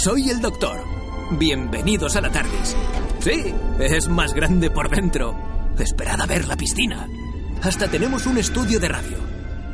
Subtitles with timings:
[0.00, 0.78] Soy el doctor.
[1.40, 2.76] Bienvenidos a la TARDIS.
[3.18, 5.34] Sí, es más grande por dentro.
[5.76, 7.08] Esperad a ver la piscina.
[7.62, 9.16] Hasta tenemos un estudio de radio.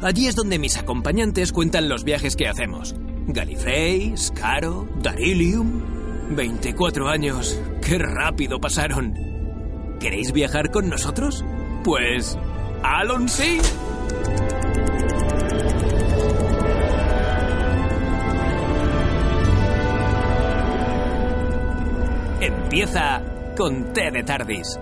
[0.01, 2.95] Allí es donde mis acompañantes cuentan los viajes que hacemos.
[3.27, 5.83] Gallifrey, Scaro, Darilium.
[6.35, 7.61] 24 años.
[7.83, 9.13] ¡Qué rápido pasaron!
[10.01, 11.45] ¿Queréis viajar con nosotros?
[11.85, 12.39] Pues...
[12.83, 13.59] ¡Alonsi!
[22.75, 23.23] Empieza
[23.57, 24.81] con T de Tardis.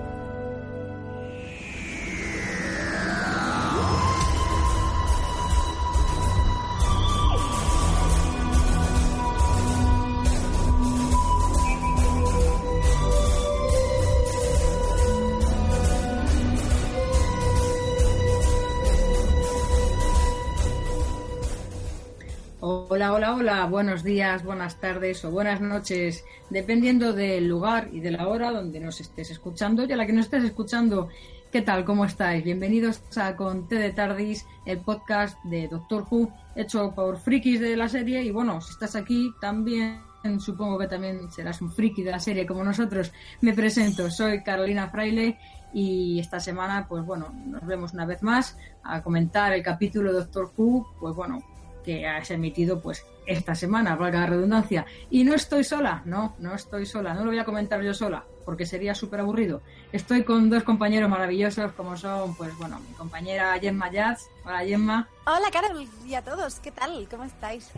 [23.43, 28.53] Hola, buenos días, buenas tardes o buenas noches, dependiendo del lugar y de la hora
[28.53, 31.09] donde nos estés escuchando y a la que nos estés escuchando.
[31.51, 31.85] ¿Qué tal?
[31.85, 32.45] ¿Cómo estáis?
[32.45, 37.77] Bienvenidos a Con T de Tardis, el podcast de Doctor Who, hecho por frikis de
[37.77, 38.23] la serie.
[38.23, 39.99] Y bueno, si estás aquí, también
[40.39, 43.13] supongo que también serás un friki de la serie como nosotros.
[43.41, 45.37] Me presento, soy Carolina Fraile
[45.75, 50.53] y esta semana, pues bueno, nos vemos una vez más a comentar el capítulo Doctor
[50.57, 51.41] Who, pues bueno,
[51.85, 54.87] que has emitido pues esta semana, valga la redundancia.
[55.11, 58.25] Y no estoy sola, no, no estoy sola, no lo voy a comentar yo sola,
[58.45, 59.63] porque sería súper aburrido.
[59.93, 64.29] Estoy con dos compañeros maravillosos como son, pues bueno, mi compañera Gemma Jazz.
[64.45, 65.09] Hola Gemma.
[65.27, 67.07] Hola Carol y a todos, ¿qué tal?
[67.11, 67.71] ¿Cómo estáis?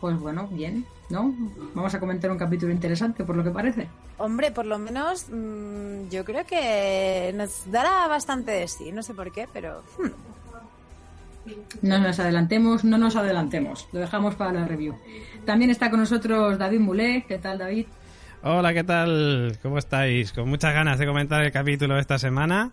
[0.00, 1.34] Pues bueno, bien, ¿no?
[1.72, 3.88] Vamos a comentar un capítulo interesante, por lo que parece.
[4.18, 9.14] Hombre, por lo menos mmm, yo creo que nos dará bastante de sí, no sé
[9.14, 9.82] por qué, pero...
[9.98, 10.10] Hmm.
[11.82, 13.88] No nos adelantemos, no nos adelantemos.
[13.92, 14.94] Lo dejamos para la review.
[15.44, 17.24] También está con nosotros David Mulé.
[17.28, 17.86] ¿Qué tal, David?
[18.42, 19.58] Hola, ¿qué tal?
[19.62, 20.32] ¿Cómo estáis?
[20.32, 22.72] Con muchas ganas de comentar el capítulo de esta semana.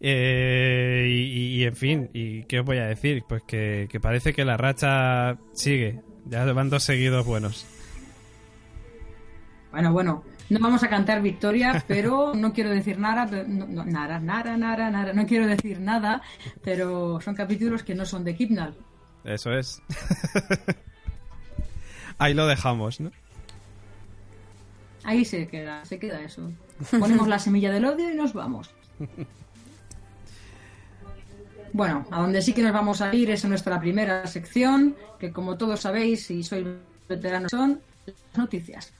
[0.00, 3.22] Eh, y, y, en fin, ¿y qué os voy a decir?
[3.28, 6.00] Pues que, que parece que la racha sigue.
[6.26, 7.66] Ya van dos seguidos buenos.
[9.70, 14.18] Bueno, bueno, no vamos a cantar victoria, pero no quiero decir nada, no, no, nada,
[14.20, 16.22] nada, nada, nada, no quiero decir nada,
[16.62, 18.74] pero son capítulos que no son de Kipnal.
[19.24, 19.80] Eso es.
[22.18, 23.10] Ahí lo dejamos, ¿no?
[25.02, 26.50] Ahí se queda, se queda eso.
[26.98, 28.74] Ponemos la semilla del odio y nos vamos.
[31.74, 35.32] Bueno, a donde sí que nos vamos a ir es a nuestra primera sección, que
[35.32, 36.64] como todos sabéis, si sois
[37.08, 38.92] veteranos, son las noticias.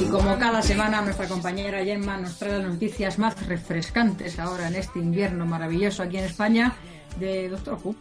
[0.00, 4.76] Y como cada semana nuestra compañera Gemma nos trae las noticias más refrescantes ahora en
[4.76, 6.74] este invierno maravilloso aquí en España
[7.18, 7.94] de Doctor Who.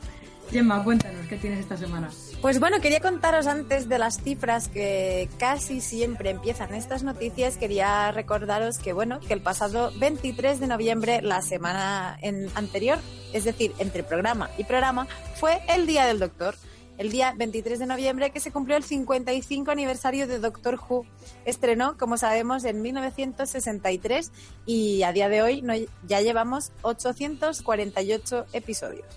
[0.51, 2.09] Gemma, cuéntanos, ¿qué tienes esta semana?
[2.41, 8.11] Pues bueno, quería contaros antes de las cifras que casi siempre empiezan estas noticias, quería
[8.11, 12.19] recordaros que bueno, que el pasado 23 de noviembre, la semana
[12.55, 12.99] anterior,
[13.31, 16.55] es decir, entre programa y programa, fue el Día del Doctor.
[16.97, 21.07] El día 23 de noviembre que se cumplió el 55 aniversario de Doctor Who.
[21.43, 24.31] Estrenó, como sabemos, en 1963
[24.67, 25.73] y a día de hoy no,
[26.05, 29.07] ya llevamos 848 episodios.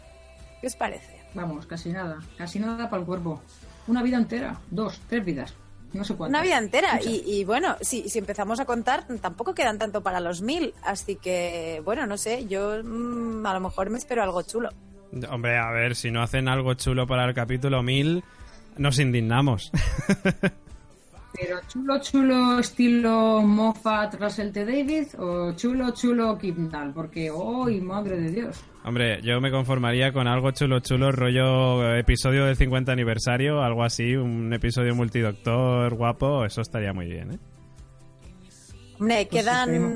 [0.62, 1.15] ¿Qué os parece?
[1.36, 2.18] Vamos, casi nada.
[2.38, 3.42] Casi nada para el cuerpo.
[3.86, 4.58] Una vida entera.
[4.70, 5.54] Dos, tres vidas.
[5.92, 6.40] No sé cuántas.
[6.40, 6.98] Una vida entera.
[7.02, 10.72] Y, y, bueno, si, si, empezamos a contar, tampoco quedan tanto para los mil.
[10.82, 12.46] Así que, bueno, no sé.
[12.46, 14.70] Yo mmm, a lo mejor me espero algo chulo.
[15.30, 18.24] Hombre, a ver, si no hacen algo chulo para el capítulo mil,
[18.78, 19.70] nos indignamos.
[21.38, 24.64] Pero chulo, chulo estilo Moffat, Russell T.
[24.64, 28.64] David o chulo, chulo Kipnall, porque ¡ay, madre de Dios!
[28.84, 34.16] Hombre, yo me conformaría con algo chulo, chulo, rollo episodio del 50 aniversario, algo así,
[34.16, 37.38] un episodio multidoctor guapo, eso estaría muy bien, ¿eh?
[38.98, 39.94] Hombre, pues quedan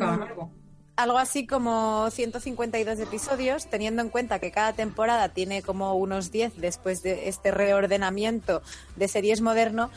[0.97, 6.59] algo así como 152 episodios, teniendo en cuenta que cada temporada tiene como unos 10
[6.59, 8.61] después de este reordenamiento
[8.97, 9.91] de series moderno,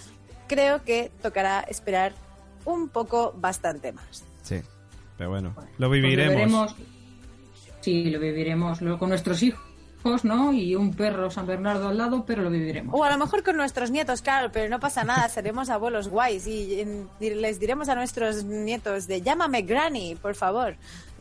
[0.53, 2.13] creo que tocará esperar
[2.65, 4.23] un poco bastante más.
[4.43, 4.61] Sí,
[5.17, 6.73] pero bueno, lo viviremos.
[6.73, 6.87] Pues
[7.81, 9.61] sí, lo viviremos lo, con nuestros hijos.
[10.23, 10.51] ¿no?
[10.51, 12.93] Y un perro San Bernardo al lado, pero lo viviremos.
[12.93, 16.45] O a lo mejor con nuestros nietos, claro, pero no pasa nada, seremos abuelos guays
[16.45, 16.85] y,
[17.21, 20.75] y les diremos a nuestros nietos de llámame Granny, por favor.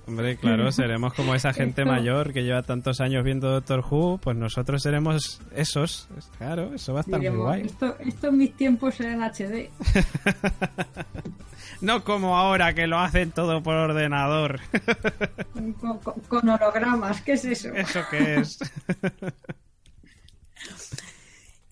[0.06, 4.37] Hombre, claro, seremos como esa gente mayor que lleva tantos años viendo Doctor Who, pues
[4.37, 6.08] nosotros seremos esos.
[6.38, 7.62] Claro, eso va a estar muy guay.
[7.62, 7.96] Esto,
[8.28, 9.70] en mis tiempos era en HD.
[11.81, 14.60] no como ahora que lo hacen todo por ordenador.
[15.81, 17.72] con, con hologramas, ¿qué es eso?
[17.75, 18.58] ¿Eso qué es?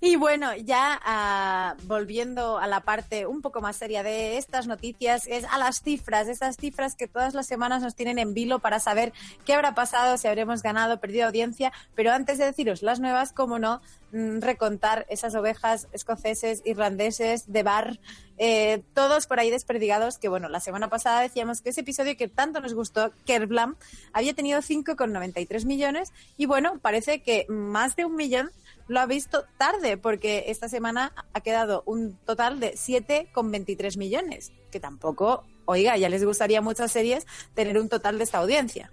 [0.02, 5.26] Y bueno, ya ah, volviendo a la parte un poco más seria de estas noticias,
[5.26, 8.81] es a las cifras, estas cifras que todas las semanas nos tienen en vilo para
[8.81, 9.12] saber
[9.44, 11.70] qué habrá pasado, si habremos ganado, perdido audiencia.
[11.94, 13.82] Pero antes de deciros las nuevas, cómo no,
[14.12, 18.00] mm, recontar esas ovejas escoceses, irlandeses, de bar,
[18.38, 22.26] eh, todos por ahí desperdigados, que bueno, la semana pasada decíamos que ese episodio que
[22.26, 23.76] tanto nos gustó, Kerblam,
[24.14, 28.50] había tenido 5,93 millones y bueno, parece que más de un millón
[28.90, 34.81] lo ha visto tarde, porque esta semana ha quedado un total de 7,23 millones, que
[34.81, 38.90] tampoco, oiga, ya les gustaría a muchas series tener un total de esta audiencia.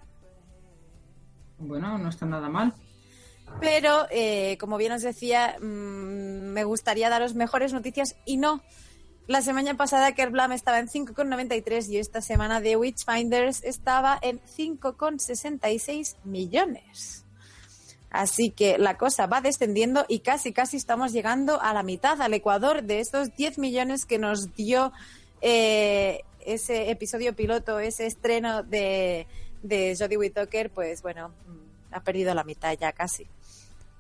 [1.58, 2.76] Bueno, no está nada mal.
[3.60, 8.62] Pero, eh, como bien os decía, mm, me gustaría daros mejores noticias y no.
[9.26, 16.18] La semana pasada Kerblam estaba en 5,93 y esta semana The Witchfinders estaba en 5,66
[16.24, 17.27] millones.
[18.10, 22.34] Así que la cosa va descendiendo y casi, casi estamos llegando a la mitad, al
[22.34, 24.94] Ecuador, de estos 10 millones que nos dio
[25.42, 29.28] eh, ese episodio piloto, ese estreno de,
[29.62, 33.28] de Jodie Whittaker, pues bueno, mm, ha perdido la mitad ya casi.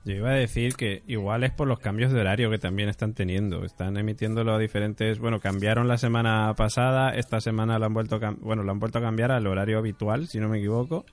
[0.05, 3.13] Yo iba a decir que igual es por los cambios de horario que también están
[3.13, 3.65] teniendo.
[3.65, 5.19] Están emitiéndolo a diferentes.
[5.19, 7.09] Bueno, cambiaron la semana pasada.
[7.09, 10.39] Esta semana lo han vuelto bueno, lo han vuelto a cambiar al horario habitual, si
[10.39, 11.03] no me equivoco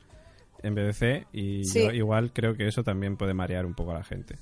[0.65, 4.37] en BBC y igual creo que eso también puede marear un poco a la gente.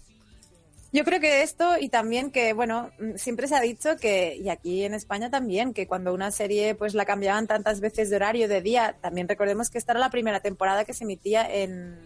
[0.95, 4.51] Yo creo que esto y también que, bueno, mm, siempre se ha dicho que, y
[4.51, 8.47] aquí en España también, que cuando una serie pues la cambiaban tantas veces de horario,
[8.47, 11.99] de día, también recordemos que esta era la primera temporada que se emitía en,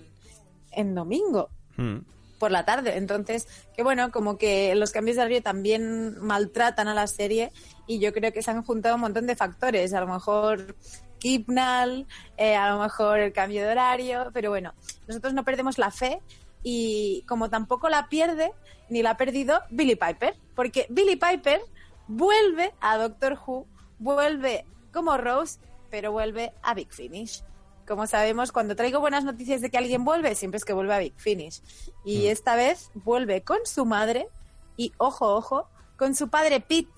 [0.71, 1.51] en domingo.
[1.77, 1.99] Hmm.
[2.39, 2.97] por la tarde.
[2.97, 7.51] Entonces, que bueno, como que los cambios de horario también maltratan a la serie
[7.87, 9.93] y yo creo que se han juntado un montón de factores.
[9.93, 10.75] A lo mejor
[11.19, 14.75] Kipnal, eh, a lo mejor el cambio de horario, pero bueno,
[15.07, 16.21] nosotros no perdemos la fe
[16.63, 18.53] y como tampoco la pierde
[18.89, 21.61] ni la ha perdido Billy Piper, porque Billy Piper
[22.09, 23.67] vuelve a Doctor Who,
[23.99, 25.59] vuelve como Rose,
[25.91, 27.43] pero vuelve a Big Finish.
[27.87, 30.99] Como sabemos, cuando traigo buenas noticias de que alguien vuelve, siempre es que vuelve a
[30.99, 31.63] Big Finish.
[32.05, 32.31] Y mm.
[32.31, 34.29] esta vez vuelve con su madre
[34.77, 36.91] y, ojo, ojo, con su padre Pete.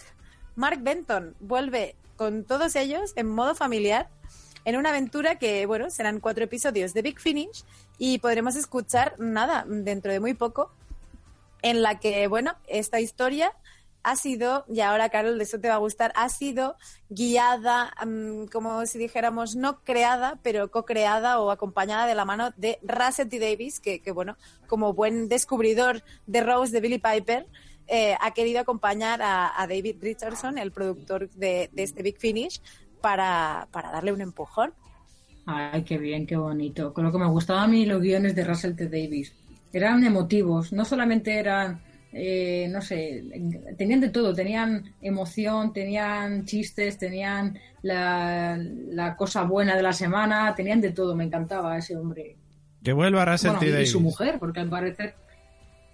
[0.56, 4.10] Mark Benton vuelve con todos ellos en modo familiar
[4.64, 7.64] en una aventura que, bueno, serán cuatro episodios de Big Finish
[7.96, 10.70] y podremos escuchar nada dentro de muy poco
[11.62, 13.52] en la que, bueno, esta historia
[14.02, 16.76] ha sido, y ahora Carol, de eso te va a gustar, ha sido
[17.08, 22.78] guiada, mm, como si dijéramos, no creada, pero co-creada o acompañada de la mano de
[22.82, 23.38] Russell T.
[23.38, 24.36] Davis, que, bueno,
[24.66, 27.46] como buen descubridor de Rose de Billy Piper,
[27.88, 32.60] eh, ha querido acompañar a, David Richardson, el productor de, este Big Finish,
[33.00, 34.74] para, darle un empujón.
[35.46, 36.92] Ay, qué bien, qué bonito.
[36.92, 38.88] Con lo que me gustaban a mí los guiones de Russell T.
[38.88, 39.32] Davis.
[39.72, 41.80] Eran emotivos, no solamente eran,
[42.12, 43.24] eh, no sé,
[43.78, 44.34] tenían de todo.
[44.34, 51.16] Tenían emoción, tenían chistes, tenían la, la, cosa buena de la semana, tenían de todo.
[51.16, 52.36] Me encantaba ese hombre.
[52.82, 53.70] Que vuelva Russell T.
[53.70, 53.88] Davis.
[53.88, 55.14] Y su mujer, porque al parecer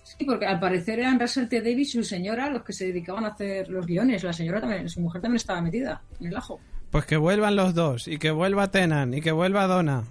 [0.04, 1.62] Sí, porque al parecer eran Russell T.
[1.62, 4.22] Davis y su señora los que se dedicaban a hacer los guiones.
[4.22, 6.60] La señora también, su mujer también estaba metida en el ajo.
[6.90, 10.04] Pues que vuelvan los dos, y que vuelva Tenan, y que vuelva Donna.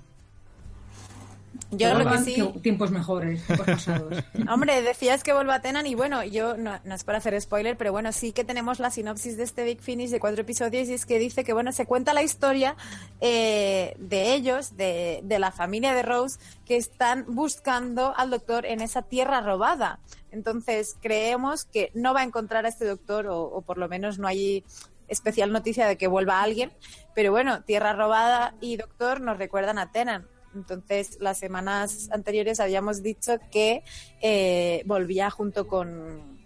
[1.78, 2.60] Yo creo que sí.
[2.62, 4.24] Tiempos mejores, pasados.
[4.50, 8.12] Hombre, decías que vuelva Tenan y bueno, yo no, es para hacer spoiler, pero bueno,
[8.12, 11.20] sí que tenemos la sinopsis de este Big Finish de cuatro episodios y es que
[11.20, 12.76] dice que bueno, se cuenta la historia
[13.22, 18.82] eh, de ellos, de, de la familia de Rose, que están buscando al doctor en
[18.82, 20.00] esa tierra robada.
[20.32, 24.18] Entonces, creemos que no va a encontrar a este doctor o, o por lo menos
[24.18, 24.64] no hay
[25.08, 26.72] especial noticia de que vuelva alguien,
[27.16, 30.28] pero bueno, Tierra Robada y Doctor nos recuerdan a Tenan.
[30.56, 33.84] Entonces, las semanas anteriores habíamos dicho que
[34.22, 36.40] eh, volvía junto con,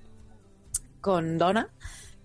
[1.01, 1.69] con Donna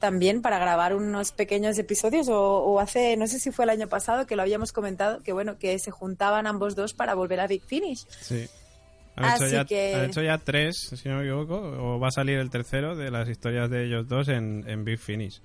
[0.02, 4.26] también para grabar unos pequeños episodios o, hace, no sé si fue el año pasado
[4.26, 7.62] que lo habíamos comentado, que bueno, que se juntaban ambos dos para volver a Big
[7.62, 8.04] Finish.
[8.20, 8.48] Sí.
[9.14, 12.38] Han hecho, ya, han hecho, ya, tres, si no me equivoco, o va a salir
[12.38, 15.40] el tercero de las historias de ellos dos en, en Big Finish.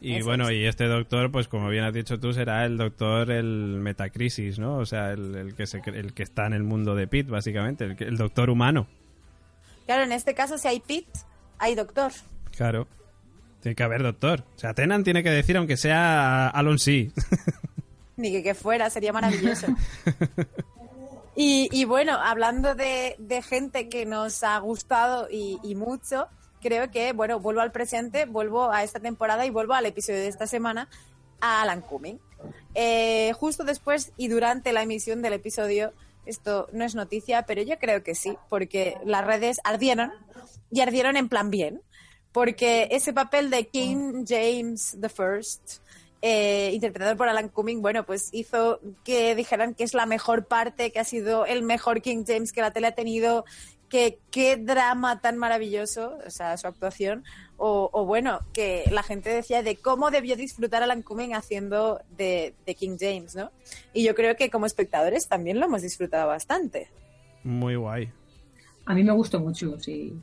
[0.00, 3.80] Y bueno, y este doctor, pues como bien has dicho tú, será el doctor el
[3.80, 4.76] Metacrisis, ¿no?
[4.76, 7.96] O sea, el, que, se, el que está en el mundo de Pit, básicamente, el,
[7.98, 8.86] el doctor humano.
[9.86, 11.08] Claro, en este caso, si hay Pit,
[11.58, 12.12] hay doctor.
[12.56, 12.86] Claro.
[13.60, 14.44] Tiene que haber doctor.
[14.54, 17.12] O sea, Tenan tiene que decir, aunque sea Alon sí.
[18.16, 19.66] Ni que, que fuera, sería maravilloso.
[21.36, 26.28] y, y, bueno, hablando de, de, gente que nos ha gustado y, y, mucho,
[26.60, 30.28] creo que, bueno, vuelvo al presente, vuelvo a esta temporada y vuelvo al episodio de
[30.28, 30.88] esta semana,
[31.40, 32.20] a Alan Cumming.
[32.74, 35.92] Eh, justo después y durante la emisión del episodio,
[36.26, 40.12] esto no es noticia, pero yo creo que sí, porque las redes ardieron
[40.70, 41.82] y ardieron en plan bien,
[42.32, 45.78] porque ese papel de King James I,
[46.20, 50.90] eh, interpretado por Alan Cumming, bueno, pues hizo que dijeran que es la mejor parte,
[50.90, 53.44] que ha sido el mejor King James que la tele ha tenido,
[53.88, 57.24] que qué drama tan maravilloso, o sea, su actuación,
[57.56, 62.54] o, o, bueno, que la gente decía de cómo debió disfrutar Alan Cumming haciendo de,
[62.66, 63.50] de, King James, ¿no?
[63.92, 66.88] Y yo creo que como espectadores también lo hemos disfrutado bastante.
[67.42, 68.10] Muy guay.
[68.84, 70.14] A mí me gustó mucho, sí,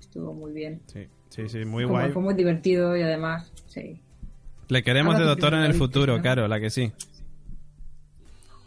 [0.00, 0.80] estuvo muy bien.
[0.86, 2.10] Sí, sí, sí muy Como guay.
[2.12, 4.00] Fue muy divertido y además, sí.
[4.68, 6.92] Le queremos Ahora de doctor en el futuro, claro, la que sí.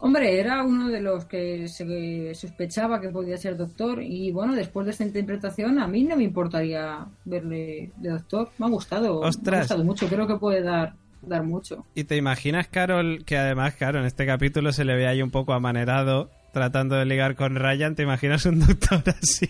[0.04, 4.84] Hombre, era uno de los que se sospechaba que podía ser doctor y bueno, después
[4.84, 8.50] de esta interpretación a mí no me importaría verle de doctor.
[8.58, 9.60] Me ha gustado, me ha Ostras.
[9.60, 11.86] gustado mucho, creo que puede dar dar mucho.
[11.94, 15.30] Y te imaginas, Carol, que además, claro, en este capítulo se le ve ahí un
[15.30, 17.94] poco amanerado tratando de ligar con Ryan.
[17.94, 19.48] ¿Te imaginas un doctor así?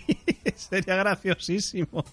[0.55, 2.05] Sería graciosísimo.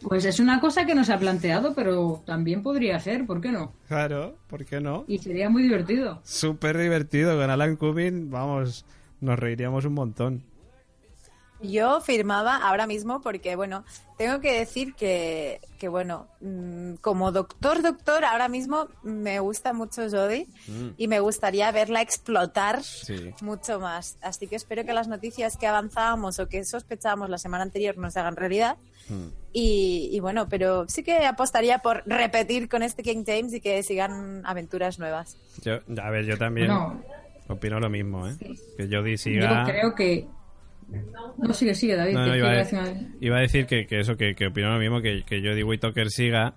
[0.00, 3.50] Pues es una cosa que no se ha planteado, pero también podría ser, ¿por qué
[3.50, 3.72] no?
[3.88, 5.04] Claro, ¿por qué no?
[5.08, 6.20] Y sería muy divertido.
[6.22, 8.30] Súper divertido con Alan Cumming.
[8.30, 8.84] Vamos,
[9.20, 10.42] nos reiríamos un montón.
[11.60, 13.84] Yo firmaba ahora mismo porque, bueno,
[14.16, 20.08] tengo que decir que, que bueno, mm, como doctor, doctor, ahora mismo me gusta mucho
[20.10, 20.88] Jodie Mm.
[20.96, 23.32] y me gustaría verla explotar Sí.
[23.42, 24.18] mucho más.
[24.22, 28.10] Así que espero que las noticias que avanzábamos o que sospechábamos la semana anterior no
[28.10, 28.76] se hagan realidad.
[29.08, 29.26] Mm.
[29.52, 33.82] Y, y bueno, pero sí que apostaría por repetir con este King James y que
[33.82, 35.36] sigan aventuras nuevas.
[35.62, 37.02] Yo, a ver, yo también No,
[37.48, 38.36] opino lo mismo, ¿eh?
[38.76, 39.64] Que Jodie yo siga...
[39.64, 40.28] creo que...
[41.38, 42.14] No, sigue, sigue, David.
[42.14, 44.00] No, que no, es iba, que a, iba a decir- iba a decir que, que
[44.00, 46.54] eso, que, que opino lo mismo, que, que Jodie Whittaker siga,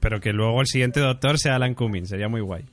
[0.00, 2.64] pero que luego el siguiente doctor sea Alan Cumming, sería muy guay.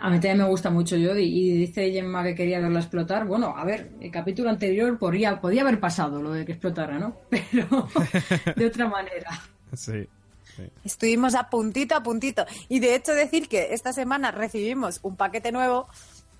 [0.00, 3.24] A mí también me gusta mucho Jodie y dice Gemma que quería verla explotar.
[3.24, 7.16] Bueno, a ver, el capítulo anterior podría, podía haber pasado lo de que explotara, ¿no?
[7.30, 7.88] Pero
[8.56, 9.30] de otra manera.
[9.74, 10.06] Sí.
[10.84, 12.44] Estuvimos a puntito, a puntito.
[12.68, 15.86] Y de hecho decir que esta semana recibimos un paquete nuevo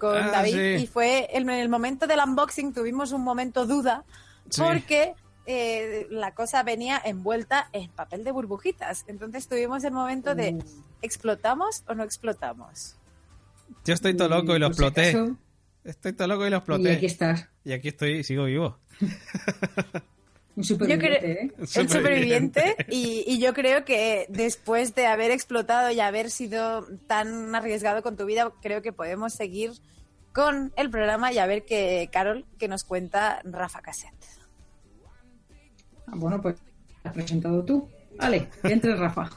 [0.02, 0.82] con Ah, David sí.
[0.82, 4.02] y fue en el momento del unboxing tuvimos un momento duda
[4.50, 4.60] Sí.
[4.60, 5.14] porque
[5.46, 9.04] eh, la cosa venía envuelta en papel de burbujitas.
[9.06, 10.58] Entonces tuvimos el momento de
[11.02, 12.96] ¿explotamos o no explotamos?
[13.84, 15.34] Yo estoy todo loco y lo Por si exploté.
[15.84, 16.92] Estoy todo loco y lo y exploté.
[16.96, 17.48] aquí estás.
[17.64, 18.78] Y aquí estoy y sigo vivo.
[20.54, 21.52] Un Yo superviviente, creo- ¿eh?
[21.58, 22.76] El Superviviente.
[22.90, 28.16] y, y yo creo que después de haber explotado y haber sido tan arriesgado con
[28.16, 29.72] tu vida, creo que podemos seguir
[30.32, 34.12] con el programa y a ver que Carol que nos cuenta Rafa Cassette.
[36.06, 36.56] Ah, Bueno, pues
[37.04, 37.88] has presentado tú.
[38.18, 39.30] Vale, entre Rafa.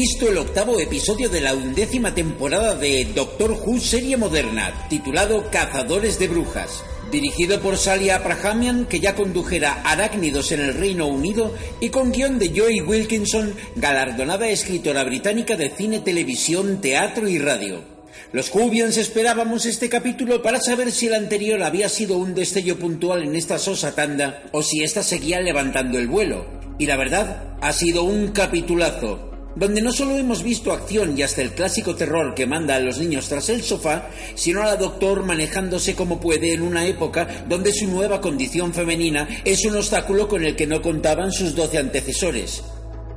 [0.00, 6.20] Visto el octavo episodio de la undécima temporada de Doctor Who serie moderna, titulado Cazadores
[6.20, 11.88] de Brujas, dirigido por Sally Abrahamian, que ya condujera Arácnidos en el Reino Unido, y
[11.88, 17.82] con guion de Joy Wilkinson, galardonada escritora británica de cine, televisión, teatro y radio.
[18.30, 23.24] Los Whovians esperábamos este capítulo para saber si el anterior había sido un destello puntual
[23.24, 26.46] en esta sosa tanda o si ésta seguía levantando el vuelo.
[26.78, 31.42] Y la verdad, ha sido un capitulazo, donde no solo hemos visto acción y hasta
[31.42, 35.24] el clásico terror que manda a los niños tras el sofá, sino a la doctor
[35.24, 40.44] manejándose como puede en una época donde su nueva condición femenina es un obstáculo con
[40.44, 42.62] el que no contaban sus doce antecesores.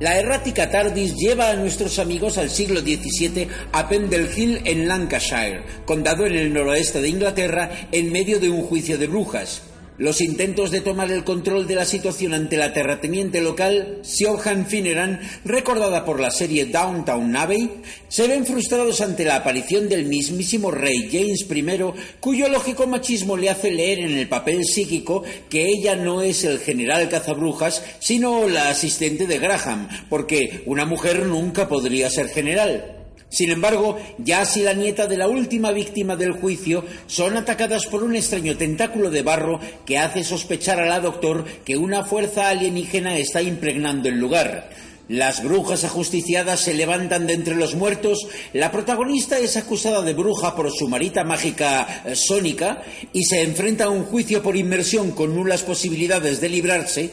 [0.00, 5.62] La errática TARDIS lleva a nuestros amigos al siglo XVII a Pendle Hill en Lancashire,
[5.84, 9.62] condado en el noroeste de Inglaterra, en medio de un juicio de brujas.
[9.98, 15.20] Los intentos de tomar el control de la situación ante la terrateniente local, Siobhan Finneran,
[15.44, 17.70] recordada por la serie Downtown Abbey,
[18.08, 23.50] se ven frustrados ante la aparición del mismísimo rey James I, cuyo lógico machismo le
[23.50, 28.70] hace leer en el papel psíquico que ella no es el general cazabrujas, sino la
[28.70, 33.01] asistente de Graham, porque una mujer nunca podría ser general.
[33.32, 38.02] Sin embargo, Jazz y la nieta de la última víctima del juicio son atacadas por
[38.02, 43.16] un extraño tentáculo de barro que hace sospechar a la doctor que una fuerza alienígena
[43.16, 44.68] está impregnando el lugar.
[45.08, 50.54] Las brujas ajusticiadas se levantan de entre los muertos, la protagonista es acusada de bruja
[50.54, 55.34] por su marita mágica eh, sónica y se enfrenta a un juicio por inmersión con
[55.34, 57.10] nulas posibilidades de librarse,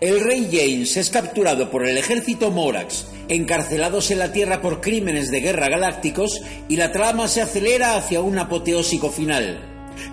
[0.00, 5.30] el rey James es capturado por el ejército Morax, encarcelados en la Tierra por crímenes
[5.30, 9.66] de guerra galácticos y la trama se acelera hacia un apoteósico final.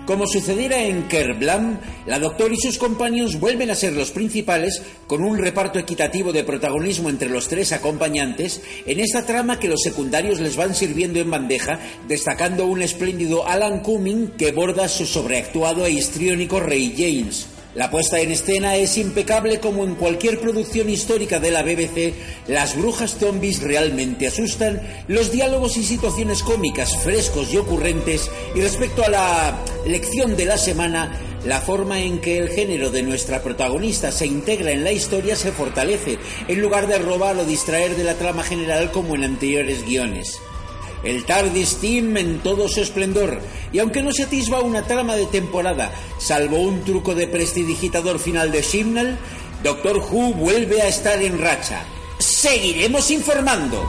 [0.04, 5.24] Como sucediera en Kerblam, la Doctor y sus compañeros vuelven a ser los principales, con
[5.24, 10.40] un reparto equitativo de protagonismo entre los tres acompañantes, en esta trama que los secundarios
[10.40, 15.92] les van sirviendo en bandeja, destacando un espléndido Alan Cumming que borda su sobreactuado e
[15.92, 17.46] histriónico Rey James.
[17.78, 22.12] La puesta en escena es impecable como en cualquier producción histórica de la BBC,
[22.48, 29.04] las brujas zombies realmente asustan, los diálogos y situaciones cómicas frescos y ocurrentes, y respecto
[29.04, 34.10] a la lección de la semana, la forma en que el género de nuestra protagonista
[34.10, 36.18] se integra en la historia se fortalece,
[36.48, 40.40] en lugar de robar o distraer de la trama general como en anteriores guiones
[41.04, 43.40] el TARDIS Team en todo su esplendor,
[43.72, 48.50] y aunque no se atisba una trama de temporada, salvo un truco de prestidigitador final
[48.50, 49.18] de Shimnal,
[49.62, 51.82] Doctor Who vuelve a estar en racha.
[52.18, 53.84] Seguiremos informando.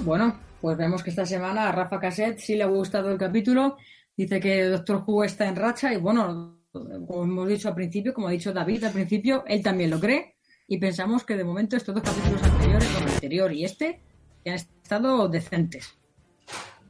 [0.00, 3.78] Bueno, pues vemos que esta semana a Rafa Cassette sí le ha gustado el capítulo.
[4.16, 8.28] Dice que Doctor Who está en racha y bueno, como hemos dicho al principio, como
[8.28, 10.34] ha dicho David al principio, él también lo cree
[10.66, 14.00] y pensamos que de momento estos dos capítulos anteriores, el anterior y este,
[14.46, 15.96] han estado decentes.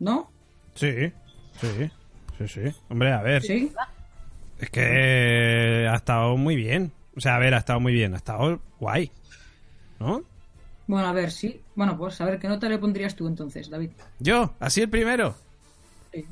[0.00, 0.30] ¿No?
[0.74, 1.12] Sí,
[1.60, 1.90] sí,
[2.38, 2.60] sí, sí.
[2.88, 3.42] Hombre, a ver.
[3.42, 3.72] Sí.
[4.58, 6.92] Es que ha estado muy bien.
[7.16, 9.10] O sea, a ver, ha estado muy bien, ha estado guay.
[10.00, 10.22] ¿No?
[10.86, 11.60] Bueno, a ver, sí.
[11.74, 13.90] Bueno, pues a ver, ¿qué nota le pondrías tú entonces, David?
[14.18, 14.54] ¿Yo?
[14.58, 15.34] ¿Así el primero?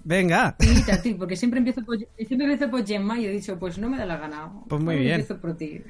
[0.04, 0.56] Venga.
[1.02, 3.98] Sí, porque siempre empiezo por, siempre empiezo por Gemma y he dicho, pues no me
[3.98, 4.50] da la gana.
[4.68, 5.20] Pues muy bien.
[5.20, 5.82] Empiezo por ti.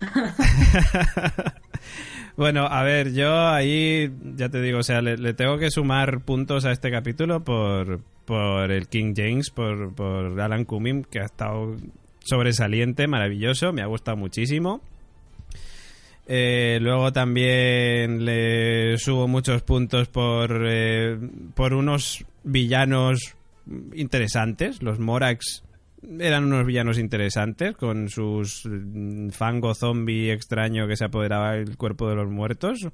[2.36, 6.64] bueno, a ver, yo ahí ya te digo, o sea, le, tengo que sumar puntos
[6.64, 11.76] a este capítulo por, por el King James, por, por Alan Cumming, que ha estado
[12.20, 14.80] sobresaliente, maravilloso, me ha gustado muchísimo.
[16.32, 21.18] Eh, luego también le subo muchos puntos por, eh,
[21.54, 23.34] por unos villanos
[23.94, 24.82] interesantes.
[24.82, 25.64] Los Morax
[26.18, 32.08] eran unos villanos interesantes con sus mm, fango zombie extraño que se apoderaba del cuerpo
[32.08, 32.88] de los muertos.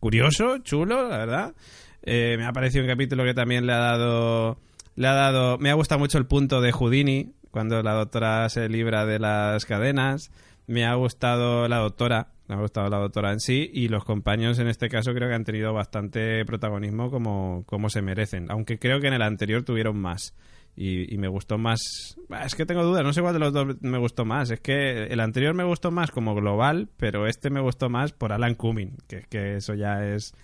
[0.00, 1.54] Curioso, chulo, la verdad.
[2.02, 4.58] Eh, me ha parecido un capítulo que también le ha dado
[4.94, 8.68] le ha dado me ha gustado mucho el punto de Houdini cuando la doctora se
[8.68, 10.30] libra de las cadenas.
[10.66, 14.58] Me ha gustado la doctora me ha gustado la doctora en sí y los compañeros
[14.58, 19.00] en este caso creo que han tenido bastante protagonismo como, como se merecen, aunque creo
[19.00, 20.34] que en el anterior tuvieron más.
[20.74, 22.16] Y, me gustó más.
[22.42, 24.50] Es que tengo dudas, no sé cuál de los dos me gustó más.
[24.50, 28.32] Es que el anterior me gustó más como global, pero este me gustó más por
[28.32, 30.34] Alan Cumming, que, que eso ya es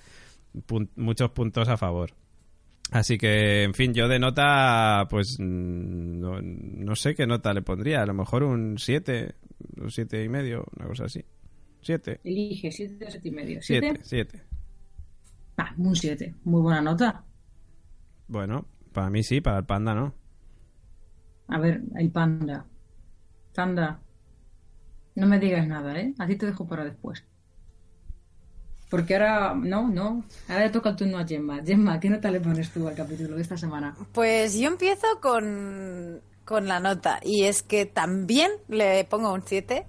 [0.97, 2.11] muchos puntos a favor.
[2.91, 8.03] Así que, en fin, yo de nota, pues no, no sé qué nota le pondría.
[8.03, 9.35] A lo mejor un 7,
[9.77, 11.23] un 7 y medio, una cosa así.
[11.81, 12.21] Siete.
[12.25, 13.63] Elige, siete o siete y medio.
[13.63, 14.01] ¿Siete?
[14.03, 14.43] Siete.
[15.57, 16.35] Ah, un siete.
[16.45, 17.25] Muy buena nota.
[18.27, 20.15] Bueno, para mí sí, para el panda no.
[21.49, 22.67] A ver, el panda.
[23.55, 24.01] Panda.
[25.15, 26.15] No me digas nada, ¿eh?
[26.19, 27.25] Así te dejo para después.
[28.89, 30.25] Porque ahora, no, no.
[30.49, 31.63] Ahora le toca el turno a Gemma.
[31.65, 33.95] Gemma, ¿qué nota le pones tú al capítulo de esta semana?
[34.13, 37.21] Pues yo empiezo con, con la nota.
[37.23, 39.87] Y es que también le pongo un 7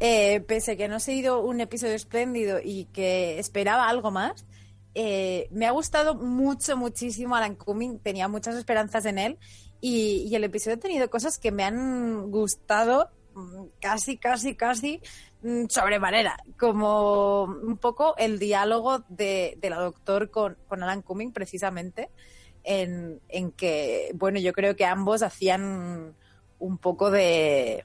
[0.00, 4.46] eh, pese a que no ha sido un episodio espléndido y que esperaba algo más,
[4.94, 9.38] eh, me ha gustado mucho, muchísimo Alan Cumming, tenía muchas esperanzas en él
[9.80, 15.00] y, el episodio ha tenido cosas que me han gustado mm, casi, casi, casi
[15.68, 22.10] sobremanera, como un poco el diálogo de, la doctor con, con Alan Cumming precisamente,
[22.64, 26.14] en, en que, bueno, yo creo que ambos hacían
[26.58, 27.84] un poco de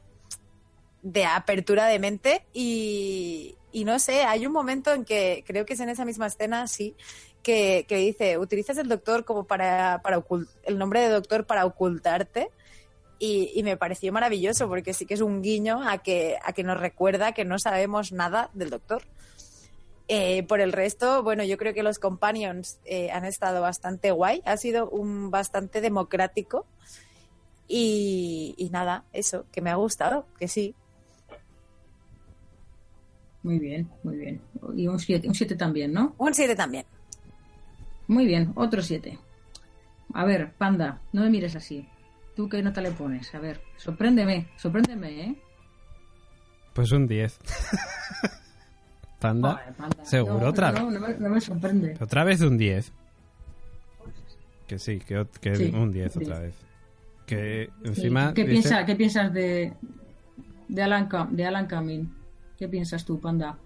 [1.04, 5.80] de apertura de mente y, no sé, hay un momento en que creo que es
[5.82, 6.96] en esa misma escena, sí,
[7.44, 10.24] que, dice, utilizas el doctor como para, para
[10.63, 12.50] el nombre de doctor para ocultarte
[13.25, 16.77] y, me pareció maravilloso porque sí que es un guiño a que, a que nos
[16.77, 19.03] recuerda que no sabemos nada del doctor.
[20.09, 24.41] Eh, por el resto, bueno, yo creo que los companions eh, han estado bastante guay,
[24.43, 26.65] ha sido un bastante democrático
[27.65, 30.75] y, y nada, eso, que me ha gustado, que sí,
[33.43, 34.41] Muy bien, muy bien.
[34.75, 36.15] Y un 7, un 7 también, ¿no?
[36.17, 36.86] Un 7 también.
[38.07, 39.17] Muy bien, otro 7.
[40.13, 41.88] A ver, Panda, no me mires así.
[42.36, 43.34] ¿Tú qué nota le pones?
[43.36, 45.36] A ver, sorpréndeme, sorpréndeme, ¿eh?
[46.74, 47.38] Pues un 10.
[49.19, 49.52] Panda.
[49.54, 50.06] Joder, Panda.
[50.06, 51.00] ¿Seguro No, otra no, vez?
[51.00, 51.98] No, me, no me sorprende.
[52.02, 52.91] Otra vez un 10.
[54.67, 56.48] Que sí, que, ot- que Sí, un 10 un otra 10.
[56.52, 56.56] vez.
[57.26, 58.34] Que ¿Y encima.
[58.34, 59.74] ¿Qué, dice- piensa- ¿Qué piensas de,
[60.67, 62.13] de, Alan, Cam- de Alan Cumming?
[62.58, 63.58] ¿Qué piensas tú, Panda?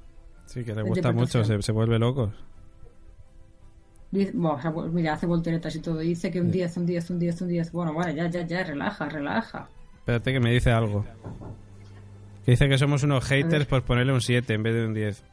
[0.45, 2.31] Sí, que le gusta mucho, se, se vuelve loco.
[4.11, 5.99] Dice- bueno, pues mira, hace volteretas y todo.
[5.99, 7.71] Dice que un 10, un 10, un 10, un 10.
[7.71, 9.67] Bueno, vale, ya, ya, ya, relaja, relaja.
[9.99, 11.05] Espérate que me dice algo.
[12.45, 15.23] Que dice que somos unos haters por ponerle un 7 en vez de un 10.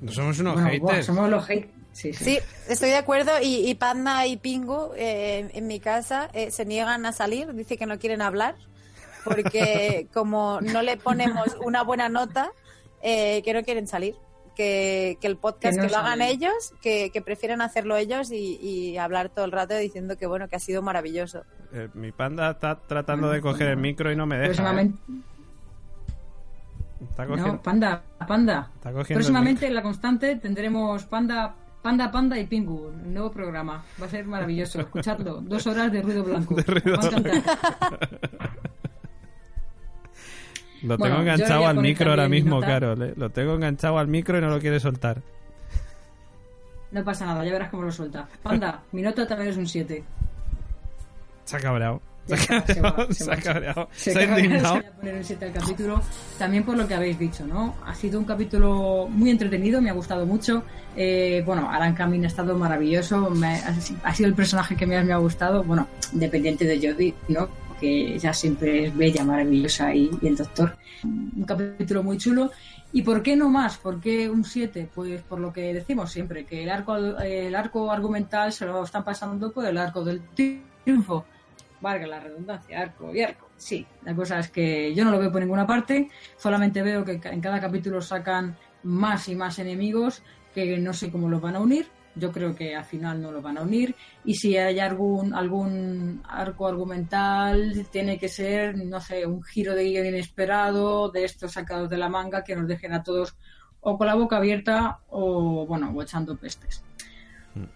[0.00, 1.06] No somos unos Bueno, haters.
[1.06, 1.68] somos los hate.
[1.92, 2.24] Sí, sí.
[2.24, 3.32] Sí, estoy de acuerdo.
[3.42, 7.76] Y, y Panda y Pingu eh, en mi casa eh, se niegan a salir, dice
[7.78, 8.54] que no quieren hablar,
[9.24, 12.50] porque como no le ponemos una buena nota,
[13.02, 14.14] eh, que no quieren salir.
[14.56, 18.96] Que, que el podcast Que lo hagan ellos, que, que prefieren hacerlo ellos y, y
[18.96, 21.44] hablar todo el rato diciendo que bueno, que ha sido maravilloso.
[21.72, 24.46] Eh, mi panda está tratando de coger el micro y no me deja.
[24.46, 25.14] Próximamente, ¿eh?
[27.10, 27.52] Está cogiendo.
[27.52, 28.70] no, panda, panda.
[28.76, 33.30] Está cogiendo el Próximamente en la constante tendremos panda, panda, panda y pingu, un nuevo
[33.30, 33.84] programa.
[34.00, 34.80] Va a ser maravilloso.
[34.80, 35.40] Escuchadlo.
[35.42, 36.54] Dos horas de ruido blanco.
[36.56, 37.42] De ruido encantar.
[40.86, 42.60] Lo tengo enganchado al micro ahora mismo.
[42.60, 43.02] Carol.
[43.02, 43.12] ¿eh?
[43.16, 45.20] Lo tengo enganchado al micro y no lo quiere soltar.
[46.92, 48.28] No pasa nada, ya verás cómo lo suelta.
[48.42, 50.02] Panda, mi nota también es un 7.
[51.44, 52.00] Se ha cabreado.
[52.26, 53.12] Se ha cabreado.
[53.12, 53.88] se ha cabreado.
[53.92, 54.82] Se ha indignado.
[54.98, 56.00] poner un 7 al capítulo.
[56.38, 57.74] También por lo que habéis dicho, ¿no?
[57.84, 60.62] Ha sido un capítulo muy entretenido, me ha gustado mucho.
[60.96, 63.30] Eh, bueno, Alan Cumming ha estado maravilloso.
[63.30, 65.62] me- ha, ha sido el personaje que más me ha gustado.
[65.64, 67.48] Bueno, dependiente de Jodie, ¿no?
[67.80, 70.76] Que ella siempre es bella, maravillosa y, y el doctor.
[71.04, 72.50] Un capítulo muy chulo.
[72.92, 73.76] ¿Y por qué no más?
[73.78, 74.88] ¿Por qué un 7?
[74.94, 79.04] Pues por lo que decimos siempre, que el arco, el arco argumental se lo están
[79.04, 81.26] pasando por el arco del triunfo
[81.80, 83.48] valga la redundancia, arco y arco.
[83.56, 87.20] Sí, la cosa es que yo no lo veo por ninguna parte, solamente veo que
[87.22, 90.22] en cada capítulo sacan más y más enemigos
[90.54, 91.86] que no sé cómo los van a unir.
[92.16, 93.94] Yo creo que al final no los van a unir.
[94.24, 99.84] Y si hay algún, algún arco argumental, tiene que ser, no sé, un giro de
[99.84, 103.36] guion inesperado de estos sacados de la manga que nos dejen a todos
[103.80, 106.82] o con la boca abierta o, bueno, o echando pestes.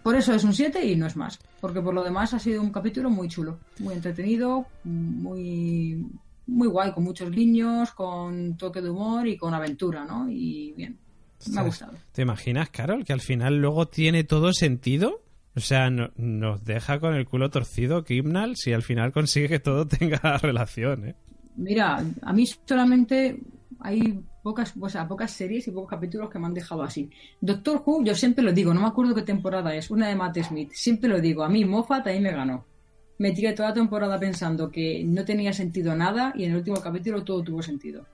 [0.03, 1.39] Por eso es un 7 y no es más.
[1.59, 6.05] Porque por lo demás ha sido un capítulo muy chulo, muy entretenido, muy,
[6.47, 10.29] muy guay, con muchos guiños, con toque de humor y con aventura, ¿no?
[10.29, 10.97] Y bien,
[11.49, 11.93] me ha gustado.
[12.11, 15.21] ¿Te imaginas, Carol, que al final luego tiene todo sentido?
[15.55, 19.59] O sea, no- nos deja con el culo torcido Kimnal si al final consigue que
[19.59, 21.15] todo tenga relación, ¿eh?
[21.57, 23.39] Mira, a mí solamente
[23.81, 27.09] hay pocas, o sea, pocas series y pocos capítulos que me han dejado así.
[27.41, 30.37] Doctor Who, yo siempre lo digo, no me acuerdo qué temporada es, una de Matt
[30.41, 32.65] Smith, siempre lo digo, a mí Moffat ahí me ganó.
[33.19, 36.77] Me tiré toda la temporada pensando que no tenía sentido nada y en el último
[36.81, 38.05] capítulo todo tuvo sentido.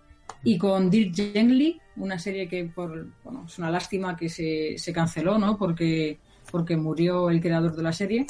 [0.47, 4.93] Y con Dirk Gently, una serie que por, bueno, es una lástima que se, se
[4.93, 5.57] canceló, ¿no?
[5.57, 8.25] Porque, porque murió el creador de la serie.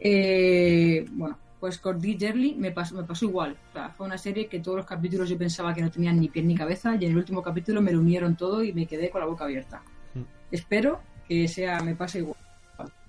[0.00, 3.58] Eh, bueno, pues con Dirk Gently me pasó, me pasó igual.
[3.68, 6.30] O sea, fue una serie que todos los capítulos yo pensaba que no tenían ni
[6.30, 9.10] pie ni cabeza y en el último capítulo me lo unieron todo y me quedé
[9.10, 9.82] con la boca abierta.
[10.14, 10.22] Mm.
[10.50, 12.38] Espero que sea me pase igual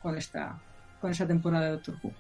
[0.02, 0.62] con esta
[1.00, 2.12] con esa temporada de Doctor Who.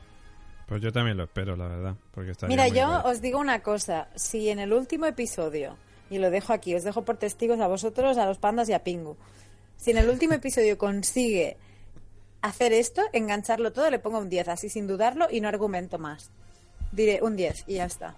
[0.65, 1.95] Pues yo también lo espero, la verdad.
[2.11, 4.07] Porque Mira, yo os digo una cosa.
[4.15, 5.77] Si en el último episodio,
[6.09, 8.83] y lo dejo aquí, os dejo por testigos a vosotros, a los pandas y a
[8.83, 9.17] Pingu.
[9.77, 11.57] Si en el último episodio consigue
[12.41, 16.31] hacer esto, engancharlo todo, le pongo un 10, así sin dudarlo, y no argumento más.
[16.91, 18.15] Diré un 10 y ya está.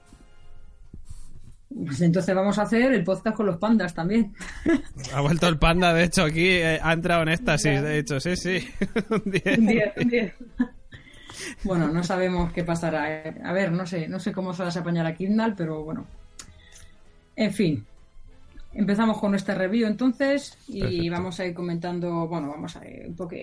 [1.69, 4.33] Pues entonces vamos a hacer el podcast con los pandas también.
[5.13, 7.81] Ha vuelto el panda, de hecho, aquí eh, ha entrado en éxtasis.
[7.81, 8.67] De hecho, sí, sí.
[9.09, 9.57] Un diez.
[9.57, 10.33] Un diez, un diez.
[11.63, 13.27] Bueno, no sabemos qué pasará.
[13.27, 13.35] eh.
[13.43, 16.05] A ver, no sé, no sé cómo se las apañar a Kindle, pero bueno.
[17.37, 17.85] En fin.
[18.73, 21.11] Empezamos con nuestra review entonces y Perfecto.
[21.11, 23.35] vamos a ir comentando, bueno, vamos a ir un poco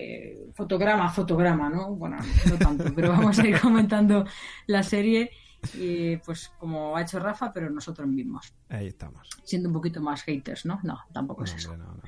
[0.53, 1.93] fotograma a fotograma, ¿no?
[1.95, 2.17] Bueno,
[2.49, 4.25] no tanto, pero vamos a ir comentando
[4.67, 5.31] la serie
[5.73, 9.27] y pues como ha hecho Rafa, pero nosotros mismos, Ahí estamos.
[9.43, 10.79] siendo un poquito más haters, ¿no?
[10.83, 11.71] No, tampoco es eso.
[11.71, 12.01] hombre, no, no.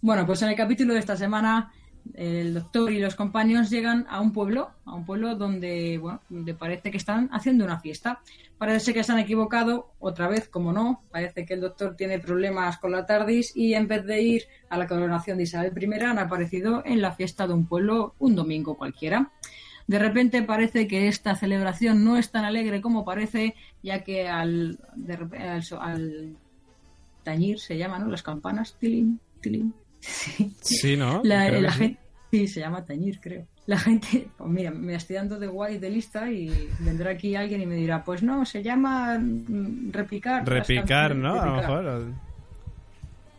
[0.00, 1.72] Bueno, pues en el capítulo de esta semana,
[2.14, 6.54] el doctor y los compañeros llegan a un pueblo, a un pueblo donde, bueno, donde
[6.54, 8.20] parece que están haciendo una fiesta.
[8.58, 12.78] Parece que se han equivocado, otra vez, como no, parece que el doctor tiene problemas
[12.78, 16.18] con la TARDIS y en vez de ir a la coronación de Isabel I han
[16.18, 19.30] aparecido en la fiesta de un pueblo un domingo cualquiera.
[19.86, 24.78] De repente parece que esta celebración no es tan alegre como parece, ya que al,
[24.94, 25.18] de
[25.80, 26.36] al,
[27.24, 28.06] tañir se llama, ¿no?
[28.06, 29.74] Las campanas, tilín, tilín.
[30.00, 30.54] Sí.
[30.60, 31.20] Sí, ¿no?
[31.24, 31.78] La, sí.
[31.78, 33.46] gente, sí, se llama tañir, creo.
[33.66, 37.62] La gente, pues mira, me estoy dando de guay de lista y vendrá aquí alguien
[37.62, 40.40] y me dirá, pues no, se llama mm, repicar.
[40.48, 41.34] las Repicar, ¿no?
[41.40, 42.30] A lo.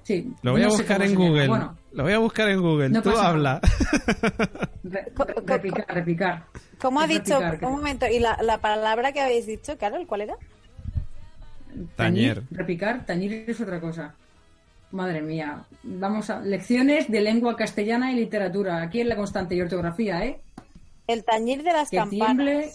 [0.04, 1.16] Sí, Lo voy a no buscar en.
[1.16, 1.48] Google.
[1.48, 2.90] Bueno, Lo voy a buscar en Google.
[2.90, 3.60] No Tú habla.
[4.84, 6.46] re- Co- re- co- repicar, repicar.
[6.80, 7.40] ¿Cómo ha dicho?
[7.62, 10.36] Un momento, ¿y la, la palabra que habéis dicho, Carol, cuál era?
[11.96, 12.44] Tañer.
[12.52, 14.16] Repicar, tañir es otra cosa.
[14.92, 15.64] Madre mía.
[15.84, 18.82] Vamos a lecciones de lengua castellana y literatura.
[18.82, 20.42] Aquí en la constante y ortografía, ¿eh?
[21.08, 22.26] El tañir de las Que campanas.
[22.28, 22.70] tiemble,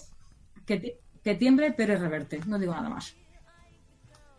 [0.67, 2.41] que, ti- que tiemble Pérez Reverte.
[2.47, 3.15] No digo nada más.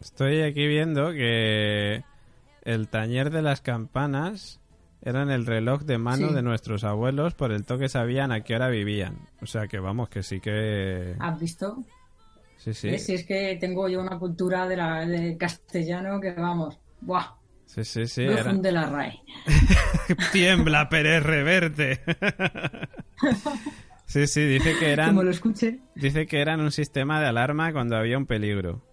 [0.01, 2.03] Estoy aquí viendo que
[2.63, 4.59] el tañer de las campanas
[5.01, 6.33] eran el reloj de mano Sí.
[6.35, 9.19] de nuestros abuelos, por el toque sabían a qué hora vivían.
[9.41, 11.15] O sea que vamos, que sí que...
[11.19, 11.83] ¿Has visto?
[12.57, 12.97] Sí, sí.
[12.99, 16.77] Si es que tengo yo una cultura de la, de castellano que vamos.
[17.01, 17.37] ¡Buah!
[17.67, 18.23] Sí, sí, sí.
[18.23, 19.19] Eran- de la RAE.
[20.32, 22.01] Tiembla, Pérez Reverte.
[24.06, 25.10] sí, sí, dice que eran...
[25.10, 25.80] Como lo escuche.
[25.95, 28.84] Dice que eran un sistema de alarma cuando había un peligro.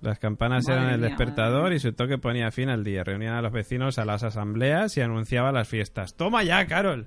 [0.00, 3.04] Las campanas Madre eran el mía, despertador madre y su toque ponía fin al día.
[3.04, 6.16] Reunían a los vecinos a las asambleas y anunciaba las fiestas.
[6.16, 7.06] ¡Toma ya, Carol!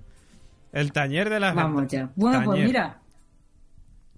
[0.71, 2.11] El tañer de las Vamos ya.
[2.15, 2.99] Bueno, pues mira,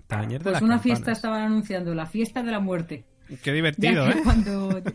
[0.07, 0.81] Tañer de pues las una campanas.
[0.83, 3.05] fiesta estaban anunciando, la fiesta de la muerte.
[3.41, 4.21] Qué divertido, ¿eh?
[4.23, 4.81] cuando...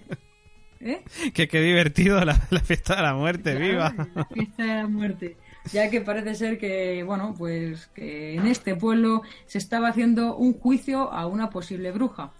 [0.80, 1.02] ¿Eh?
[1.34, 3.94] Que qué divertido la, la fiesta de la muerte, viva.
[4.14, 5.36] La fiesta de la muerte.
[5.72, 10.54] Ya que parece ser que, bueno, pues que en este pueblo se estaba haciendo un
[10.54, 12.32] juicio a una posible bruja.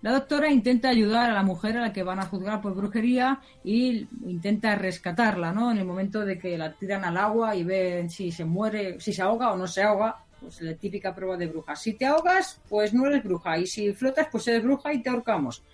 [0.00, 3.40] La doctora intenta ayudar a la mujer a la que van a juzgar por brujería
[3.64, 5.72] y intenta rescatarla, ¿no?
[5.72, 9.12] En el momento de que la tiran al agua y ven si se muere, si
[9.12, 11.74] se ahoga o no se ahoga, pues la típica prueba de bruja.
[11.74, 15.10] Si te ahogas, pues no eres bruja y si flotas, pues eres bruja y te
[15.10, 15.64] ahorcamos.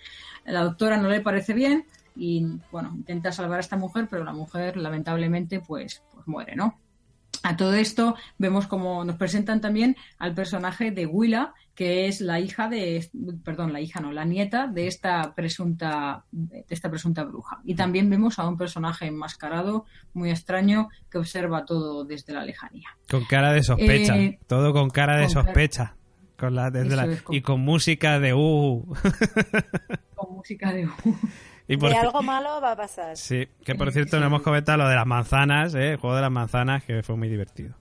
[0.43, 1.85] A la doctora no le parece bien
[2.15, 6.79] y bueno, intenta salvar a esta mujer, pero la mujer lamentablemente pues, pues muere, ¿no?
[7.43, 12.39] A todo esto vemos como nos presentan también al personaje de Willa, que es la
[12.39, 13.07] hija de,
[13.43, 17.59] perdón, la hija no, la nieta de esta presunta, de esta presunta bruja.
[17.63, 22.87] Y también vemos a un personaje enmascarado, muy extraño, que observa todo desde la lejanía.
[23.11, 24.17] Con cara de sospecha.
[24.17, 25.95] Eh, Todo con cara de con sospecha.
[26.39, 28.85] Con la, desde la- con- Y con música de uh.
[30.15, 30.89] Con música de
[31.67, 33.17] y por De algo malo va a pasar.
[33.17, 35.91] Sí, que por cierto no hemos comentado lo de las manzanas, ¿eh?
[35.91, 37.75] el juego de las manzanas, que fue muy divertido.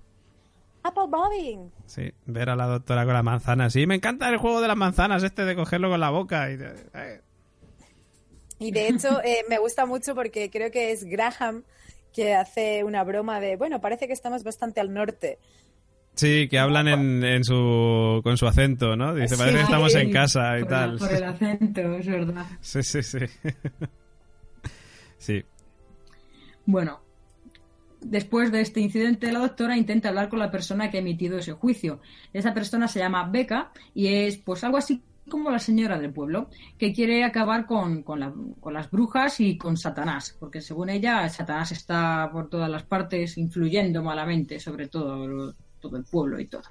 [0.83, 1.73] Apple bobbing.
[1.87, 3.73] Sí, ver a la doctora con las manzanas.
[3.73, 6.51] Sí, me encanta el juego de las manzanas, este de cogerlo con la boca.
[6.51, 7.21] Y, eh,
[8.59, 11.65] Y de hecho, eh, me gusta mucho porque creo que es Graham
[12.13, 15.39] que hace una broma de, bueno, parece que estamos bastante al norte.
[16.15, 19.15] Sí, que hablan en, en su, con su acento, ¿no?
[19.15, 20.93] Dice, parece que Sí, estamos en casa y por tal.
[20.93, 22.47] el- por el acento, es verdad.
[22.61, 23.19] Sí, sí, sí.
[25.19, 25.43] Sí,
[26.67, 27.01] Bueno,
[28.01, 31.53] después de este incidente, la doctora intenta hablar con la persona que ha emitido ese
[31.53, 32.01] juicio.
[32.33, 36.51] Esa persona se llama Becca y es pues algo así como la señora del pueblo,
[36.79, 41.27] que quiere acabar con, con la- con las brujas y con Satanás, porque según ella,
[41.31, 45.55] Satanás está por todas las partes influyendo malamente sobre todo,
[45.89, 46.63] todo el pueblo y todo.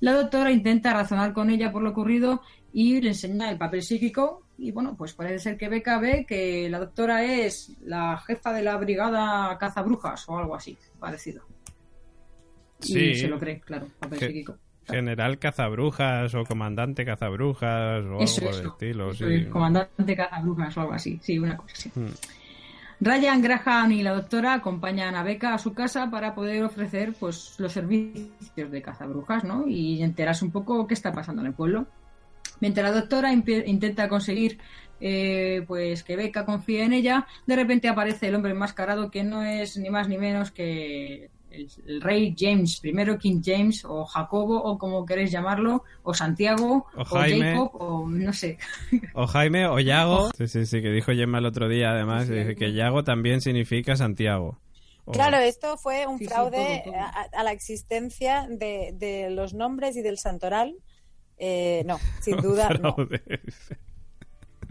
[0.00, 2.42] La doctora intenta razonar con ella por lo ocurrido
[2.72, 6.68] y le enseña el papel psíquico y bueno, pues parece ser que Becca ve que
[6.70, 11.42] la doctora es la jefa de la brigada cazabrujas o algo así, parecido.
[12.80, 12.98] Sí.
[13.10, 14.56] Y se lo cree, claro, papel Que- psíquico.
[14.86, 19.10] general cazabrujas o comandante cazabrujas o Eso, algo por el estilo.
[19.10, 19.44] Eso sí.
[19.46, 21.90] comandante cazabrujas o algo así, sí, una cosa así.
[21.94, 22.06] Hmm.
[23.00, 27.54] Ryan Graham y la doctora acompañan a Becca a su casa para poder ofrecer pues
[27.58, 29.66] los servicios de cazabrujas, ¿no?
[29.66, 31.86] Y enterarse un poco qué está pasando en el pueblo.
[32.60, 34.58] Mientras la doctora intenta conseguir
[35.00, 39.42] eh, pues que Becca confíe en ella, de repente aparece el hombre enmascarado que no
[39.42, 44.62] es ni más ni menos que el, el rey James, primero King James o Jacobo
[44.62, 47.52] o como queréis llamarlo, o Santiago O o, Jaime.
[47.52, 48.58] Jacob o no sé.
[49.14, 50.30] O Jaime o Yago.
[50.36, 53.96] Sí, sí, sí, que dijo Gemma el otro día, además, Sí, que Yago también significa
[53.96, 54.58] Santiago.
[55.04, 57.02] O- Claro, esto fue un Sí, sí, fraude todo, todo.
[57.02, 60.74] A, a la existencia de, de los nombres y del santoral.
[61.38, 62.96] Eh, no, sin duda no.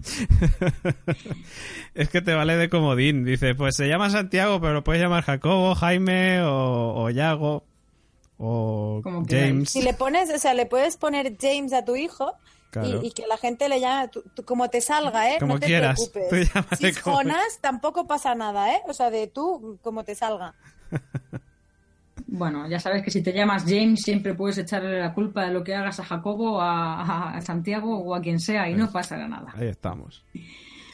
[1.96, 3.24] Es que te vale de comodín.
[3.24, 7.64] Dice, pues se llama Santiago, pero lo puedes llamar Jacobo, Jaime o, o Yago
[8.38, 9.02] o.
[9.30, 9.70] James.
[9.72, 12.34] Si le pones, o sea, le puedes poner James a tu hijo
[12.72, 13.02] Claro.
[13.02, 15.38] y, y que la gente le llame tú- tú- como te salga, ¿eh?
[15.40, 16.10] Como no te quieras.
[16.12, 16.52] preocupes.
[16.78, 18.82] Si es como- Jonas, tampoco pasa nada, ¿eh?
[18.88, 20.54] O sea, de tú, como te salga.
[22.28, 25.64] Bueno, ya sabes que si te llamas James siempre puedes echarle la culpa de lo
[25.64, 29.54] que hagas a Jacobo, a, Santiago o a quien sea y no pasará nada.
[29.56, 30.24] Ahí estamos.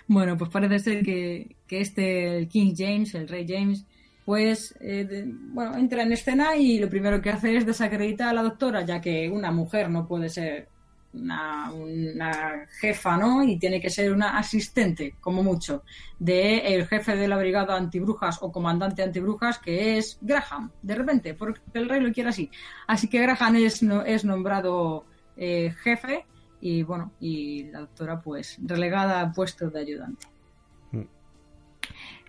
[0.08, 3.86] Bueno, pues parece ser que, que este, el King James, el rey James,
[4.26, 8.34] pues eh, de- bueno, entra en escena y lo primero que hace es desacreditar a
[8.34, 10.67] la doctora, ya que una mujer no puede ser
[11.13, 13.43] una, una jefa, ¿no?
[13.43, 15.84] Y tiene que ser una asistente, como mucho,
[16.19, 21.34] de el jefe de la brigada antibrujas o comandante antibrujas, que es Graham, de repente,
[21.34, 22.50] porque el rey lo quiere así.
[22.88, 25.06] Así que Graham es, no- es nombrado
[25.38, 26.26] eh, jefe
[26.60, 30.28] y bueno, y la doctora pues relegada a puesto de ayudante.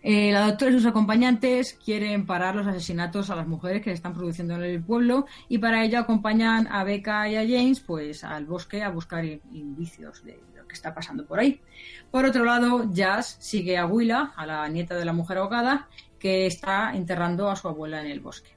[0.02, 3.94] Eh, la doctora y sus acompañantes quieren parar los asesinatos a las mujeres que se
[3.94, 8.24] están produciendo en el pueblo y para ello acompañan a Becca y a James pues
[8.24, 11.60] al bosque a buscar in- indicios de lo que está pasando por ahí.
[12.10, 15.88] Por otro lado, Jazz sigue a Willa, a la nieta de la mujer ahogada,
[16.18, 18.51] que está enterrando a su abuela en el bosque.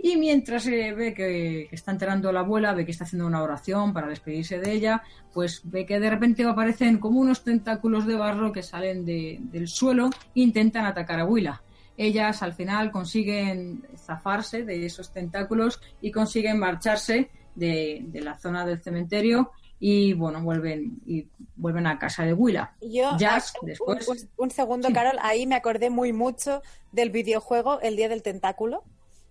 [0.00, 3.26] Y mientras se ve que, que está enterrando a la abuela, ve que está haciendo
[3.26, 8.06] una oración para despedirse de ella, pues ve que de repente aparecen como unos tentáculos
[8.06, 11.62] de barro que salen de- del suelo e intentan atacar a Willa.
[11.96, 18.64] Ellas al final consiguen zafarse de esos tentáculos y consiguen marcharse de, de la zona
[18.64, 22.72] del cementerio y bueno, vuelven, y vuelven a casa de Willa.
[22.80, 24.06] Yo, Jazz, un- después.
[24.08, 24.94] Un, un segundo, Sí.
[24.94, 28.84] Carol, ahí me acordé muy mucho del videojuego El Día del Tentáculo.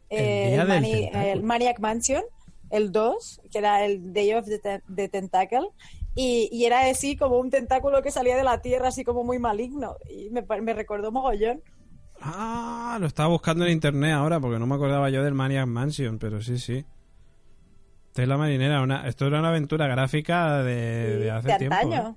[0.10, 2.24] El eh, Mani- el Maniac Mansion,
[2.70, 5.70] el 2, que era el Day of the, Ten- the Tentacle.
[6.15, 9.38] Y, y era así como un tentáculo que salía de la tierra, así como muy
[9.38, 9.98] maligno.
[10.10, 11.62] Y me, recordó mogollón.
[12.20, 16.17] Ah, lo estaba buscando en internet ahora porque no me acordaba yo del Maniac Mansion,
[16.17, 16.86] pero sí, sí.
[18.13, 21.93] Tela marinera, una, esto era una aventura gráfica de, de hace de tiempo.
[21.93, 22.15] ¿eh?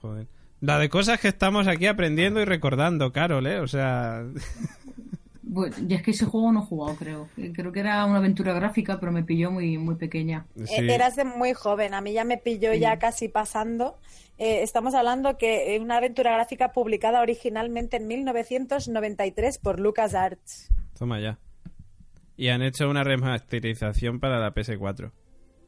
[0.00, 0.26] Joder.
[0.60, 3.58] La de cosas que estamos aquí aprendiendo y recordando, Carol, ¿eh?
[3.60, 4.24] O sea,
[5.54, 7.28] Bueno, y es que ese juego no he jugado, creo.
[7.52, 10.46] Creo que era una aventura gráfica, pero me pilló muy, muy pequeña.
[10.56, 10.74] Eh, sí.
[10.90, 12.78] Eras de muy joven, a mí ya me pilló Sí.
[12.80, 13.98] ya casi pasando.
[14.38, 20.70] Eh, estamos hablando que eh, una aventura gráfica publicada originalmente en 1993 por LucasArts.
[20.98, 21.38] Toma ya.
[22.34, 25.12] Y han hecho una remasterización para la PS4.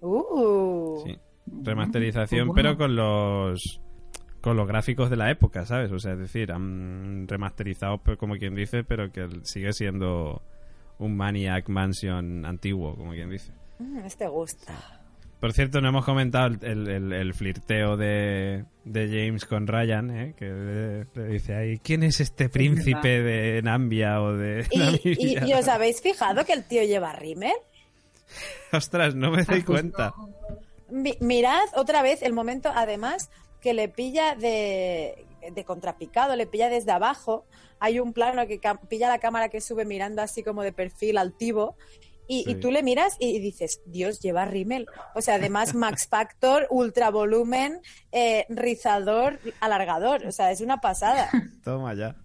[0.01, 1.03] Uh.
[1.05, 1.19] Sí.
[1.63, 2.71] Remasterización, Pues bueno.
[2.71, 3.83] pero con los
[4.45, 5.91] con los gráficos de la época, ¿sabes?
[5.91, 10.43] O sea, es decir, han remasterizado, como quien dice, pero que sigue siendo
[10.99, 13.53] un Maniac Mansion antiguo, como quien dice.
[13.79, 15.01] Mm, este gusta.
[15.41, 20.35] Por cierto, no hemos comentado el, el- el- flirteo de, de James con Ryan, ¿eh?
[20.39, 25.35] que le, le dice ahí, ¿quién es este príncipe de Nambia o de ¿Y, y,
[25.35, 25.47] Namibia?
[25.49, 27.53] y os habéis fijado que el tío lleva rímel?
[28.73, 30.13] Ostras, no me doy cuenta.
[30.91, 33.31] Mi- mirad otra vez el momento, además,
[33.65, 37.47] que le pilla de, de contrapicado, le pilla desde abajo.
[37.81, 41.77] Hay un plano que pilla la cámara que sube mirando así como de perfil altivo.
[42.29, 42.61] Y, y Sí.
[42.61, 44.87] tú le miras y dices, Dios, lleva rímel.
[45.15, 47.81] O sea, además, Max Factor, ultra volumen,
[48.13, 50.27] eh, rizador, alargador.
[50.27, 51.31] O sea, es una pasada.
[51.65, 52.17] Toma ya.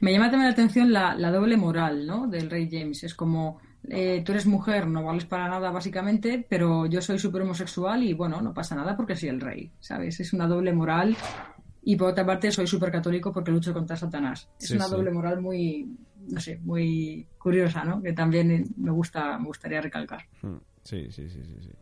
[0.00, 2.26] Me llama también la atención la, la doble moral, ¿no?
[2.28, 3.02] Del rey James.
[3.04, 7.42] Es como, eh, tú eres mujer, no vales para nada básicamente, pero yo soy súper
[7.42, 10.20] homosexual y bueno, no pasa nada porque soy el rey, ¿sabes?
[10.20, 11.16] Es una doble moral.
[11.82, 14.48] Y por otra parte soy súper católico porque lucho contra Satanás.
[14.60, 14.90] Es Sí, una sí.
[14.94, 15.86] doble moral muy,
[16.28, 18.02] no sé, muy curiosa, ¿no?
[18.02, 20.22] Que también me gusta, me gustaría recalcar.
[20.42, 21.56] Mm, Sí, sí, sí, sí.
[21.62, 21.72] sí.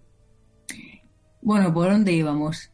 [1.43, 2.71] Bueno, ¿por dónde íbamos?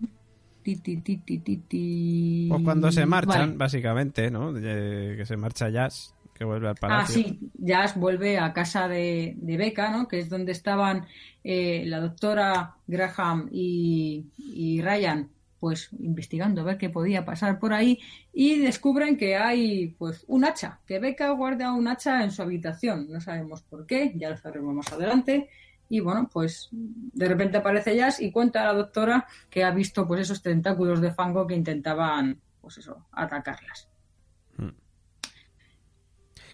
[0.62, 2.46] Ti, ti, ti, ti, ti, ti.
[2.48, 3.56] Pues cuando se marchan, Vale.
[3.56, 4.52] básicamente, ¿no?
[4.56, 7.14] Eh, que se marcha Jazz, que vuelve al Ah, palacio.
[7.22, 10.08] sí, Jazz vuelve a casa de, de Becca, ¿no?
[10.08, 11.06] Que es donde estaban
[11.44, 15.28] eh, la doctora Graham y, y Ryan,
[15.60, 18.00] pues investigando a ver qué podía pasar por ahí
[18.32, 23.06] y descubren que hay, pues, un hacha, que Becca guarda un hacha en su habitación.
[23.10, 25.48] No sabemos por qué, ya lo sabremos más adelante.
[25.88, 30.06] Y bueno, pues de repente aparece Jazz y cuenta a la doctora que ha visto
[30.08, 33.88] pues esos tentáculos de fango que intentaban, pues eso, atacarlas.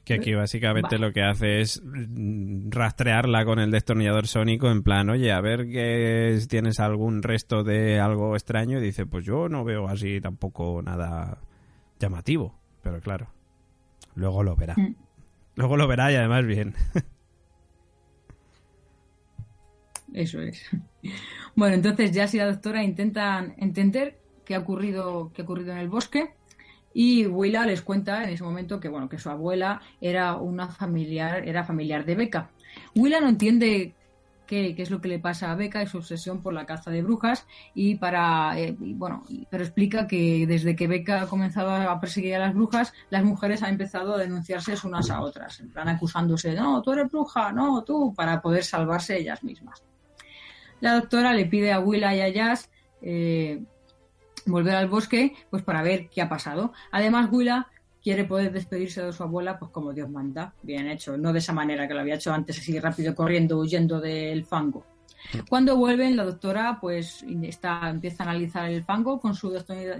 [0.08, 1.06] Que aquí básicamente Vale.
[1.06, 1.82] lo que hace es
[2.70, 7.62] rastrearla con el destornillador sónico en plan, oye, a ver que es- tienes algún resto
[7.62, 11.38] de algo extraño y dice, pues yo no veo así tampoco nada
[12.00, 13.28] llamativo, pero claro,
[14.14, 14.74] luego lo verá.
[14.76, 14.94] Mm.
[15.56, 16.74] Luego lo verá y además bien.
[20.14, 20.64] Eso es.
[21.54, 25.78] Bueno, entonces Jazz y la doctora intentan entender qué ha ocurrido, qué ha ocurrido en
[25.78, 26.30] el bosque
[27.00, 31.46] y Willa les cuenta en ese momento que bueno, que su abuela era una familiar,
[31.46, 32.50] era familiar de Becca.
[32.96, 33.94] Willa no entiende
[34.48, 36.90] qué, qué es lo que le pasa a Becca y su obsesión por la caza
[36.90, 42.00] de brujas y para eh, bueno, pero explica que desde que Becca ha comenzado a
[42.00, 45.88] perseguir a las brujas, las mujeres han empezado a denunciarse unas a otras, en plan
[45.88, 49.84] acusándose, no, tú eres bruja, no, tú, para poder salvarse ellas mismas.
[50.80, 52.68] La doctora le pide a Willa y a Jazz
[53.02, 53.62] eh,
[54.50, 56.72] volver al bosque pues para ver qué ha pasado.
[56.90, 57.68] Además, Willa
[58.02, 61.52] quiere poder despedirse de su abuela pues como Dios manda, bien hecho, no de esa
[61.52, 64.84] manera que lo había hecho antes, así rápido corriendo, huyendo del fango.
[65.48, 69.52] Cuando vuelven, la doctora pues está, empieza a analizar el fango con su,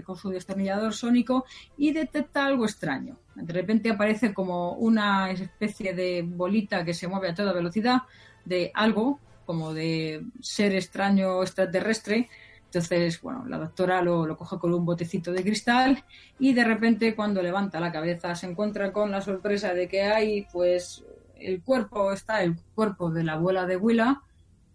[0.03, 1.45] con su destornillador sónico
[1.77, 3.17] y detecta algo extraño.
[3.35, 8.03] De repente aparece como una especie de bolita que se mueve a toda velocidad
[8.45, 12.29] de algo, como de ser extraño extraterrestre,
[12.71, 16.03] entonces, bueno, la doctora lo, lo, coge con un botecito de cristal
[16.37, 20.45] y de repente cuando levanta la cabeza se encuentra con la sorpresa de que hay,
[20.53, 21.03] pues,
[21.39, 24.21] el cuerpo, está el cuerpo de la abuela de Willa,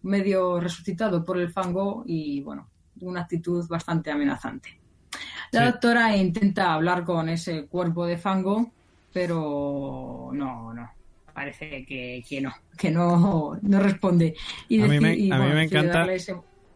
[0.03, 2.69] medio resucitado por el fango y, bueno,
[3.01, 4.77] una actitud bastante amenazante.
[5.53, 8.73] La doctora intenta hablar con ese cuerpo de fango,
[9.13, 10.91] pero no, no.
[11.33, 14.35] Parece que, que no, que no, no responde.
[14.69, 16.07] Y a mí me, a mí me encanta.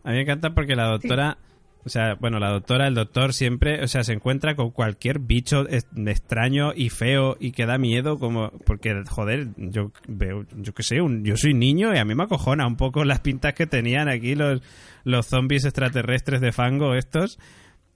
[0.04, 1.38] A mí me encanta porque la doctora,
[1.84, 5.66] o sea, bueno, la doctora, el doctor siempre, o sea, se encuentra con cualquier bicho
[5.68, 10.96] extraño y feo y que da miedo, como, porque, joder, yo veo, yo qué sé,
[10.96, 14.34] yo soy niño y a mí me acojona un poco las pintas que tenían aquí
[14.34, 14.62] los,
[15.04, 17.38] los zombies extraterrestres de fango estos.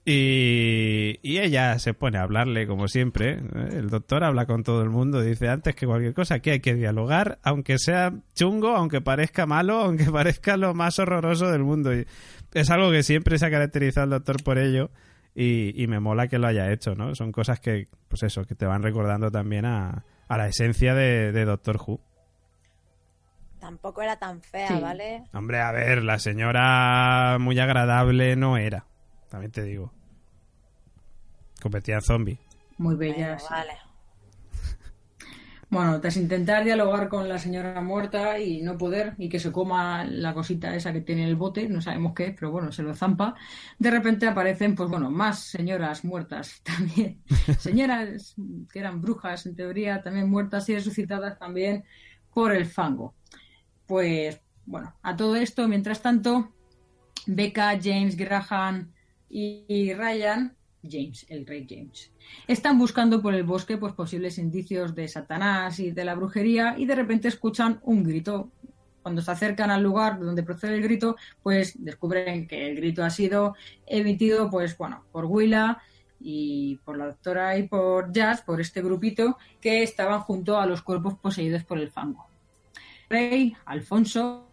[0.05, 3.39] Y, y, ella se pone a hablarle como siempre.
[3.71, 5.21] El doctor habla con todo el mundo.
[5.21, 9.79] Dice antes que cualquier cosa que hay que dialogar, aunque sea chungo, aunque parezca malo,
[9.79, 11.95] aunque parezca lo más horroroso del mundo.
[11.95, 12.05] Y
[12.53, 14.91] es algo que siempre se ha caracterizado el doctor por ello.
[15.35, 17.15] Y, y, me mola que lo haya hecho, ¿no?
[17.15, 21.31] Son cosas que, pues eso, que te van recordando también a, a la esencia de,
[21.31, 21.99] de, Doctor Who.
[23.59, 25.23] Tampoco era tan fea, ¿vale?
[25.33, 28.85] Hombre, a ver, la señora muy agradable no era
[29.33, 29.91] también te digo.
[31.59, 32.37] Competía zombie.
[32.77, 33.29] Muy bella.
[33.29, 33.73] Bueno, vale.
[35.71, 40.03] Bueno, tras intentar dialogar con la señora muerta y no poder, y que se coma
[40.05, 42.93] la cosita esa que tiene el bote, no sabemos qué es, pero bueno, se lo
[42.93, 43.33] zampa,
[43.79, 47.23] de repente aparecen, pues bueno, más señoras muertas también.
[47.57, 48.35] Señoras
[48.71, 51.85] que eran brujas, en teoría, también muertas y resucitadas también
[52.31, 53.15] por el fango.
[53.87, 56.53] Pues bueno, a todo esto, mientras tanto,
[57.25, 58.92] Becca, James, Graham,
[59.33, 60.55] y Ryan,
[60.89, 62.11] James, el rey James,
[62.47, 66.85] están buscando por el bosque pues, posibles indicios de Satanás y de la brujería y
[66.85, 68.51] de repente escuchan un grito.
[69.01, 73.09] Cuando se acercan al lugar donde procede el grito, pues descubren que el grito ha
[73.09, 73.55] sido
[73.85, 75.81] emitido, pues bueno, por Willa
[76.21, 80.81] y por la doctora y por Jazz, por este grupito que estaban junto a los
[80.81, 82.27] cuerpos poseídos por el fango.
[83.09, 84.47] Rey Alfonso,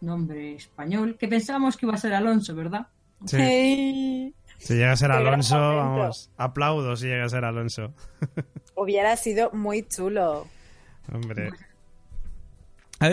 [0.00, 2.88] nombre español, que pensábamos que iba a ser Alonso, ¿verdad?
[3.26, 4.34] Sí.
[4.58, 7.94] Si llega a ser Alonso, vamos, aplaudo si llega a ser Alonso.
[8.74, 10.46] Hubiera sido muy chulo.
[11.12, 11.50] Hombre.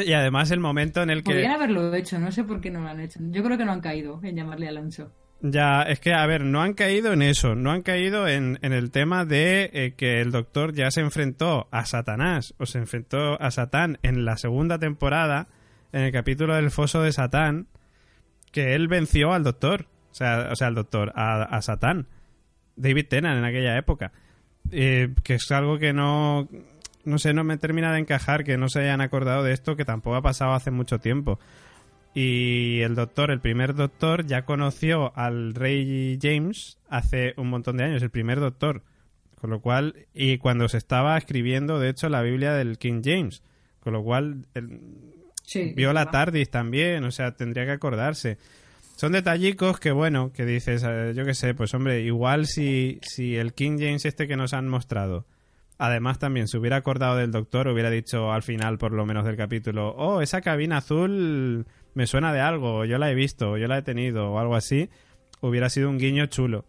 [0.06, 1.32] Y además el momento en el que...
[1.32, 3.20] Podrían haberlo hecho, no sé por qué no lo han hecho.
[3.22, 5.12] Yo creo que no han caído en llamarle Alonso.
[5.42, 8.90] Ya, es que, a ver, no han caído en eso, no han caído en, el
[8.90, 13.52] tema de eh, que el doctor ya se enfrentó a Satanás, o se enfrentó a
[13.52, 15.48] Satán en la segunda temporada,
[15.92, 17.68] en el capítulo del foso de Satán,
[18.52, 19.88] que él venció al doctor.
[20.16, 22.08] O sea, o sea al doctor, a, Satán.
[22.78, 24.14] David Tennant en aquella época.
[24.72, 26.48] Eh, que es algo que no.
[27.04, 29.84] No sé, no me termina de encajar que no se hayan acordado de esto, que
[29.84, 31.38] tampoco ha pasado hace mucho tiempo.
[32.14, 37.84] Y el doctor, el primer doctor, ya conoció al rey James hace un montón de
[37.84, 38.84] años, el primer doctor.
[39.36, 43.44] Con lo cual, y cuando se estaba escribiendo, de hecho, la Biblia del King James.
[43.82, 44.48] Con lo cual,
[45.76, 48.38] vio la TARDIS también, o sea, tendría que acordarse.
[48.96, 53.36] Son detallicos que, bueno, que dices, eh, yo qué sé, pues hombre, igual si, si
[53.36, 55.26] el King James este que nos han mostrado,
[55.78, 59.36] además también se hubiera acordado del doctor, hubiera dicho al final, por lo menos del
[59.36, 63.80] capítulo, oh, esa cabina azul me suena de algo, yo la he visto, yo la
[63.80, 64.90] he tenido, o algo así,
[65.42, 66.66] hubiera sido un guiño chulo.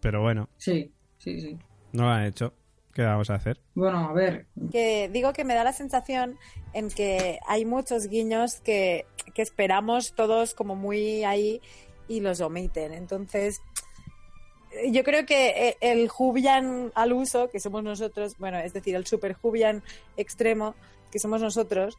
[0.00, 0.48] Pero bueno.
[0.58, 1.58] Sí, sí, sí.
[1.92, 2.54] No lo han hecho.
[2.94, 3.60] ¿Qué vamos a hacer?
[3.74, 4.46] Bueno, a ver.
[4.70, 6.38] Que digo que me da la sensación
[6.72, 11.60] en que hay muchos guiños que, que esperamos todos como muy ahí
[12.08, 12.92] y los omiten.
[12.92, 13.60] Entonces,
[14.90, 19.06] yo creo que eh, el Jubian al uso, que somos nosotros, bueno, es decir, el
[19.06, 19.82] super Jubian
[20.16, 20.74] extremo,
[21.10, 21.96] que somos nosotros,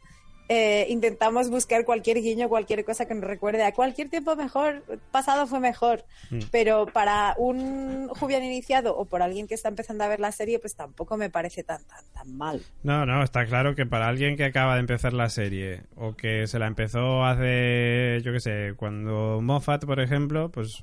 [0.48, 5.46] eh, intentamos buscar cualquier guiño, cualquier cosa que nos recuerde a cualquier tiempo mejor, pasado
[5.46, 6.38] fue mejor, mm.
[6.50, 10.58] pero para un joven iniciado o por alguien que está empezando a ver la serie,
[10.58, 12.62] pues tampoco me parece tan, tan, tan mal.
[12.82, 16.46] No, no, está claro que para alguien que acaba de empezar la serie o que
[16.46, 20.80] se la empezó hace, yo qué sé, cuando Moffat, por ejemplo, pues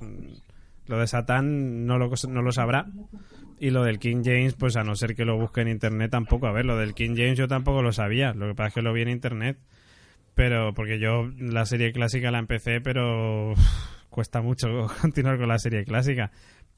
[0.86, 2.86] lo de Satán no lo, no lo sabrá.
[3.64, 6.46] Y lo del King James, pues a no ser que lo busque en internet tampoco.
[6.46, 8.34] A ver, lo del King James yo tampoco lo sabía.
[8.34, 9.56] Lo que pasa es que lo vi en internet.
[10.34, 13.54] Pero porque yo la serie clásica la empecé, pero
[14.10, 16.30] cuesta mucho continuar con la serie clásica.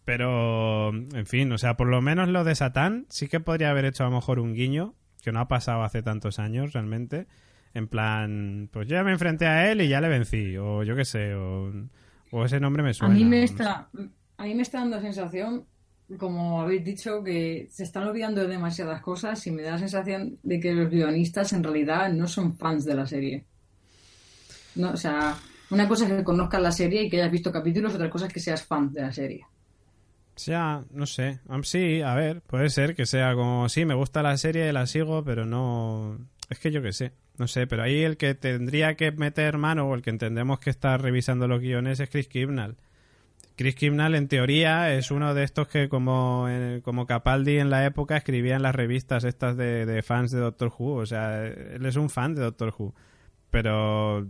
[0.05, 3.87] Pero, en fin, o sea, por lo menos lo de Satán sí que podría haber
[3.87, 7.27] hecho a lo mejor un guiño, que no ha pasado hace tantos años realmente.
[7.75, 10.95] En plan, pues yo ya me enfrenté a él y ya le vencí, o yo
[10.95, 11.73] qué sé, o,
[12.45, 13.13] ese nombre me suena.
[13.13, 13.89] A mí me está,
[14.37, 15.67] a mí me está dando sensación,
[16.19, 20.39] como habéis dicho, que se están olvidando de demasiadas cosas y me da la sensación
[20.43, 23.45] de que los guionistas en realidad no son fans de la serie.
[24.77, 25.37] No, o sea,
[25.71, 28.33] una cosa es que conozcas la serie y que hayas visto capítulos, otra cosa es
[28.33, 29.45] que seas fan de la serie.
[30.45, 31.41] Ya, no sé.
[31.63, 35.25] Sí, a ver, puede ser que sea como, sí, me gusta la serie, la sigo,
[35.25, 36.19] pero no...
[36.51, 39.89] Es que yo qué sé, no sé, pero ahí el que tendría que meter mano
[39.89, 42.77] o el que entendemos que está revisando los guiones es Chris Kibnall.
[43.57, 46.47] Chris Kibnall, en teoría, es uno de estos que, como,
[46.83, 50.73] como Capaldi en la época, escribía en las revistas estas de, de fans de Doctor
[50.77, 50.95] Who.
[50.97, 52.95] O sea, él es un fan de Doctor Who.
[53.51, 54.27] Pero,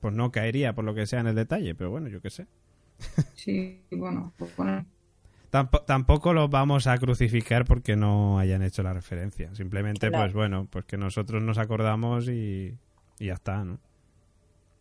[0.00, 2.46] pues no caería por lo que sea en el detalle, pero bueno, yo qué sé.
[3.34, 4.86] Sí, bueno, pues bueno
[5.86, 9.54] tampoco los vamos a crucificar porque no hayan hecho la referencia.
[9.54, 12.76] Simplemente, pues bueno, pues que nosotros nos acordamos y,
[13.18, 13.78] ya está, ¿no?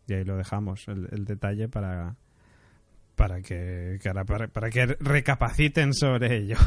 [0.07, 2.15] Y ahí lo dejamos, el, detalle para,
[3.15, 6.57] para, que, para, para que recapaciten sobre ello.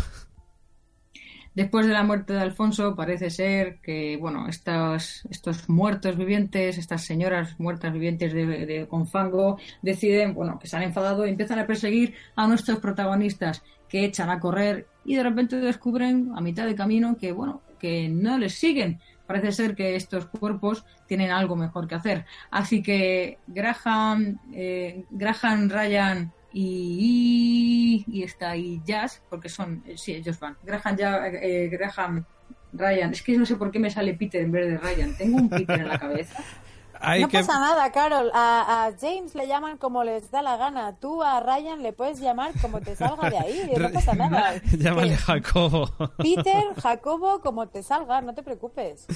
[1.56, 7.06] Después de la muerte de Alfonso, parece ser que, bueno, estos, estos muertos vivientes, estas
[7.06, 11.66] señoras muertas vivientes de, de Confango, deciden, bueno, que se han enfadado y empiezan a
[11.66, 16.74] perseguir a nuestros protagonistas, que echan a correr y de repente descubren a mitad de
[16.74, 19.00] camino que, bueno, que no les siguen.
[19.26, 22.26] Parece ser que estos cuerpos tienen algo mejor que hacer.
[22.50, 30.14] Así que Graham, eh, Graham Ryan y, y, está ahí Jazz, porque son, eh, sí,
[30.14, 30.56] ellos van.
[30.62, 32.24] Graham, ya, eh, Graham
[32.72, 35.14] Ryan, es que no sé por qué me sale Peter en vez de Ryan.
[35.18, 36.42] Tengo un Peter en la cabeza.
[37.20, 38.30] no pasa nada, Carol.
[38.32, 40.96] A, James le llaman como les da la gana.
[40.96, 43.70] Tú a Ryan le puedes llamar como te salga de ahí.
[43.78, 44.54] No pasa nada.
[44.78, 45.90] Llámale Jacobo.
[46.16, 49.06] Peter, Jacobo, como te salga, no te preocupes.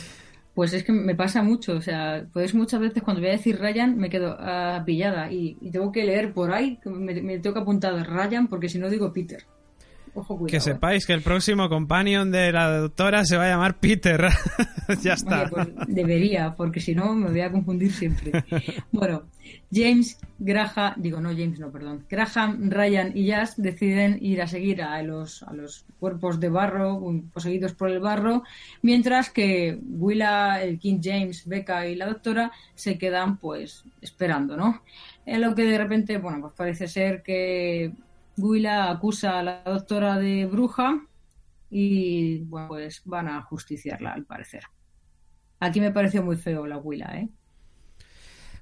[0.55, 3.59] Pues es que me pasa mucho, o sea, pues muchas veces cuando voy a decir
[3.59, 7.61] Ryan me quedo uh, pillada y, tengo que leer por ahí, me, me tengo que
[7.61, 9.47] apuntar Ryan porque si no digo Peter.
[10.15, 14.29] Ojo, que sepáis que el próximo companion de la doctora se va a llamar Peter.
[15.03, 15.49] ya está.
[15.49, 18.45] pues debería, porque si no me voy a confundir siempre.
[18.93, 19.25] bueno,
[19.73, 22.05] James, Graham, digo no James, no, perdón.
[22.09, 27.01] Graham, Ryan y Jazz deciden ir a seguir a los, a los cuerpos de barro,
[27.33, 28.43] poseídos por el barro,
[28.83, 34.83] mientras que Willa, el King James, Becca y la doctora se quedan pues esperando, ¿no?
[35.25, 37.93] En lo que de repente, bueno, pues parece ser que
[38.37, 41.01] Willa acusa a la doctora de bruja
[41.71, 44.65] y bueno, pues van a justiciarla al parecer.
[45.61, 47.29] Aquí me pareció muy feo la Willa, ¿eh?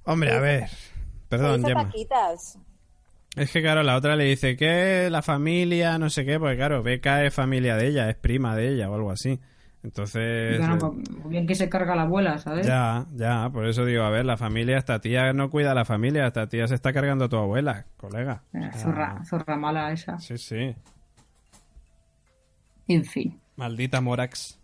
[0.04, 0.68] Hombre, a ver.
[1.28, 1.90] Perdón, Gemma.
[3.36, 6.82] Es que claro, la otra le dice que la familia, no sé qué, porque claro,
[6.82, 9.38] Beca es familia de ella, es prima de ella o algo así.
[9.82, 10.58] Entonces.
[10.58, 12.66] Bueno, eh, pues, bien que se carga la abuela, ¿sabes?
[12.66, 15.84] Ya, ya, por eso digo, a ver, la familia, esta tía no cuida a la
[15.84, 18.42] familia, esta tía se está cargando a tu abuela, colega.
[18.52, 20.18] Eh, zorra, zorra mala esa.
[20.18, 20.74] Sí, sí.
[22.88, 23.40] En fin.
[23.56, 24.58] Maldita Morax.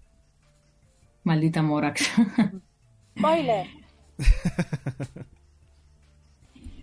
[1.22, 2.10] Maldita Morax.
[3.18, 3.66] Spoiler.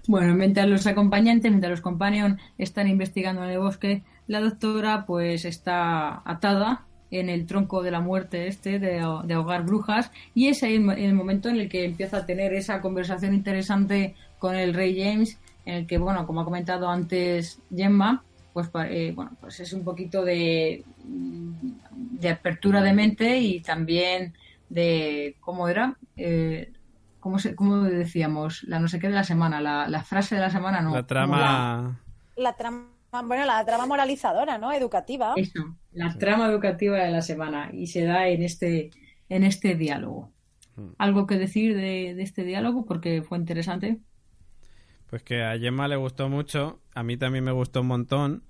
[0.07, 5.43] bueno, mientras los acompañantes, mientras los companions están investigando en el bosque, la doctora pues
[5.43, 10.75] está atada en el tronco de la muerte este de, ahogar brujas y es ahí
[10.75, 15.37] el, momento en el que empieza a tener esa conversación interesante con el rey James
[15.65, 19.83] en el que bueno como ha comentado antes Gemma pues eh, bueno pues es un
[19.83, 24.33] poquito de de apertura de mente y también
[24.69, 26.71] de cómo era eh,
[27.19, 28.63] ¿cómo, se, ¿cómo decíamos?
[28.63, 30.93] La no sé qué de la semana, la, la frase de la semana, no.
[30.93, 31.99] La trama...
[32.35, 34.71] la trama bueno, la trama moralizadora, ¿no?
[34.71, 35.33] Educativa.
[35.35, 38.91] Eso, la trama educativa de la semana y se da en este,
[39.29, 40.31] en este diálogo.
[40.75, 40.91] Hmm.
[40.97, 42.85] ¿Algo que decir de, este diálogo?
[42.85, 43.99] Porque fue interesante.
[45.09, 48.43] Pues que a Gemma le gustó mucho, a mí también me gustó un montón.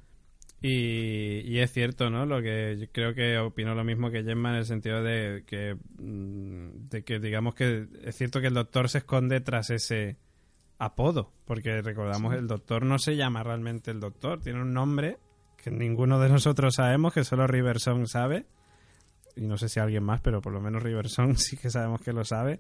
[0.64, 2.28] Y, es cierto, ¿no?
[2.28, 5.76] Lo que yo creo que opino lo mismo que Gemma en el sentido de que,
[5.98, 10.18] mm, de que digamos que es cierto que el doctor se esconde tras ese,
[10.82, 15.20] apodo, porque recordamos, el doctor no se llama realmente el doctor, tiene un nombre
[15.56, 18.48] que ninguno de nosotros sabemos, que solo Riverson sabe,
[19.36, 22.14] y no sé si alguien más, pero por lo menos Riverson sí que sabemos que
[22.14, 22.60] lo sabe.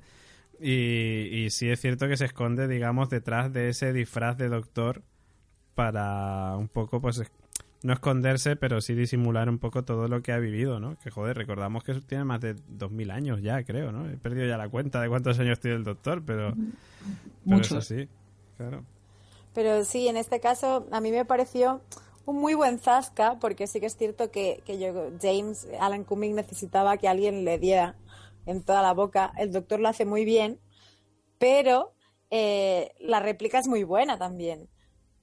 [0.59, 5.01] Y, y sí es cierto que se esconde, digamos, detrás de ese disfraz de doctor
[5.73, 7.23] para un poco, pues,
[7.83, 10.97] no esconderse, pero sí disimular un poco todo lo que ha vivido, ¿no?
[10.99, 14.07] Que joder, recordamos que tiene más de 2000 años ya, creo, ¿no?
[14.07, 16.53] He perdido ya la cuenta de cuántos años tiene el doctor, pero,
[17.43, 17.85] Muchos.
[17.85, 18.07] sí,
[18.57, 18.85] claro.
[19.53, 21.81] Pero sí, en este caso a mí me pareció
[22.25, 26.35] un muy buen zasca, porque sí que es cierto que, que yo, James, Alan Cumming
[26.35, 27.95] necesitaba que alguien le diera
[28.45, 29.33] en toda la boca.
[29.37, 30.59] El doctor lo hace muy bien,
[31.39, 31.93] pero
[32.29, 34.69] eh, la réplica es muy buena también.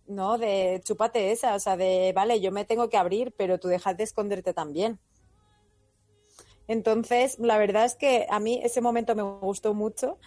[0.08, 0.38] ¿No?
[0.38, 3.96] De chúpate esa, o sea, de vale, yo me tengo que abrir, pero tú dejas
[3.96, 4.98] de esconderte también.
[6.66, 10.18] Entonces, la verdad es que a mí ese momento me gustó mucho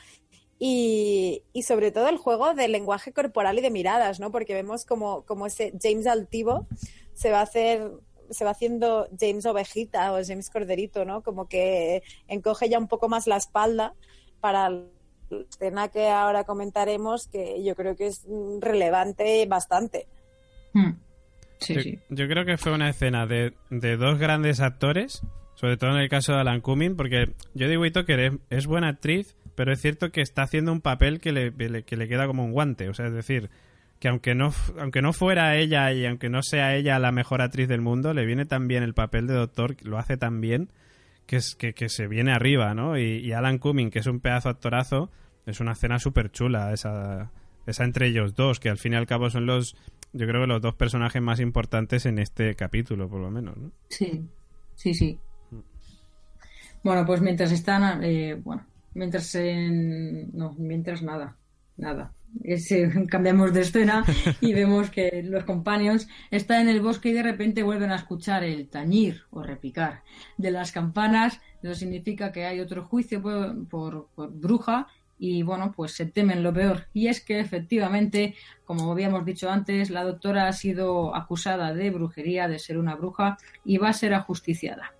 [0.59, 4.31] y, y, sobre todo el juego del lenguaje corporal y de miradas, ¿no?
[4.31, 6.67] Porque vemos como, como ese James altivo
[7.13, 7.91] se va a hacer
[8.31, 11.21] se va haciendo James ovejita o James corderito, ¿no?
[11.21, 13.93] Como que encoge ya un poco más la espalda
[14.39, 14.71] para
[15.37, 18.25] la escena que ahora comentaremos, que yo creo que es
[18.59, 20.07] relevante bastante.
[20.73, 20.91] Hmm.
[21.59, 21.99] Sí, yo, sí.
[22.09, 25.21] yo creo que fue una escena de, de dos grandes actores,
[25.55, 29.35] sobre todo en el caso de Alan Cumming, porque Jodie Whittaker es, es buena actriz,
[29.55, 32.51] pero es cierto que está haciendo un papel que le, que le queda como un
[32.51, 32.89] guante.
[32.89, 33.49] O sea, es decir,
[33.99, 37.67] que aunque no, aunque no fuera ella y aunque no sea ella la mejor actriz
[37.67, 40.69] del mundo, le viene tan bien el papel de doctor, lo hace tan bien,
[41.31, 42.99] que, es, que, que se viene arriba, ¿no?
[42.99, 45.09] Y, Alan Cumming, que es un pedazo actorazo,
[45.45, 47.31] es una escena súper chula, esa,
[47.65, 49.77] esa entre ellos dos, que al fin y al cabo son los,
[50.11, 53.71] yo creo que los dos personajes más importantes en este capítulo, por lo menos, ¿no?
[53.87, 54.27] Sí,
[54.75, 55.17] sí, sí.
[56.83, 60.37] Bueno, pues mientras están, eh, bueno, mientras en...
[60.37, 61.37] no, mientras nada,
[61.77, 62.11] nada.
[63.09, 64.03] Cambiamos de escena
[64.39, 68.43] y vemos que los companions están en el bosque y de repente vuelven a escuchar
[68.43, 70.03] el tañir o repicar
[70.37, 71.39] de las campanas.
[71.61, 76.41] Eso significa que hay otro juicio por, por, por bruja y bueno, pues se temen
[76.41, 76.87] lo peor.
[76.93, 82.47] Y es que efectivamente, como habíamos dicho antes, la doctora ha sido acusada de brujería,
[82.47, 84.95] de ser una bruja y va a ser ajusticiada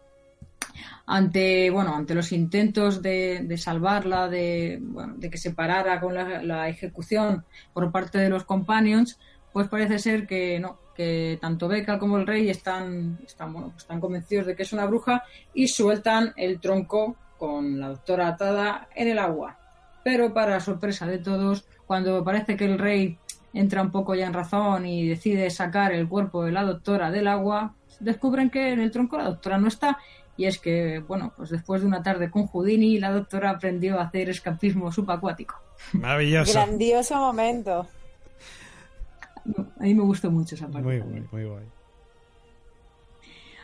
[1.06, 6.14] ante bueno ante los intentos de, de salvarla de, bueno, de que se parara con
[6.14, 9.20] la, ejecución por parte de los companions
[9.52, 14.00] pues parece ser que no que tanto Becca como el rey están están bueno están
[14.00, 19.08] convencidos de que es una bruja y sueltan el tronco con la doctora atada en
[19.08, 19.58] el agua.
[20.04, 23.18] Pero para sorpresa de todos cuando parece que el rey
[23.54, 27.28] entra un poco ya en razón y decide sacar el cuerpo de la doctora del
[27.28, 29.98] agua descubren que en el tronco la doctora no está
[30.38, 34.04] y es que, bueno, pues después de una tarde con Houdini, la doctora aprendió a
[34.04, 35.56] hacer escapismo subacuático.
[35.94, 36.54] Maravilloso.
[36.54, 37.88] Grandioso momento.
[39.80, 40.82] A mí me gustó mucho esa parte.
[40.88, 41.66] Muy guay, muy guay.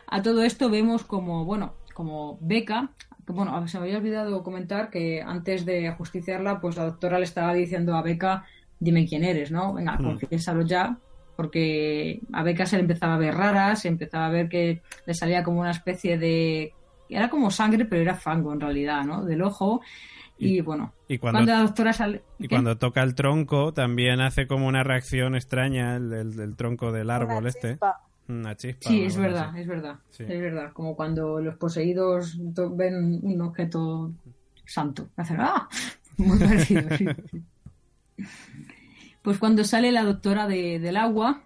[0.06, 2.90] A todo esto vemos como, bueno, como Beca,
[3.26, 7.24] que bueno, se me había olvidado comentar que antes de ajusticiarla, pues la doctora le
[7.24, 8.44] estaba diciendo a Beca,
[8.80, 9.74] dime quién eres, ¿no?
[9.74, 10.04] Venga, Hmm.
[10.04, 10.98] confiésalo ya,
[11.38, 15.14] porque a Beca se le empezaba a ver rara, se empezaba a ver que le
[15.14, 16.72] salía como una especie de...
[17.08, 19.24] Era como sangre, pero era fango en realidad, ¿no?
[19.24, 19.80] Del ojo.
[20.36, 22.22] Y, Y- bueno, Y cuando, cuando la doctora sale...
[22.40, 22.56] y ¿Qué?
[22.56, 27.08] cuando toca el tronco, también hace como una reacción extraña el, el- del tronco del
[27.08, 27.68] árbol Una este.
[27.70, 28.00] chispa.
[28.26, 28.88] Una chispa.
[28.90, 29.60] Sí, es verdad, así.
[29.60, 30.24] es verdad, Sí.
[30.28, 30.72] es verdad.
[30.72, 32.36] Como cuando los poseídos
[32.72, 34.10] ven un objeto
[34.66, 35.08] santo.
[35.16, 35.68] Hacen ¡ah!
[36.16, 37.42] Muy parecido, sí, sí.
[39.22, 41.42] Pues cuando sale la doctora de- del agua,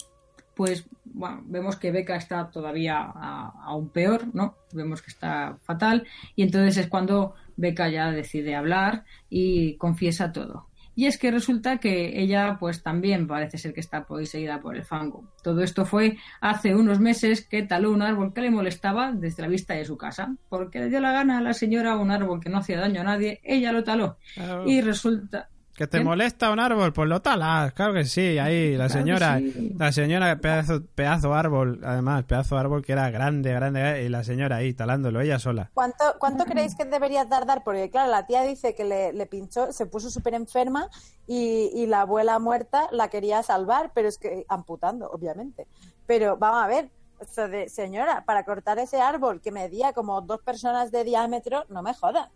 [0.54, 4.56] pues bueno, vemos que Beca está todavía aún peor, ¿no?
[4.72, 6.06] Vemos que está fatal
[6.36, 10.68] y entonces es cuando Beca ya decide hablar y confiesa todo.
[10.94, 14.84] Y es que resulta que ella pues también parece ser que está poseída por el
[14.84, 15.24] fango.
[15.42, 19.48] Todo esto fue hace unos meses que taló un árbol que le molestaba desde la
[19.48, 20.36] vista de su casa.
[20.50, 23.04] Porque le dio la gana a la señora un árbol que no hacía daño a
[23.04, 24.18] nadie, ella lo taló.
[24.66, 25.48] Y resulta...
[25.76, 26.04] Que te ¿Qué?
[26.04, 29.74] molesta un árbol, pues lo talas, claro que sí, ahí la Claro señora, sí.
[29.78, 34.56] la señora pedazo, pedazo árbol, además, pedazo árbol que era grande, grande, y la señora
[34.56, 35.70] ahí talándolo, ella sola.
[35.72, 37.64] ¿Cuánto, ¿Cuánto creéis que debería tardar?
[37.64, 40.88] Porque, claro, la tía dice que le, le pinchó, se puso súper enferma
[41.26, 45.66] y, y la abuela muerta la quería salvar, pero es que amputando, obviamente.
[46.06, 50.20] Pero vamos a ver, o sea, de- señora, para cortar ese árbol que medía como
[50.20, 52.28] dos personas de diámetro, no me jodas.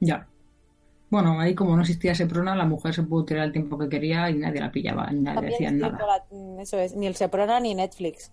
[0.00, 0.26] Ya.
[1.12, 4.30] Bueno, ahí como no existía Seprona, la mujer se pudo tirar el tiempo que quería
[4.30, 5.98] y nadie la pillaba, ni nadie decía nada.
[6.06, 8.30] la- mm, eso es, ni el Seprona ni Netflix.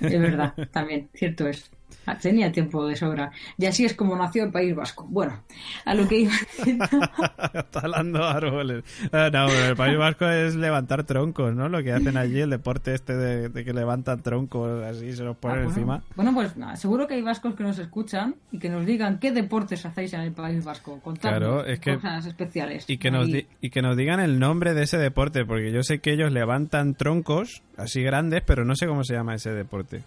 [0.00, 1.68] Es verdad, también, cierto es.
[2.06, 3.30] Ah, Tenía tiempo de sobra.
[3.58, 5.06] Y así es como nació el País Vasco.
[5.08, 5.42] Bueno,
[5.84, 6.32] a lo que iba.
[7.70, 8.84] Talando árboles.
[9.12, 11.68] Ah, no, el País Vasco es levantar troncos, ¿no?
[11.68, 15.36] Lo que hacen allí, el deporte este de, de que levantan troncos así, se los
[15.36, 15.70] Ah, ponen bueno.
[15.70, 16.02] encima.
[16.16, 19.32] Bueno, pues nada, seguro que hay vascos que nos escuchan y que nos digan qué
[19.32, 21.00] deportes hacéis en el País Vasco.
[21.00, 22.84] Contadnos Claro, es que- cosas especiales.
[22.88, 25.82] Y que, nos di- y que nos digan el nombre de ese deporte, porque yo
[25.82, 30.02] sé que ellos levantan troncos así grandes, pero no sé cómo se llama ese deporte.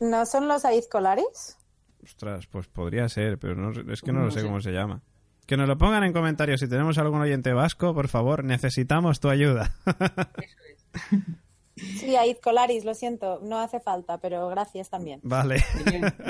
[0.00, 1.56] ¿No son los aizcolares?
[2.02, 4.46] Ostras, pues podría ser, pero no, es que no, No lo sé, sé.
[4.46, 5.02] cómo se llama.
[5.46, 6.60] Que nos lo pongan en comentarios.
[6.60, 9.74] Si tenemos algún oyente vasco, por favor, necesitamos tu ayuda.
[9.86, 11.20] Eso es.
[11.76, 15.20] Sí, Aid Colaris, lo siento, no hace falta, pero gracias también.
[15.22, 15.62] Vale.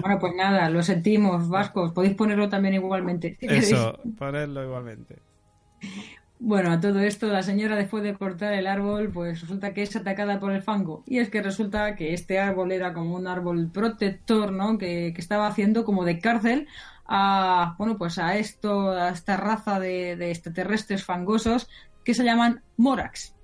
[0.03, 1.93] Bueno, pues nada, lo sentimos, vascos.
[1.93, 3.37] Podéis ponerlo también igualmente.
[3.39, 3.71] si queréis.
[3.71, 5.21] Eso, ponerlo igualmente.
[6.39, 9.97] Bueno, a todo esto, la señora después de cortar el árbol, pues resulta que es
[9.97, 11.03] atacada por el fango.
[11.07, 14.76] Y es que resulta que este árbol era como un árbol protector, ¿no?
[14.76, 16.68] Que, que estaba haciendo como de cárcel
[17.07, 21.68] a, bueno, pues a esto, a esta raza de, extraterrestres fangosos
[22.05, 23.34] que se llaman Morax.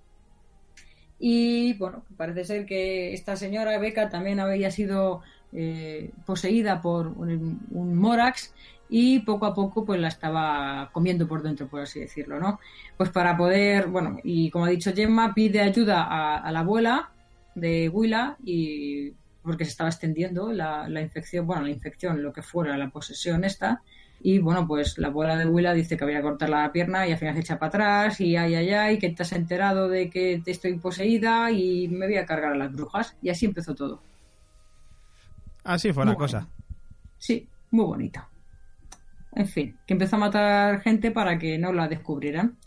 [1.19, 5.23] Y bueno, parece ser que esta señora Beca también había sido
[5.53, 8.53] eh, poseída por un, un Morax
[8.95, 12.61] y poco a poco pues la estaba comiendo por dentro, por así decirlo, ¿no?
[12.95, 17.11] Pues para poder, bueno, y como ha dicho Gemma, pide ayuda a, a la abuela
[17.55, 19.13] de Willa y
[19.43, 23.45] porque se estaba extendiendo la, la infección, bueno, la infección, lo que fuera, la posesión
[23.45, 23.81] esta,
[24.21, 27.13] y bueno, pues la abuela de Willa dice que voy a cortar la pierna y
[27.13, 30.11] al final se echa para atrás y ay, ay, ay, que te has enterado de
[30.11, 33.17] que te estoy poseída y me voy a cargar a las brujas.
[33.23, 34.03] Y así empezó todo.
[35.65, 36.49] Así fue Muy la cosa.
[37.17, 38.21] Sí, muy bonito.
[39.35, 42.59] En fin, que empezó a matar gente para que no la descubrieran.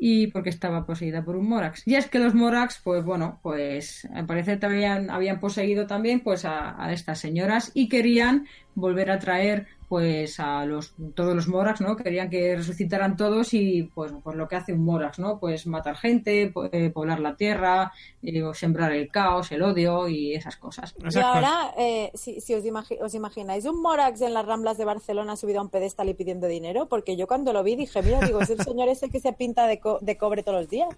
[0.00, 1.82] Y porque estaba poseída por un Morax.
[1.86, 6.44] Y es que los Morax, pues bueno, pues al parecer también habían poseído también pues
[6.44, 11.96] a estas señoras y querían volver a traer pues a los todos los Morax, ¿no?
[11.96, 15.38] Querían que resucitaran todos y pues, pues lo que hace un Morax, ¿no?
[15.38, 20.08] Pues matar gente, po- eh, poblar la tierra, eh, o sembrar el caos, el odio
[20.08, 20.94] y esas cosas.
[21.14, 24.84] Y ahora, eh, si, si os, imagi- os imagináis un Morax en las Ramblas de
[24.84, 28.20] Barcelona subido a un pedestal y pidiendo dinero, porque yo cuando lo vi dije, mira,
[28.20, 30.88] digo, es el señor ese que se pinta de, co- de cobre todos los días.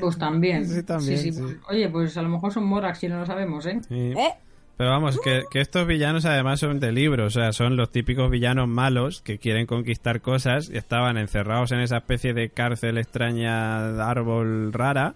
[0.00, 0.66] Pues también.
[0.66, 1.32] Sí, también, sí.
[1.32, 3.80] pues, oye, pues a lo mejor son Morax y no lo sabemos, ¿eh?
[3.88, 4.12] Sí.
[4.16, 4.34] ¿Eh?
[4.76, 8.30] Pero vamos, que, que estos villanos además son de libros, o sea, son los típicos
[8.30, 14.06] villanos malos que quieren conquistar cosas y estaban encerrados en esa especie de cárcel extraña,
[14.06, 15.14] árbol rara,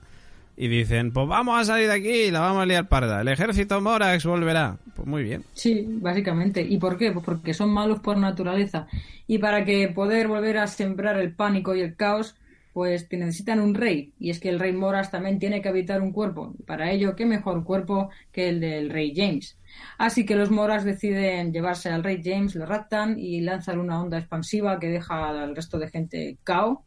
[0.56, 3.80] y dicen, pues vamos a salir de aquí la vamos a liar parda, el ejército
[3.80, 4.76] Morax volverá.
[4.94, 5.42] Pues muy bien.
[5.54, 6.60] Sí, básicamente.
[6.60, 7.12] ¿Y por qué?
[7.12, 8.86] Pues porque son malos por naturaleza.
[9.26, 12.36] Y para que poder volver a sembrar el pánico y el caos,
[12.72, 14.12] pues que necesitan un rey.
[14.18, 16.54] Y es que el rey Moras también tiene que habitar un cuerpo.
[16.66, 19.58] Para ello, qué mejor cuerpo que el del rey James.
[19.98, 24.18] Así que los Moras deciden llevarse al rey James, lo raptan y lanzan una onda
[24.18, 26.84] expansiva que deja al resto de gente cao.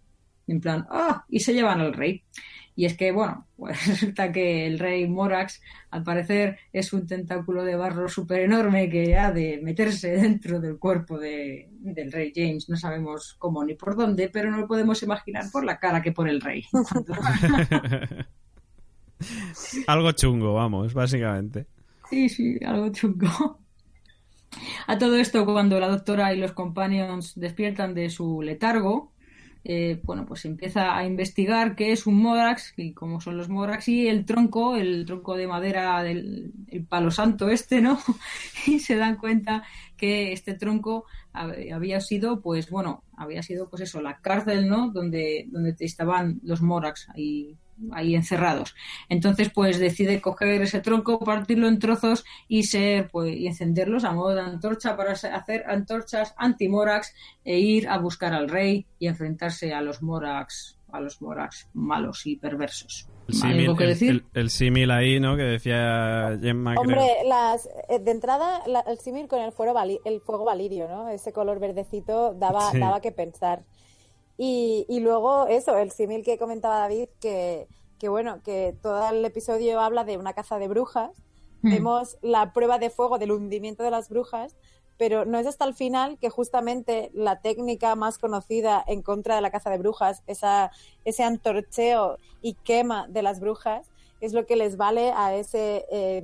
[0.47, 1.23] En plan, ¡ah!
[1.29, 2.23] Y se llevan al rey.
[2.75, 5.61] Y es que, bueno, pues resulta que el rey Morax,
[5.91, 10.77] al parecer, es un tentáculo de barro súper enorme que ha de meterse dentro del
[10.77, 12.69] cuerpo de, del rey James.
[12.69, 16.11] No sabemos cómo ni por dónde, pero no lo podemos imaginar por la cara que
[16.11, 16.65] pone el rey.
[19.87, 21.67] Algo chungo, vamos, básicamente.
[22.09, 23.59] Sí, sí, algo chungo.
[24.87, 29.12] A todo esto, cuando la doctora y los companions despiertan de su letargo,
[29.65, 33.87] eh, bueno, pues empieza a investigar qué es un Morax y cómo son los Morax
[33.87, 37.97] y el tronco, el tronco de madera del el palo santo este, ¿no?
[38.67, 39.63] Y se dan cuenta
[39.97, 44.89] que este tronco hab- había sido, pues bueno, había sido, pues eso, la cárcel, ¿no?
[44.91, 47.55] Donde, donde estaban los Morax ahí,
[47.91, 48.75] ahí encerrados.
[49.09, 54.11] Entonces, pues decide coger ese tronco, partirlo en trozos y ser, pues, y encenderlos a
[54.11, 57.13] modo de antorcha para hacer antorchas anti-Morax
[57.43, 62.25] e ir a buscar al rey y enfrentarse a los Morax, a los Morax malos
[62.25, 63.07] y perversos.
[63.27, 64.09] El ¿Algo símil, que el- decir?
[64.11, 65.37] el- el símil ahí, ¿no?
[65.37, 67.29] Que decía Gemma, Hombre, creo.
[67.29, 71.07] las, eh, de entrada, la- el símil con el fuego, vali- el fuego valirio, ¿no?
[71.09, 72.79] Ese color verdecito daba, Sí.
[72.79, 73.63] daba que pensar.
[74.37, 77.67] Y, y luego eso, el símil que comentaba David, que,
[77.99, 81.11] que bueno, que todo el episodio habla de una caza de brujas.
[81.61, 81.71] Mm.
[81.71, 84.57] Vemos la prueba de fuego del hundimiento de las brujas,
[84.97, 89.41] pero no es hasta el final que justamente la técnica más conocida en contra de
[89.41, 90.71] la caza de brujas, esa,
[91.05, 96.23] ese antorcheo y quema de las brujas, es lo que les vale a ese eh,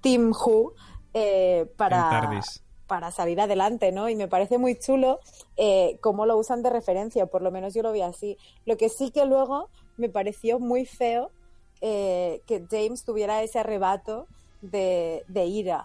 [0.00, 0.74] Team Who
[1.14, 2.62] eh, para, Tardis.
[2.88, 4.08] Para salir adelante, ¿no?
[4.08, 5.20] Y me parece muy chulo
[5.56, 8.36] eh, cómo lo usan de referencia, por lo menos yo lo vi así.
[8.66, 11.30] Lo que sí que luego me pareció muy feo
[11.80, 14.26] eh, que James tuviera ese arrebato
[14.62, 15.84] de, de ira.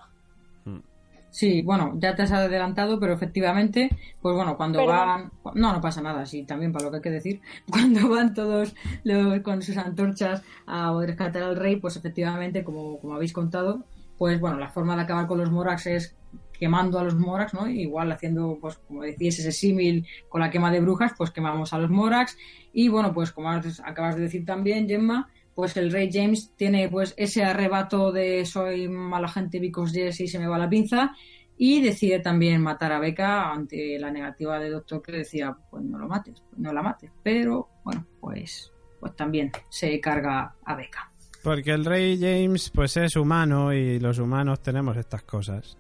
[1.34, 3.90] Sí, bueno, ya te has adelantado, pero efectivamente,
[4.22, 5.32] pues bueno, cuando van...
[5.56, 7.42] No, no pasa nada, sí, también para lo que hay que decir.
[7.72, 13.16] Cuando van todos los, con sus antorchas a rescatar al rey, pues efectivamente, como, como
[13.16, 13.84] habéis contado,
[14.20, 16.16] pues bueno, la forma de acabar con los Morax es
[16.58, 17.68] quemando a los Morax, ¿no?
[17.68, 21.80] Igual haciendo, pues como decías, ese símil con la quema de brujas, pues quemamos a
[21.80, 22.38] los Morax.
[22.72, 27.14] Y bueno, pues como acabas de decir también, Gemma, pues el rey James tiene pues
[27.18, 31.12] ese arrebato de soy mala gente because yes y se me va la pinza
[31.58, 36.00] y decide también matar a Becca ante la negativa de Doctor que decía pues no
[36.00, 41.12] lo mates, no la mates, pero bueno, pues pues también se carga a Beca.
[41.44, 45.78] Porque el rey James pues es humano y los humanos tenemos estas cosas.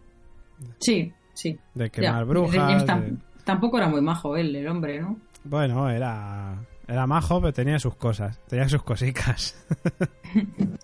[0.79, 1.57] Sí, sí.
[1.73, 2.85] De quemar Ya, brujas.
[2.85, 5.17] De- Tampoco era muy majo él, el hombre, ¿no?
[5.43, 6.55] Bueno, era
[6.87, 9.55] era majo, pero tenía sus cosas, tenía sus cosicas.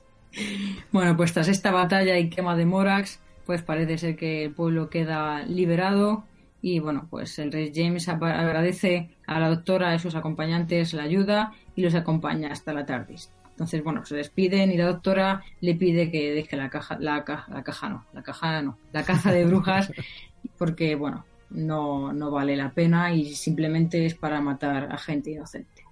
[0.92, 4.90] Bueno, pues tras esta batalla y quema de Morax, pues parece ser que el pueblo
[4.90, 6.24] queda liberado
[6.62, 11.04] y bueno, pues el rey James agradece a la doctora y a sus acompañantes la
[11.04, 13.32] ayuda y los acompaña hasta la TARDIS.
[13.60, 17.52] Entonces, bueno, se despiden y la doctora le pide que deje la caja, la caja,
[17.54, 19.92] la caja no, la caja no, la caza de brujas,
[20.58, 25.84] porque bueno, no, no vale la pena y simplemente es para matar a gente inocente.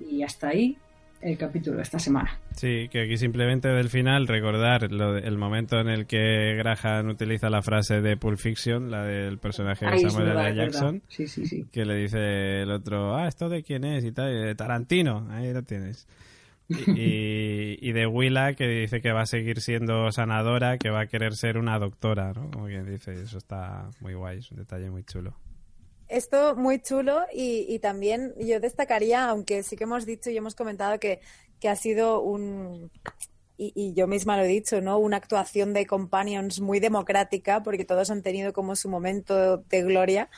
[0.00, 0.78] Y hasta ahí
[1.20, 2.38] el capítulo de esta semana.
[2.54, 7.08] Sí, que aquí simplemente del final recordar lo de- el momento en el que Graham
[7.08, 10.54] utiliza la frase de Pulp Fiction, la del personaje de Ahí Samuel L.
[10.54, 11.66] Jackson, Sí, sí, sí.
[11.72, 14.04] que le dice el otro, ah, ¿esto de quién es?
[14.04, 16.06] Y tal, y de Tarantino, ahí lo tienes.
[16.68, 21.36] Y, de Willa, que dice que va a seguir siendo sanadora, que va a querer
[21.36, 22.50] ser una doctora, ¿no?
[22.50, 25.34] Como quien dice, eso está muy guay, es un detalle muy chulo.
[26.08, 30.54] Esto muy chulo y, y también yo destacaría, aunque sí que hemos dicho y hemos
[30.54, 31.20] comentado que,
[31.60, 32.90] que ha sido un,
[33.56, 34.98] y, y yo misma lo he dicho, ¿no?
[34.98, 40.28] Una actuación de Companions muy democrática porque todos han tenido como su momento de gloria,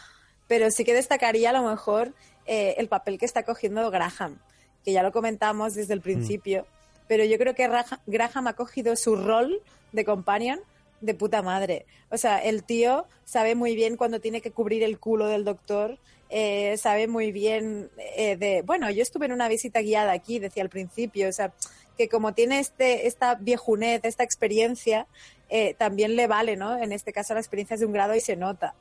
[0.46, 2.14] pero sí que destacaría a lo mejor
[2.46, 4.38] eh, el papel que está cogiendo Graham,
[4.86, 6.64] que ya lo comentamos desde el principio,
[7.08, 9.60] pero yo creo que Raja- Graham ha cogido su rol
[9.90, 10.60] de Companion
[11.00, 11.86] de puta madre.
[12.08, 15.98] O sea, el tío sabe muy bien cuando tiene que cubrir el culo del doctor,
[16.30, 20.62] eh, sabe muy bien eh, de, bueno, yo estuve en una visita guiada aquí, decía
[20.62, 21.52] al principio, o sea,
[21.98, 25.08] que como tiene este, esta viejunez, esta experiencia,
[25.48, 26.78] eh, también le vale, ¿no?
[26.78, 28.74] En este caso la experiencia es de un grado y se nota.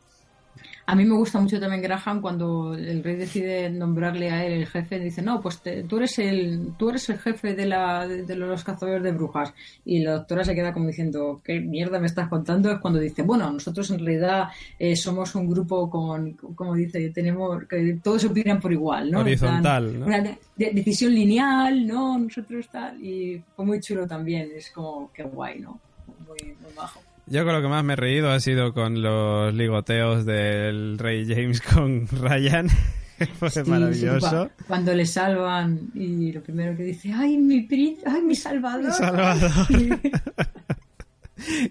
[0.88, 4.68] A mí me gusta mucho también Graham cuando el rey decide nombrarle a él el
[4.68, 5.00] jefe.
[5.00, 8.36] Dice, no, pues te- tú, eres el, tú eres el jefe de, la, de, de
[8.36, 9.52] los cazadores de brujas.
[9.84, 12.72] Y la doctora se queda como diciendo, ¿qué mierda me estás contando?
[12.72, 17.64] Es cuando dice, bueno, nosotros en realidad eh, somos un grupo con, como dice, tenemos
[17.68, 19.22] que todos opinan por igual, ¿no?
[19.22, 20.04] Horizontal.
[20.06, 20.38] Una de-
[20.72, 22.20] decisión lineal, ¿no?
[22.20, 23.04] Nosotros tal.
[23.04, 24.50] Y fue muy chulo también.
[24.56, 25.80] Es como, qué guay, ¿no?
[26.28, 27.02] Muy, muy bajo.
[27.28, 31.26] Yo con lo que más me he reído ha sido con los ligoteos del rey
[31.28, 32.68] James con Ryan.
[33.40, 34.50] Fue Sí, maravilloso.
[34.68, 38.92] cuando le salvan y lo primero que dice, ay, mi príncipe, ay, mi salvador.
[38.92, 39.52] Salvador.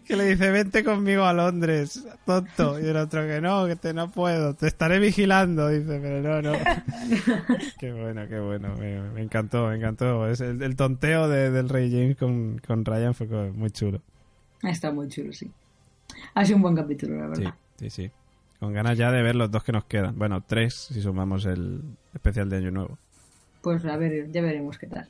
[0.06, 2.80] que le dice, vente conmigo a Londres, tonto.
[2.80, 5.68] Y el otro que no, que te no puedo, te estaré vigilando.
[5.68, 6.58] Dice, pero no, no.
[7.78, 8.74] qué bueno, qué bueno.
[8.78, 10.26] Me, me encantó, me encantó.
[10.28, 14.00] Es el, el tonteo de- del rey James con, con Ryan fue muy chulo.
[14.64, 15.50] Está muy chulo, sí.
[16.34, 17.54] Ha sido un buen capítulo, la verdad.
[17.76, 18.10] sí, sí.
[18.60, 20.16] Con ganas ya de ver los dos que nos quedan.
[20.18, 21.82] Bueno, tres si sumamos el
[22.14, 22.98] especial de Año Nuevo.
[23.62, 25.08] Pues a ver, ya veremos qué tal.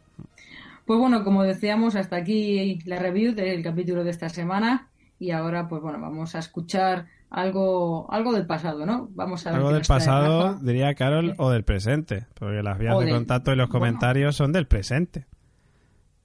[0.87, 4.89] Pues bueno, como decíamos, hasta aquí la review del capítulo de esta semana.
[5.19, 9.09] Y ahora, pues bueno, vamos a escuchar algo, algo del pasado, ¿no?
[9.15, 12.27] Vamos a ver Algo del pasado, diría Carol, o del presente.
[12.35, 13.81] Porque las vías O de del- contacto y los bueno.
[13.81, 15.27] comentarios son del presente.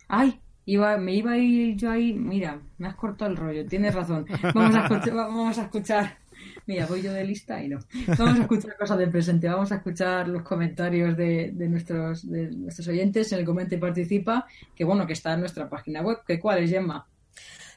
[0.08, 2.14] Ay, iba, me iba a ir yo ahí.
[2.14, 4.26] Mira, me has cortado el rollo, tienes razón.
[4.54, 6.18] Vamos a escuchar, vamos a escuchar.
[6.66, 7.80] Mira, voy yo de lista y no.
[8.18, 9.48] Vamos a escuchar cosas del presente.
[9.48, 13.80] Vamos a escuchar los comentarios de, de nuestros, de nuestros oyentes en el Comenta y
[13.80, 14.46] Participa,
[14.76, 16.20] que bueno, que está en nuestra página web.
[16.26, 17.08] ¿Que ¿Cuál es, Gemma?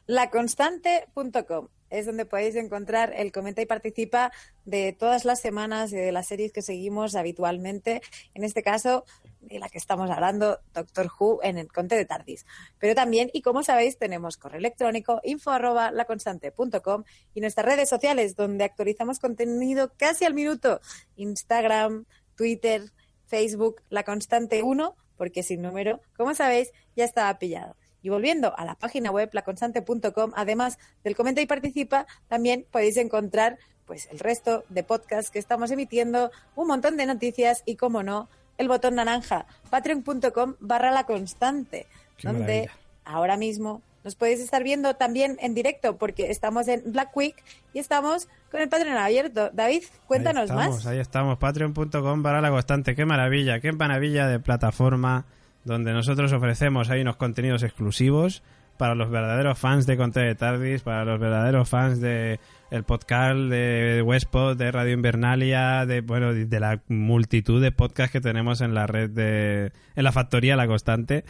[0.07, 4.33] Laconstante.com es donde podéis encontrar el comenta y participa
[4.65, 8.01] de todas las semanas y de las series que seguimos habitualmente.
[8.35, 9.05] En este caso,
[9.41, 12.47] de la que estamos hablando, Doctor Who en el Conte de Tardis.
[12.79, 18.37] Pero también, y como sabéis, tenemos correo electrónico info arroba laconstante.com y nuestras redes sociales
[18.37, 20.81] donde actualizamos contenido casi al minuto.
[21.17, 22.91] Instagram, Twitter,
[23.27, 27.77] Facebook, La Constante 1, porque sin número, como sabéis, ya estaba pillado.
[28.03, 33.59] Y volviendo a la página web, laconstante.com, además del comenta y participa, también podéis encontrar
[33.87, 38.29] pues el resto de podcasts que estamos emitiendo, un montón de noticias y, como no,
[38.59, 41.87] el botón naranja, patreon.com barra la constante,
[42.23, 42.73] donde maravilla.
[43.05, 47.37] ahora mismo nos podéis estar viendo también en directo porque estamos en Black Week
[47.73, 49.51] y estamos con el Patreon abierto.
[49.53, 50.87] David, cuéntanos ahí estamos, más.
[50.87, 52.97] Ahí estamos, patreon.com para la constante.
[52.97, 55.25] Qué maravilla, qué maravilla de plataforma
[55.65, 58.43] donde nosotros ofrecemos ahí unos contenidos exclusivos
[58.77, 62.41] para los verdaderos fans de Conte de Tardis, para los verdaderos fans de
[62.71, 68.21] el podcast de Westpod, de Radio Invernalia, de bueno, de la multitud de podcasts que
[68.21, 71.25] tenemos en la red de en la factoría La Constante.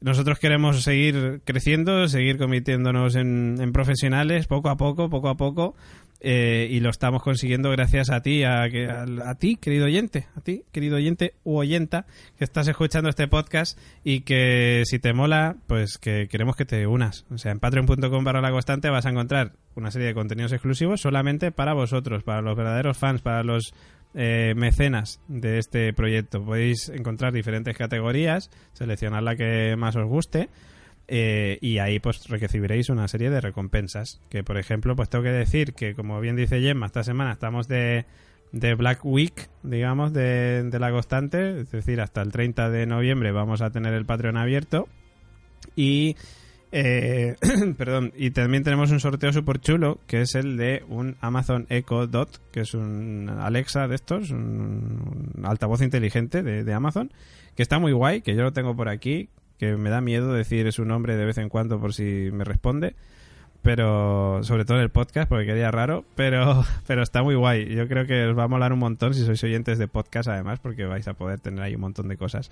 [0.00, 5.76] Nosotros queremos seguir creciendo, seguir convirtiéndonos en, en profesionales poco a poco, poco a poco.
[6.22, 10.64] Eh, y lo estamos consiguiendo gracias a ti, a, a, ti, querido oyente, a ti,
[10.70, 12.04] querido oyente u oyenta,
[12.36, 16.86] que estás escuchando este podcast y que si te mola, pues que queremos que te
[16.86, 17.24] unas.
[17.30, 21.00] O sea, en patreon.com barra la constante vas a encontrar una serie de contenidos exclusivos
[21.00, 23.72] solamente para vosotros, para los verdaderos fans, para los
[24.14, 26.44] eh, mecenas de este proyecto.
[26.44, 30.50] Podéis encontrar diferentes categorías, seleccionar la que más os guste
[31.12, 34.20] eh, y ahí pues recibiréis una serie de recompensas.
[34.30, 37.66] Que por ejemplo, pues tengo que decir que como bien dice Gemma, esta semana estamos
[37.66, 38.06] de,
[38.52, 41.62] de Black Week, digamos, de, de, la constante.
[41.62, 44.88] Es decir, hasta el 30 de noviembre vamos a tener el Patreon abierto.
[45.76, 46.16] Y...
[46.72, 47.34] Eh,
[47.76, 52.06] perdón, y también tenemos un sorteo súper chulo que es el de un Amazon Echo
[52.06, 57.10] Dot, que es un Alexa de estos, un, altavoz inteligente de, de Amazon,
[57.56, 59.28] que está muy guay, que yo lo tengo por aquí,
[59.60, 62.96] que me da miedo decir su nombre de vez en cuando por si me responde
[63.60, 67.66] pero sobre todo en el podcast porque quería raro pero pero está muy guay.
[67.74, 70.60] Yo creo que os va a molar un montón si sois oyentes de podcast además
[70.60, 72.50] porque vais a poder tener ahí un montón de cosas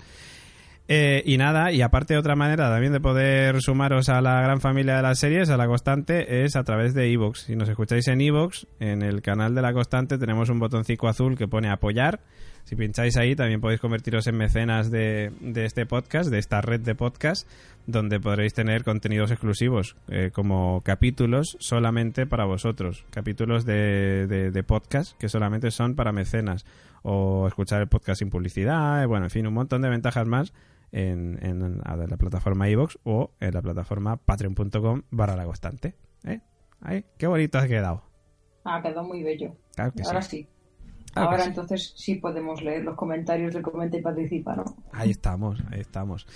[0.91, 4.95] eh, y nada, y aparte otra manera también de poder sumaros a la gran familia
[4.95, 7.41] de las series, a la constante, es a través de Evox.
[7.41, 11.37] Si nos escucháis en Evox, en el canal de la constante tenemos un botoncito azul
[11.37, 12.21] que pone apoyar.
[12.63, 16.95] Si pincháis ahí, también podéis convertiros en mecenas de, este podcast, de esta red de
[16.95, 17.47] podcast,
[17.85, 25.15] donde podréis tener contenidos exclusivos, eh, como capítulos solamente para vosotros, capítulos de, de, podcast
[25.19, 26.65] que solamente son para mecenas,
[27.03, 30.51] o escuchar el podcast sin publicidad, eh, bueno, en fin, un montón de ventajas más
[30.91, 35.95] en, en, la plataforma iVoox o en la plataforma patreon.com barra la constante.
[36.25, 36.41] ¿eh?
[36.81, 38.03] Ahí, qué bonito ha quedado.
[38.63, 39.55] Ha quedado muy bello.
[39.77, 40.47] Ahora sí.
[41.15, 44.63] Ahora entonces sí podemos leer los comentarios de Comenta y Participa, ¿no?
[44.91, 46.27] Ahí estamos, ahí estamos.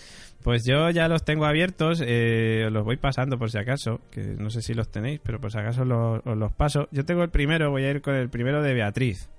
[0.43, 4.49] Pues yo ya los tengo abiertos, eh, los voy pasando por si acaso, que no
[4.49, 6.87] sé si los tenéis, pero por si acaso los, os los paso.
[6.91, 9.29] Yo tengo el primero, voy a ir con el primero de Beatriz,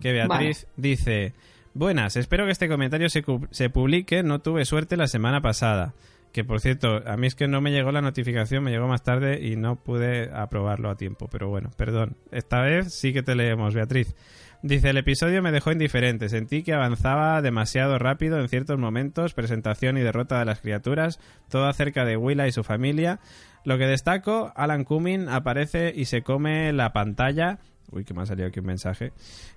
[0.00, 1.34] que Beatriz dice,
[1.78, 5.94] buenas, espero que este comentario se, se publique, no tuve suerte la semana pasada.
[6.32, 9.02] Que por cierto, a mí es que no me llegó la notificación, me llegó más
[9.02, 11.26] tarde y no pude aprobarlo a tiempo.
[11.30, 12.16] Pero bueno, perdón.
[12.30, 14.14] Esta vez sí que te leemos, Beatriz.
[14.62, 19.96] Dice, el episodio me dejó indiferente, sentí que avanzaba demasiado rápido en ciertos momentos, presentación
[19.96, 23.20] y derrota de las criaturas, todo acerca de Willa y su familia.
[23.64, 27.60] Lo que destaco, Alan Cumming aparece y se come la pantalla.
[27.90, 29.12] Uy, que me ha salido aquí un mensaje.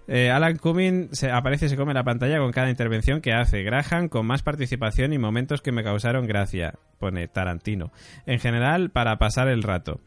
[0.08, 3.64] Eh, Alan Cumming se, aparece y se come la pantalla con cada intervención que hace.
[3.64, 6.76] Graham con más participación y momentos que me causaron gracia.
[6.98, 7.92] Pone Tarantino.
[8.26, 10.00] En general, para pasar el rato.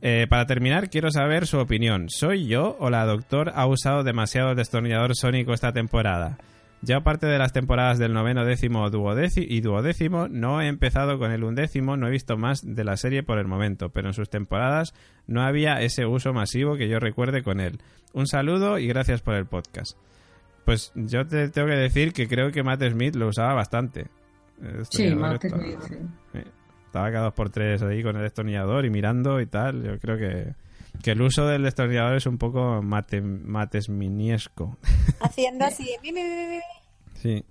[0.00, 2.06] Eh, para terminar, quiero saber su opinión.
[2.08, 6.38] ¿Soy yo o la doctor ha usado demasiado el destornillador sónico esta temporada?
[6.80, 11.42] Ya aparte de las temporadas del noveno, décimo y duodécimo, no he empezado con el
[11.42, 14.94] undécimo, no he visto más de la serie por el momento, pero en sus temporadas
[15.26, 17.80] no había ese uso masivo que yo recuerde con él.
[18.12, 19.98] Un saludo y gracias por el podcast.
[20.64, 24.06] Pues yo te tengo que decir que creo que Matt Smith lo usaba bastante.
[24.90, 25.96] Sí, Matt Smith, sí.
[26.86, 29.82] Estaba cada dos por tres ahí con el destornillador y mirando y tal.
[29.82, 30.54] Yo creo que,
[31.02, 34.76] que el uso del destornillador es un poco mate, matesminiesco.
[35.20, 35.88] Haciendo así.
[37.14, 37.44] sí.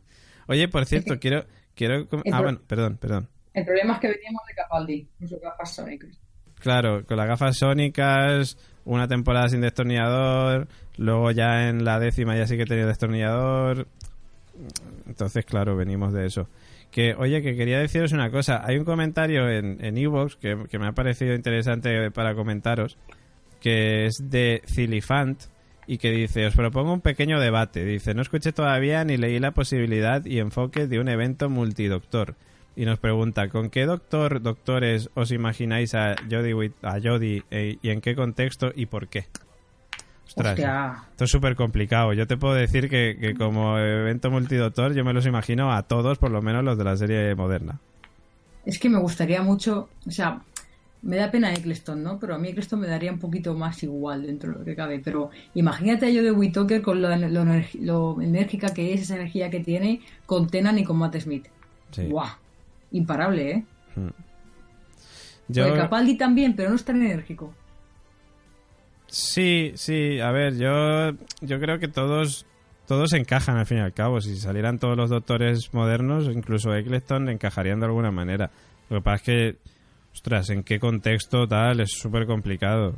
[0.48, 1.46] Oye, por cierto, quiero...
[1.76, 3.30] quiero ah, bueno, perdón, perdón.
[3.54, 6.20] El problema es que veníamos de Capaldi, con sus gafas sónicas.
[6.60, 10.68] Claro, con las gafas sónicas, una temporada sin destornillador,
[10.98, 13.88] luego ya en la décima ya sí que tenía destornillador.
[15.08, 16.50] Entonces, claro, venimos de eso.
[16.92, 18.62] Que, oye, que quería deciros una cosa.
[18.64, 22.98] Hay un comentario en Evox que, que me ha parecido interesante para comentaros,
[23.68, 25.44] que es de Cilifant
[25.88, 27.84] y que dice, os propongo un pequeño debate.
[27.84, 32.36] Dice, no escuché todavía ni leí la posibilidad y enfoque de un evento multidoctor.
[32.78, 36.98] Y nos pregunta, ¿con qué doctor, doctores os imagináis a Jodie, a
[37.52, 39.26] eh, y en qué contexto y por qué?
[40.28, 42.14] esto es súper complicado.
[42.14, 46.32] Yo te puedo decir que, como evento multidoctor yo me los imagino a todos, por
[46.32, 47.82] lo menos los de la serie moderna.
[48.66, 50.42] Es que me gustaría mucho, o sea,
[51.02, 52.20] me da pena Eccleston, ¿no?
[52.20, 55.00] Pero a mí Eccleston me daría un poquito más igual dentro de lo que cabe.
[55.00, 57.12] Pero imagínate a yo de Whitaker con lo,
[58.22, 61.48] enérgica que es, esa energía que tiene, con Tenan y con Matt Smith.
[61.92, 62.08] Sí.
[62.08, 62.30] ¡Guau!
[62.92, 63.64] Imparable, ¿eh?
[63.96, 64.10] Hmm.
[65.50, 65.74] Yo...
[65.76, 67.54] Capaldi también, pero no es tan enérgico.
[69.08, 72.46] Sí, sí, a ver, yo, yo creo que todos,
[72.88, 74.20] todos encajan al fin y al cabo.
[74.20, 78.52] Si salieran todos los doctores modernos, incluso Eccleston, encajarían de alguna manera.
[78.90, 79.56] Lo que pasa es que,
[80.18, 81.80] ostras, ¿en qué contexto tal?
[81.80, 82.96] Es súper complicado.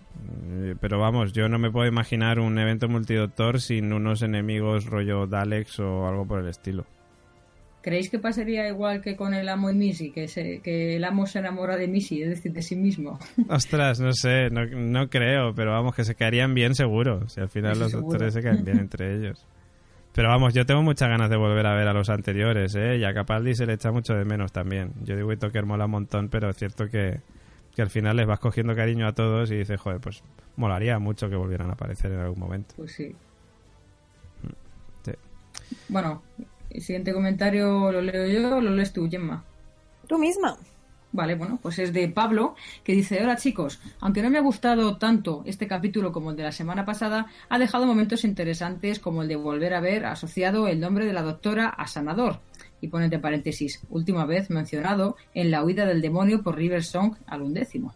[0.51, 5.28] Eh, pero vamos, yo no me puedo imaginar un evento multidoctor sin unos enemigos rollo
[5.28, 6.86] Daleks o algo por el estilo.
[7.82, 10.11] ¿Creéis que pasaría igual que con el amo y Missy?
[10.11, 13.20] Que, se, que el amo se enamora de Missy, es decir, de sí mismo.
[13.49, 17.28] Ostras, no sé, no, no creo, pero vamos, que se caerían bien seguro.
[17.28, 18.07] Si al final Eso los seguro.
[18.11, 19.45] doctores se caen bien entre ellos.
[20.14, 22.97] Pero vamos, yo tengo muchas ganas de volver a ver a los anteriores, ¿eh?
[22.97, 24.93] Y a Capaldi se le echa mucho de menos también.
[25.03, 27.22] Yo digo Tucker mola un montón, pero es cierto que,
[27.76, 30.24] que al final les vas cogiendo cariño a todos y dices, joder, pues
[30.55, 32.74] molaría mucho que volvieran a aparecer en algún momento.
[32.76, 33.16] Pues sí.
[35.05, 35.12] Sí.
[35.88, 36.24] Bueno,
[36.70, 39.43] el siguiente comentario lo leo yo o lo lees tú, Gemma.
[40.07, 40.57] Tú misma.
[41.12, 44.97] Vale, bueno, pues es de Pablo, que dice, hola chicos, aunque no me ha gustado
[44.97, 49.28] tanto este capítulo como el de la semana pasada, ha dejado momentos interesantes como el
[49.28, 52.41] de volver a ver asociado el nombre de la doctora a Sanador.
[52.80, 57.16] Y pone entre paréntesis, última vez mencionado en la huida del demonio por River Song
[57.26, 57.95] al undécimo.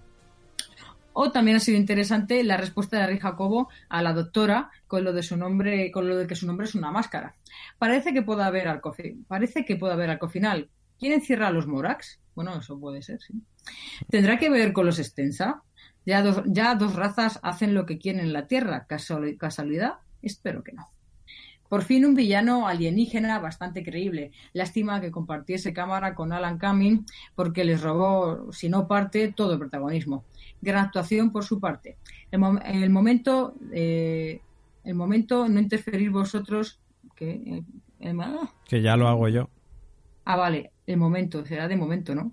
[1.13, 5.13] O también ha sido interesante la respuesta de Rey Jacobo a la doctora con lo
[5.13, 7.35] de su nombre, con lo de que su nombre es una máscara.
[7.77, 8.95] Parece que puede haber arco,
[9.27, 10.69] parece que puede haber arco final.
[11.03, 12.21] ¿Quién encierra a los Morax?
[12.33, 13.33] Bueno, eso puede ser, sí.
[14.09, 15.61] ¿Tendrá que ver con los Extensa?
[16.05, 18.85] Ya dos, ya dos razas hacen lo que quieren en la Tierra.
[18.87, 19.95] ¿Casual- ¿Casualidad?
[20.21, 20.89] Espero que no.
[21.67, 24.31] Por fin un villano alienígena bastante creíble.
[24.53, 29.59] Lástima que compartiese cámara con Alan Cumming porque les robó, si no parte, todo el
[29.59, 30.23] protagonismo.
[30.61, 31.97] Gran actuación por su parte.
[32.31, 34.39] El mom- el momento, eh,
[34.85, 36.79] el momento no interferir vosotros.
[37.15, 37.63] que
[37.99, 38.13] eh,
[38.67, 39.49] Que ya lo hago yo.
[40.25, 42.31] Ah, vale, el momento, será de momento, ¿no?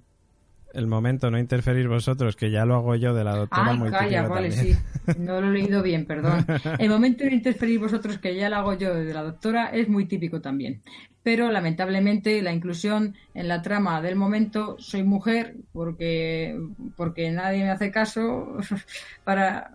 [0.72, 3.90] El momento, no interferir vosotros, que ya lo hago yo de la doctora Ay, muy
[3.90, 4.76] calla, típica vale, también.
[4.76, 5.12] sí.
[5.18, 6.46] No lo he leído bien, perdón.
[6.78, 10.06] El momento de interferir vosotros, que ya lo hago yo de la doctora, es muy
[10.06, 10.80] típico también.
[11.24, 16.56] Pero lamentablemente la inclusión en la trama del momento, soy mujer, porque,
[16.96, 18.56] porque nadie me hace caso.
[19.24, 19.70] Para,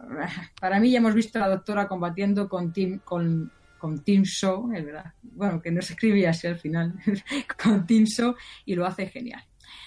[0.60, 4.72] para mí ya hemos visto a la doctora combatiendo con Tim, con, con Tim Shaw,
[4.74, 5.14] es verdad.
[5.22, 6.94] Bueno, que no se escribía así al final,
[7.64, 9.44] con Tim Shaw, y lo hace genial.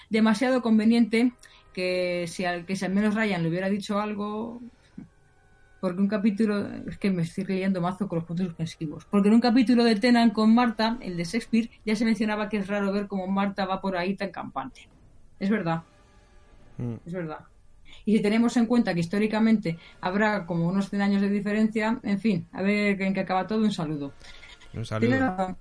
[0.09, 1.33] Demasiado conveniente
[1.73, 4.61] que si al, que si al menos Ryan le hubiera dicho algo
[5.79, 9.05] porque un capítulo es que me estoy leyendo mazo con los puntos suspensivos.
[9.05, 12.57] Porque en un capítulo de Tenan con Marta el de Shakespeare ya se mencionaba que
[12.57, 14.89] es raro ver cómo Marta va por ahí tan campante.
[15.39, 15.83] Es verdad.
[16.77, 16.95] Mm.
[17.05, 17.39] es verdad
[18.05, 22.19] y si tenemos en cuenta que históricamente habrá como unos 100 años de diferencia en
[22.19, 24.13] fin a ver en qué acaba todo un saludo
[24.73, 25.09] Un saludo.
[25.09, 25.57] Tienes razón,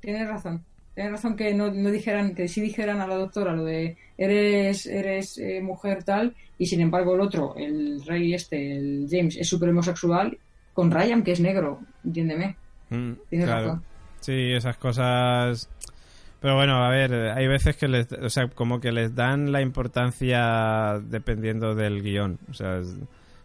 [0.00, 0.64] tienes razón.
[0.94, 4.86] Tienes razón que no, no dijeran, que sí dijeran a la doctora lo de eres,
[4.86, 9.48] eres eh, mujer tal, y sin embargo el otro, el rey este, el James, es
[9.48, 10.36] súper homosexual,
[10.74, 12.56] con Ryan, que es negro, entiéndeme.
[12.90, 13.66] Mm, Tienes claro.
[13.66, 13.84] razón.
[14.20, 15.70] Sí, esas cosas.
[16.40, 19.60] Pero bueno, a ver, hay veces que les, o sea, como que les dan la
[19.60, 22.38] importancia dependiendo del guion.
[22.50, 22.96] O sea, es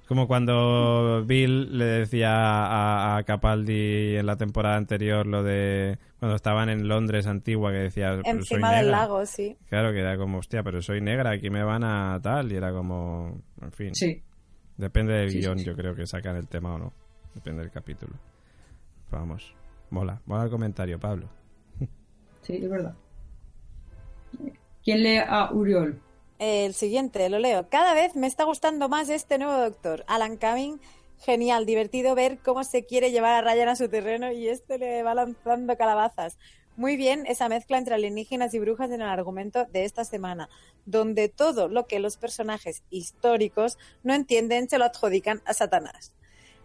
[0.08, 6.36] como cuando Bill le decía a, a Capaldi en la temporada anterior lo de cuando
[6.36, 9.00] estaban en Londres antigua que decía, "Pero soy Encima del negra".
[9.02, 9.58] lago, sí.
[9.68, 12.72] Claro, que era como, hostia, pero soy negra, aquí me van a tal, y era
[12.72, 13.96] como, en fin.
[13.96, 14.22] Sí,
[14.78, 15.66] Depende del Sí, guion, sí.
[15.66, 16.94] yo creo que sacan el tema o no.
[17.34, 18.14] Depende del capítulo.
[19.10, 19.54] Vamos,
[19.90, 21.30] mola, mola el comentario, Pablo.
[22.46, 22.94] Sí, es verdad.
[24.84, 26.00] ¿Quién lee a Uriol?
[26.38, 27.70] El siguiente, lo leo.
[27.70, 30.80] Cada vez me está gustando más este nuevo doctor, Alan Cumming.
[31.20, 35.02] Genial, divertido ver cómo se quiere llevar a Ryan a su terreno y este le
[35.02, 36.38] va lanzando calabazas.
[36.76, 40.50] Muy bien esa mezcla entre alienígenas y brujas en el argumento de esta semana,
[40.86, 46.14] donde todo lo que los personajes históricos no entienden se lo adjudican a Satanás.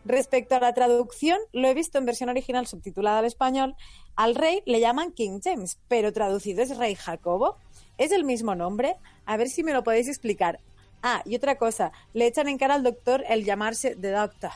[0.05, 3.76] Respecto a la traducción, lo he visto en versión original subtitulada al español.
[4.16, 7.57] Al rey le llaman King James, pero traducido es Rey Jacobo.
[7.98, 8.97] ¿Es el mismo nombre?
[9.27, 10.59] A ver si me lo podéis explicar.
[11.02, 14.51] Ah, y otra cosa, le echan en cara al doctor el llamarse The Doctor.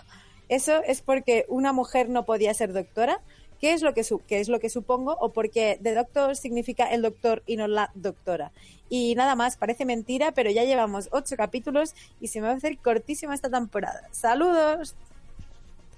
[0.49, 3.21] ¿Eso es porque una mujer no podía ser doctora?
[3.61, 5.17] ¿Qué es lo que, su- qué es lo que supongo?
[5.21, 8.53] ¿O porque The Doctor significa el doctor y no la doctora?
[8.91, 12.57] Y nada más, parece mentira, pero ya llevamos ocho capítulos y se me va a
[12.57, 14.07] hacer cortísima esta temporada.
[14.11, 14.95] ¡Saludos!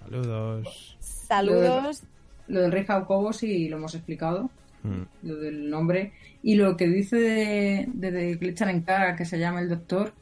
[0.06, 0.96] Saludos.
[1.00, 2.02] ¡Saludos!
[2.48, 4.50] Lo del rey Jacobo sí lo hemos explicado.
[4.86, 5.02] Mm.
[5.26, 6.12] lo del nombre.
[6.42, 9.60] Y lo que dice de, de, de que le echan en cara que se llama
[9.60, 10.12] el doctor,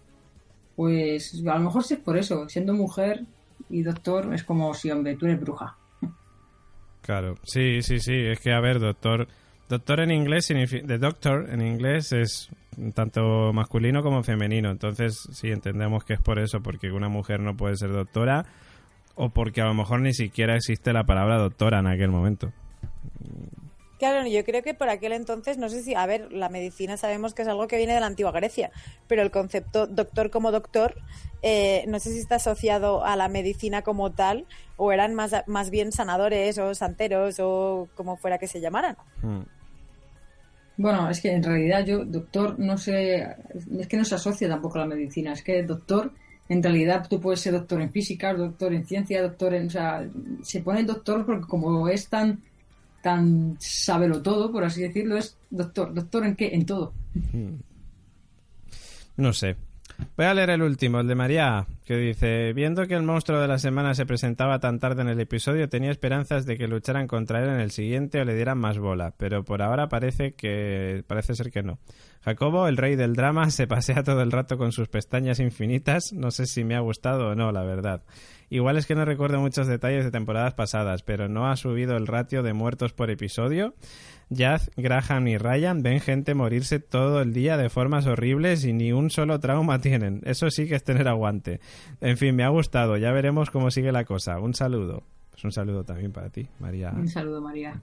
[0.77, 2.48] pues a lo mejor sí es por eso.
[2.48, 3.24] Siendo mujer
[3.69, 5.77] y doctor es como si, hombre, tú eres bruja.
[7.02, 9.28] Claro, sí, sí, sí, es que a ver, doctor,
[9.69, 12.48] doctor en inglés significa, the doctor en inglés es
[12.94, 17.59] tanto masculino como femenino, entonces sí entendemos que es por eso, porque una mujer no
[17.59, 18.47] puede ser doctora
[19.14, 22.52] o porque a lo mejor ni siquiera existe la palabra doctora en aquel momento.
[23.98, 27.32] Claro, yo creo que por aquel entonces, no sé si, a ver, la medicina sabemos
[27.32, 28.70] que es algo que viene de la antigua Grecia,
[29.06, 30.96] pero el concepto doctor como doctor,
[31.42, 34.46] eh, no sé si está asociado a la medicina como tal,
[34.76, 38.96] o eran más, más bien sanadores o santeros o como fuera que se llamaran.
[39.22, 39.42] Mm.
[40.76, 43.24] Bueno, es que en realidad yo, doctor, no sé,
[43.78, 46.12] es que no se asocia tampoco a la medicina, es que doctor,
[46.48, 50.06] en realidad tú puedes ser doctor en física, doctor en ciencia, doctor en, o sea,
[50.42, 52.40] se pone doctor porque como es tan,
[53.02, 56.92] tan sábelo todo, por así decirlo, es doctor, doctor en qué, en todo.
[57.32, 57.56] Hmm.
[59.16, 59.56] No sé,
[60.16, 63.48] Voy a leer el último, el de María, que dice, viendo que el monstruo de
[63.48, 67.42] la semana se presentaba tan tarde en el episodio, tenía esperanzas de que lucharan contra
[67.42, 71.34] él en el siguiente o le dieran más bola, pero por ahora parece que parece
[71.34, 71.78] ser que no.
[72.24, 76.30] Jacobo, el rey del drama, se pasea todo el rato con sus pestañas infinitas, no
[76.30, 78.02] sé si me ha gustado o no, la verdad.
[78.50, 82.06] Igual es que no recuerdo muchos detalles de temporadas pasadas, pero no ha subido el
[82.06, 83.74] ratio de muertos por episodio.
[84.30, 88.92] Jazz, Graham y Ryan ven gente morirse todo el día de formas horribles y ni
[88.92, 90.20] un solo trauma tienen.
[90.24, 91.60] Eso sí que es tener aguante.
[92.01, 92.96] En fin, me ha gustado.
[92.96, 94.38] Ya veremos cómo sigue la cosa.
[94.38, 95.02] Un saludo.
[95.30, 96.92] Pues un saludo también para ti, María.
[96.94, 97.82] Un saludo, María.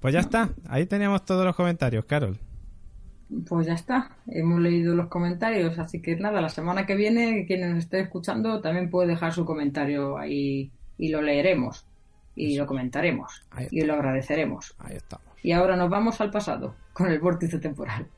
[0.00, 0.50] Pues ya está.
[0.68, 2.38] Ahí teníamos todos los comentarios, Carol.
[3.48, 4.16] Pues ya está.
[4.26, 5.78] Hemos leído los comentarios.
[5.78, 9.44] Así que nada, la semana que viene, quien nos esté escuchando también puede dejar su
[9.44, 11.86] comentario ahí y lo leeremos.
[12.36, 13.46] Y lo comentaremos.
[13.70, 14.74] Y lo agradeceremos.
[14.78, 15.33] Ahí estamos.
[15.44, 18.08] Y ahora nos vamos al pasado, con el vórtice temporal.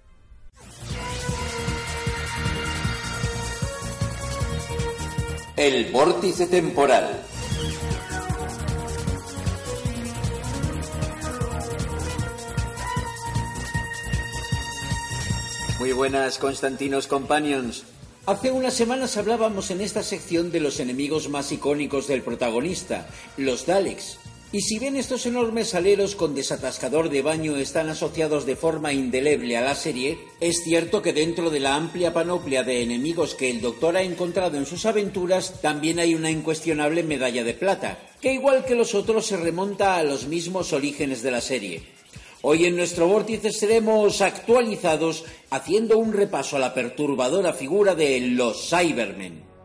[5.57, 7.20] El vórtice temporal.
[15.81, 17.86] Muy buenas, Constantinos Companions.
[18.27, 23.66] Hace unas semanas hablábamos en esta sección de los enemigos más icónicos del protagonista, los
[23.66, 24.16] Daleks.
[24.52, 29.56] Y si bien estos enormes aleros con desatascador de baño están asociados de forma indeleble
[29.56, 33.60] a la serie, es cierto que dentro de la amplia panoplia de enemigos que el
[33.60, 38.64] Doctor ha encontrado en sus aventuras, también hay una incuestionable medalla de plata, que igual
[38.64, 41.82] que los otros se remonta a los mismos orígenes de la serie.
[42.43, 48.70] Hoy en nuestro vórtice seremos actualizados haciendo un repaso a la perturbadora figura de los
[48.70, 49.56] Cybermen.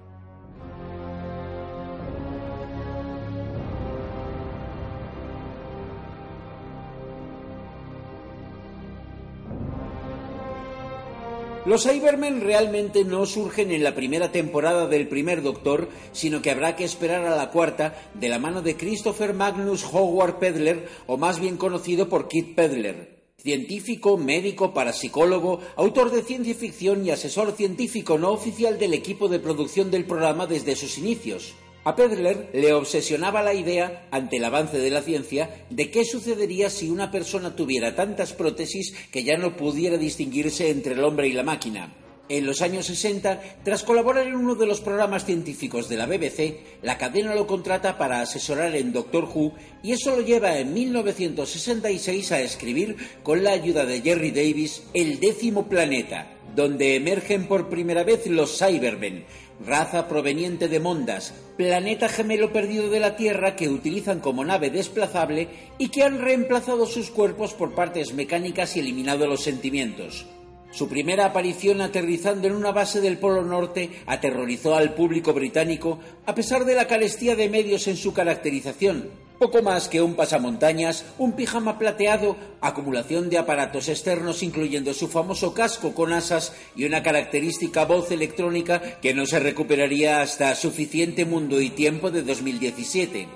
[11.71, 16.75] Los Cybermen realmente no surgen en la primera temporada del primer Doctor, sino que habrá
[16.75, 21.39] que esperar a la cuarta de la mano de Christopher Magnus Howard Pedler, o más
[21.39, 23.23] bien conocido por Kit Pedler.
[23.37, 29.39] Científico, médico, parapsicólogo, autor de ciencia ficción y asesor científico no oficial del equipo de
[29.39, 31.53] producción del programa desde sus inicios.
[31.83, 36.69] A Pedler le obsesionaba la idea, ante el avance de la ciencia, de qué sucedería
[36.69, 41.33] si una persona tuviera tantas prótesis que ya no pudiera distinguirse entre el hombre y
[41.33, 41.91] la máquina.
[42.29, 46.59] En los años 60, tras colaborar en uno de los programas científicos de la BBC,
[46.83, 52.31] la cadena lo contrata para asesorar en Doctor Who y eso lo lleva en 1966
[52.31, 58.03] a escribir, con la ayuda de Jerry Davis, El décimo planeta, donde emergen por primera
[58.03, 59.25] vez los Cybermen,
[59.65, 65.47] raza proveniente de Mondas, planeta gemelo perdido de la Tierra que utilizan como nave desplazable
[65.77, 70.25] y que han reemplazado sus cuerpos por partes mecánicas y eliminado los sentimientos.
[70.71, 76.33] Su primera aparición aterrizando en una base del Polo Norte aterrorizó al público británico a
[76.33, 81.33] pesar de la carestía de medios en su caracterización, poco más que un pasamontañas, un
[81.33, 87.85] pijama plateado, acumulación de aparatos externos incluyendo su famoso casco con asas y una característica
[87.85, 93.27] voz electrónica que no se recuperaría hasta suficiente mundo y tiempo de 2017.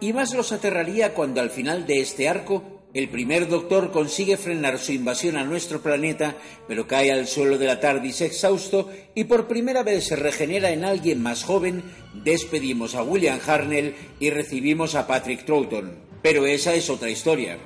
[0.00, 4.78] Y más los aterraría cuando al final de este arco el primer doctor consigue frenar
[4.78, 6.34] su invasión a nuestro planeta,
[6.66, 10.82] pero cae al suelo de la TARDIS exhausto y por primera vez se regenera en
[10.82, 11.82] alguien más joven,
[12.14, 15.92] despedimos a William Harnell y recibimos a Patrick Troughton.
[16.22, 17.58] Pero esa es otra historia.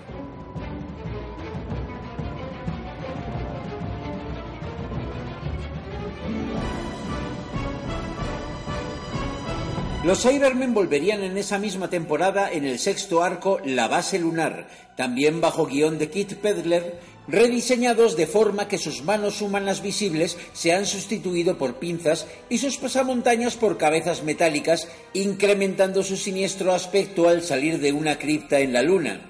[10.03, 14.67] Los Cybermen volverían en esa misma temporada en el sexto arco La Base Lunar,
[14.97, 16.99] también bajo guion de Kit Pedler,
[17.29, 22.79] rediseñados de forma que sus manos humanas visibles se han sustituido por pinzas y sus
[22.79, 28.81] pasamontañas por cabezas metálicas, incrementando su siniestro aspecto al salir de una cripta en la
[28.81, 29.21] Luna.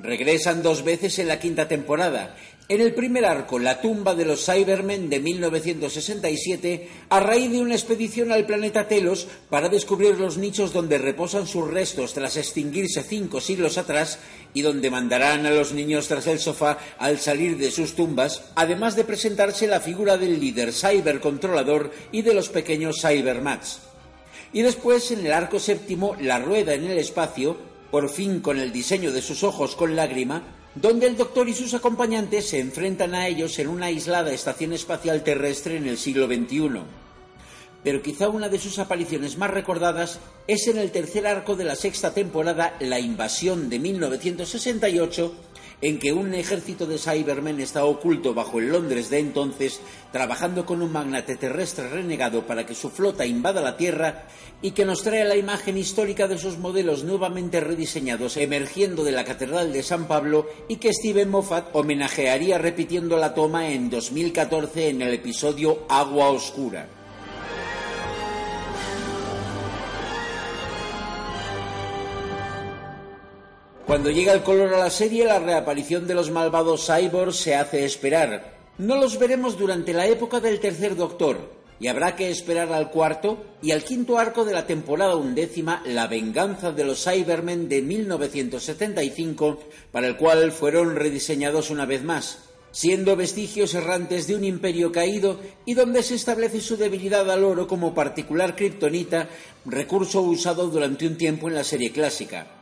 [0.00, 2.34] Regresan dos veces en la quinta temporada
[2.72, 7.74] en el primer arco, La tumba de los Cybermen de 1967, a raíz de una
[7.74, 13.42] expedición al planeta Telos para descubrir los nichos donde reposan sus restos tras extinguirse cinco
[13.42, 14.20] siglos atrás
[14.54, 18.96] y donde mandarán a los niños tras el sofá al salir de sus tumbas, además
[18.96, 23.80] de presentarse la figura del líder cybercontrolador y de los pequeños cybermats.
[24.54, 27.54] Y después, en el arco séptimo, La rueda en el espacio,
[27.90, 31.74] por fin con el diseño de sus ojos con lágrima, donde el Doctor y sus
[31.74, 37.01] acompañantes se enfrentan a ellos en una aislada estación espacial terrestre en el siglo XXI.
[37.84, 41.74] Pero quizá una de sus apariciones más recordadas es en el tercer arco de la
[41.74, 45.34] sexta temporada, La Invasión de 1968,
[45.82, 49.80] en que un ejército de Cybermen está oculto bajo el Londres de entonces,
[50.12, 54.28] trabajando con un magnate terrestre renegado para que su flota invada la Tierra
[54.62, 59.24] y que nos trae la imagen histórica de sus modelos nuevamente rediseñados emergiendo de la
[59.24, 65.02] Catedral de San Pablo y que Steven Moffat homenajearía repitiendo la toma en 2014 en
[65.02, 67.01] el episodio Agua Oscura.
[73.86, 77.84] Cuando llega el color a la serie, la reaparición de los malvados cyborgs se hace
[77.84, 78.56] esperar.
[78.78, 81.50] No los veremos durante la época del tercer Doctor,
[81.80, 86.06] y habrá que esperar al cuarto y al quinto arco de la temporada undécima La
[86.06, 89.58] venganza de los Cybermen de 1975,
[89.90, 92.38] para el cual fueron rediseñados una vez más,
[92.70, 97.66] siendo vestigios errantes de un imperio caído y donde se establece su debilidad al oro
[97.66, 99.28] como particular kriptonita,
[99.66, 102.61] recurso usado durante un tiempo en la serie clásica.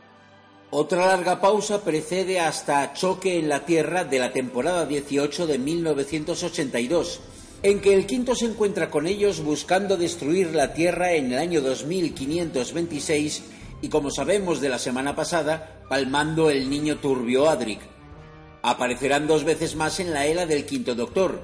[0.73, 7.19] Otra larga pausa precede hasta Choque en la Tierra de la temporada 18 de 1982,
[7.61, 11.59] en que el quinto se encuentra con ellos buscando destruir la Tierra en el año
[11.59, 13.43] 2526
[13.81, 17.81] y como sabemos de la semana pasada, palmando el niño turbio Adric.
[18.61, 21.41] Aparecerán dos veces más en la era del quinto Doctor.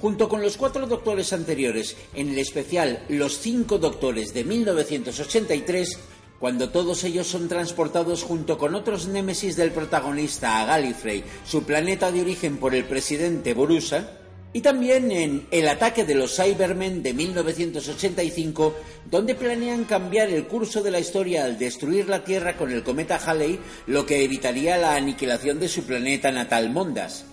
[0.00, 5.98] Junto con los cuatro doctores anteriores, en el especial Los cinco Doctores de 1983,
[6.42, 12.10] cuando todos ellos son transportados junto con otros némesis del protagonista a Gallifrey, su planeta
[12.10, 14.18] de origen por el presidente Borusa,
[14.52, 18.74] y también en El ataque de los Cybermen de 1985,
[19.08, 23.20] donde planean cambiar el curso de la historia al destruir la Tierra con el cometa
[23.24, 27.24] Halley, lo que evitaría la aniquilación de su planeta natal Mondas.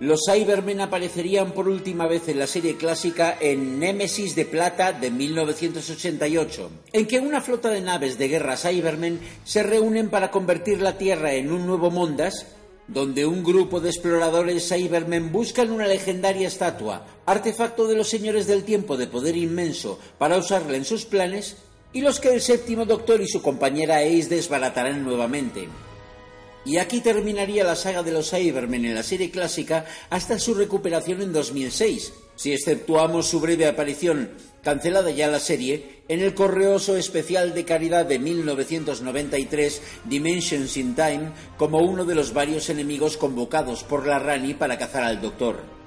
[0.00, 5.10] Los Cybermen aparecerían por última vez en la serie clásica en Némesis de Plata de
[5.10, 10.96] 1988, en que una flota de naves de guerra Cybermen se reúnen para convertir la
[10.96, 12.46] Tierra en un nuevo Mondas,
[12.88, 18.64] donde un grupo de exploradores Cybermen buscan una legendaria estatua, artefacto de los señores del
[18.64, 21.58] tiempo de poder inmenso, para usarla en sus planes,
[21.92, 25.68] y los que el séptimo Doctor y su compañera Ace desbaratarán nuevamente.
[26.64, 31.22] Y aquí terminaría la saga de los Cybermen en la serie clásica hasta su recuperación
[31.22, 34.30] en 2006, si exceptuamos su breve aparición,
[34.62, 41.32] cancelada ya la serie, en el correoso especial de caridad de 1993 Dimensions in Time
[41.56, 45.79] como uno de los varios enemigos convocados por la Rani para cazar al Doctor.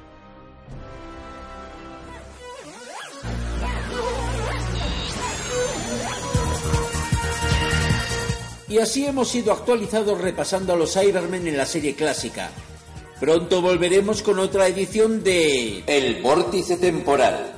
[8.73, 12.49] Y así hemos sido actualizados repasando a los Cybermen en la serie clásica.
[13.19, 17.53] Pronto volveremos con otra edición de El Vórtice Temporal.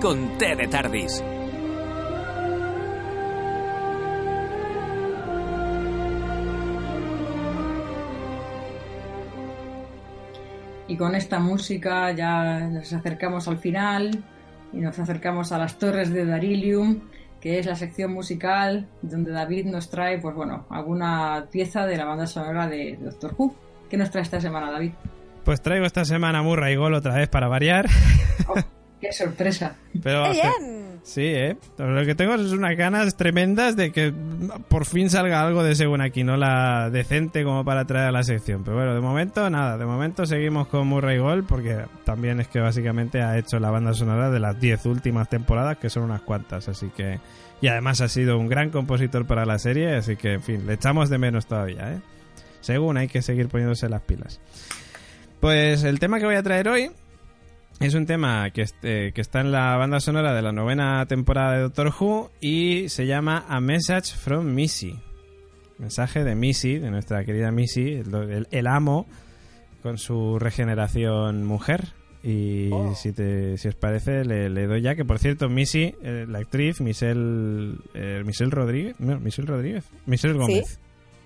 [0.00, 1.22] Con T de Tardis.
[10.88, 14.24] Y con esta música ya nos acercamos al final
[14.72, 17.00] y nos acercamos a las torres de Darilium,
[17.40, 22.06] que es la sección musical donde David nos trae, pues bueno, alguna pieza de la
[22.06, 23.54] banda sonora de Doctor Who.
[23.90, 24.92] ¿Qué nos trae esta semana, David?
[25.44, 27.86] Pues traigo esta semana Murray Gol otra vez para variar.
[28.46, 28.54] Oh,
[29.00, 29.76] ¡Qué sorpresa!
[30.02, 30.88] Pero, ¡Qué bien!
[31.08, 31.56] Sí, ¿eh?
[31.78, 34.12] Lo que tengo es unas ganas tremendas de que
[34.68, 38.62] por fin salga algo de Según Aquinola decente como para traer a la sección.
[38.64, 42.60] Pero bueno, de momento nada, de momento seguimos con Murray Gold porque también es que
[42.60, 46.68] básicamente ha hecho la banda sonora de las 10 últimas temporadas, que son unas cuantas,
[46.68, 47.20] así que...
[47.60, 50.74] Y además ha sido un gran compositor para la serie, así que, en fin, le
[50.74, 52.00] echamos de menos todavía, ¿eh?
[52.60, 54.40] Según hay que seguir poniéndose las pilas.
[55.40, 56.90] Pues el tema que voy a traer hoy
[57.80, 61.54] es un tema que, este, que está en la banda sonora de la novena temporada
[61.54, 64.98] de Doctor Who y se llama A Message from Missy.
[65.78, 69.06] Mensaje de Missy, de nuestra querida Missy, el, el amo,
[69.82, 71.88] con su regeneración mujer.
[72.24, 72.94] Y Oh.
[72.96, 76.40] si, te, si os parece, le, le doy ya que, por cierto, Missy, eh, la
[76.40, 80.80] actriz, Michelle, eh, Michelle Rodríguez, no, Michelle Rodríguez, Michelle Gómez.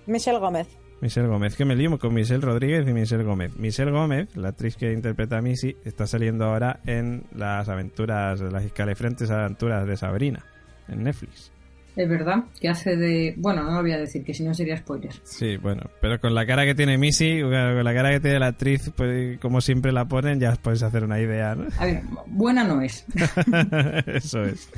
[0.05, 0.67] Michelle Gómez.
[1.01, 3.55] Michelle Gómez, que me lío con Michelle Rodríguez y Michelle Gómez.
[3.57, 8.63] Michelle Gómez, la actriz que interpreta a Missy, está saliendo ahora en las aventuras, las
[8.63, 10.45] escalefrentes aventuras de Sabrina,
[10.87, 11.51] en Netflix.
[11.95, 13.35] Es verdad, que hace de...
[13.37, 15.13] Bueno, no lo voy a decir, que si no sería spoiler.
[15.23, 18.47] Sí, bueno, pero con la cara que tiene Missy, con la cara que tiene la
[18.47, 21.67] actriz, pues como siempre la ponen, ya puedes hacer una idea, ¿no?
[21.77, 23.05] A ver, buena no es.
[24.07, 24.69] eso es.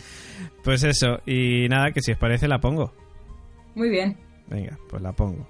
[0.61, 2.93] Pues eso, y nada, que si os parece la pongo.
[3.75, 4.17] Muy bien.
[4.47, 5.47] Venga, pues la pongo.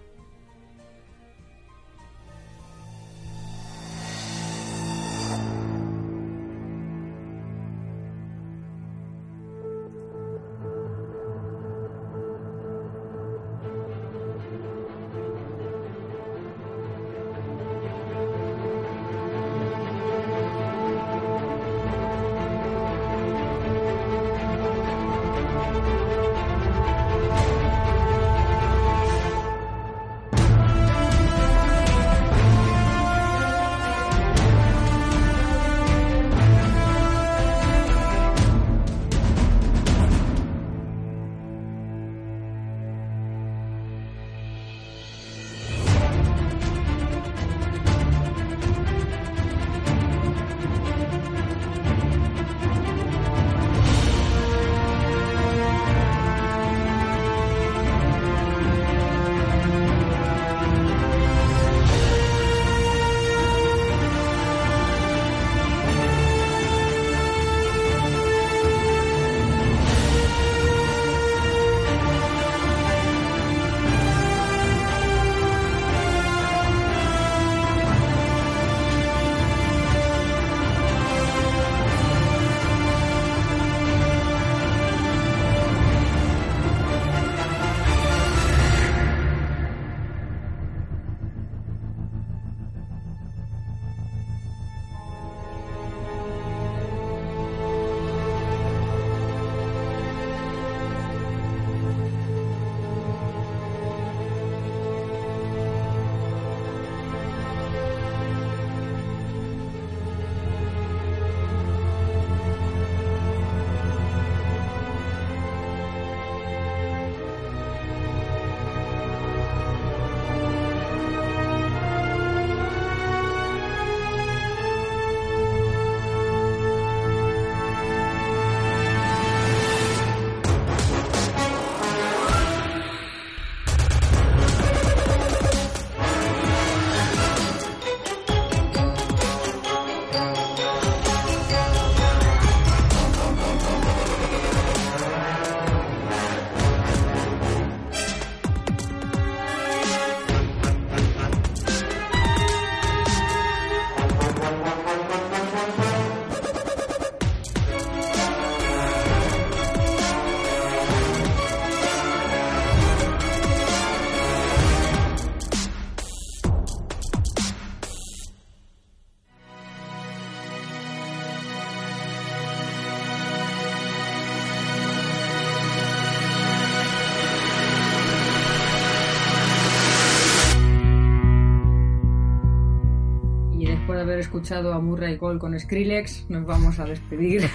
[184.36, 187.44] Escuchado a Murray Cole con Skrillex, nos vamos a despedir.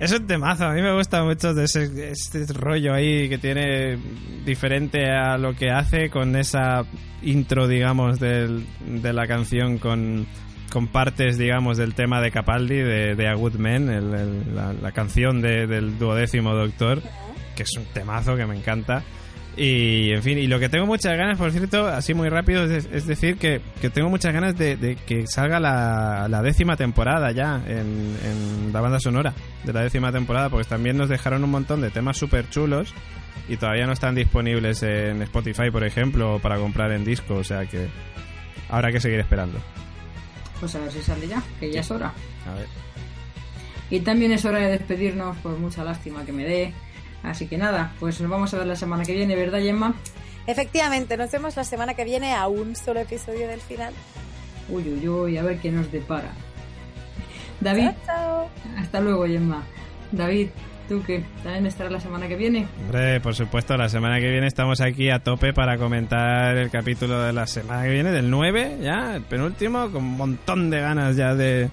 [0.00, 3.98] es un temazo, a mí me gusta mucho de ese, este rollo ahí que tiene
[4.46, 6.86] diferente a lo que hace con esa
[7.20, 10.26] intro, digamos, del, de la canción con,
[10.72, 16.54] con partes, digamos, del tema de Capaldi, de, A Good Man, la, canción del duodécimo
[16.54, 17.02] Doctor,
[17.54, 19.02] que es un temazo que me encanta.
[19.56, 23.06] Y, en fin, y lo que tengo muchas ganas, por cierto, así muy rápido, es,
[23.06, 23.60] decir que,
[23.92, 29.34] tengo muchas ganas de, que salga la, décima temporada ya en, la banda sonora
[29.64, 32.94] de la décima temporada, porque también nos dejaron un montón de temas súper chulos
[33.48, 37.66] y todavía no están disponibles en Spotify, por ejemplo, para comprar en disco, o sea
[37.66, 37.88] que
[38.68, 39.58] habrá que seguir esperando.
[40.60, 42.12] Pues a ver si sale ya, que ya es hora.
[42.46, 42.66] A ver.
[43.90, 46.74] Y también es hora de despedirnos, por mucha lástima que me dé
[47.22, 49.94] Así que nada, pues nos vamos a ver la semana que viene, ¿verdad, Gemma?
[50.46, 53.92] Efectivamente, nos vemos la semana que viene a un solo episodio del final.
[54.68, 56.30] Uy, uy, uy, a ver qué nos depara.
[57.60, 57.90] David,
[58.76, 59.62] hasta luego, Gemma.
[60.12, 60.48] David,
[60.88, 61.24] ¿tú qué?
[61.42, 62.66] ¿También estarás la semana que viene?
[62.80, 67.20] Hombre, por supuesto, la semana que viene estamos aquí a tope para comentar el capítulo
[67.20, 71.16] de la semana que viene, del 9, ya, el penúltimo, con un montón de ganas
[71.16, 71.68] ya de,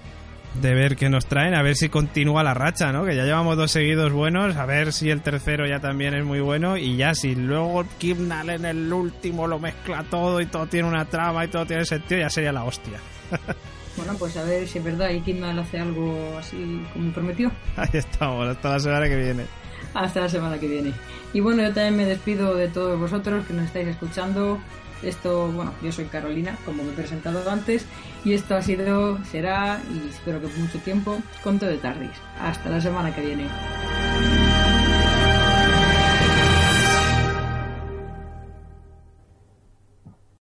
[0.60, 3.04] de ver qué nos traen, a ver si continúa la racha, ¿no?
[3.04, 6.40] Que ya llevamos dos seguidos buenos, a ver si el tercero ya también es muy
[6.40, 10.88] bueno y ya si luego Kimnal en el último lo mezcla todo y todo tiene
[10.88, 13.00] una trama y todo tiene sentido, ya sería la hostia.
[13.96, 17.50] Bueno, pues a ver si es verdad y Kindle hace algo así como prometió.
[17.76, 19.46] Ahí estamos, hasta la semana que viene.
[19.94, 20.92] Hasta la semana que viene.
[21.32, 24.58] Y bueno, yo también me despido de todos vosotros que nos estáis escuchando.
[25.02, 27.86] Esto, bueno, yo soy Carolina, como me he presentado antes,
[28.26, 32.10] y esto ha sido, será, y espero que por mucho tiempo, Conto de Tardis.
[32.40, 33.46] Hasta la semana que viene.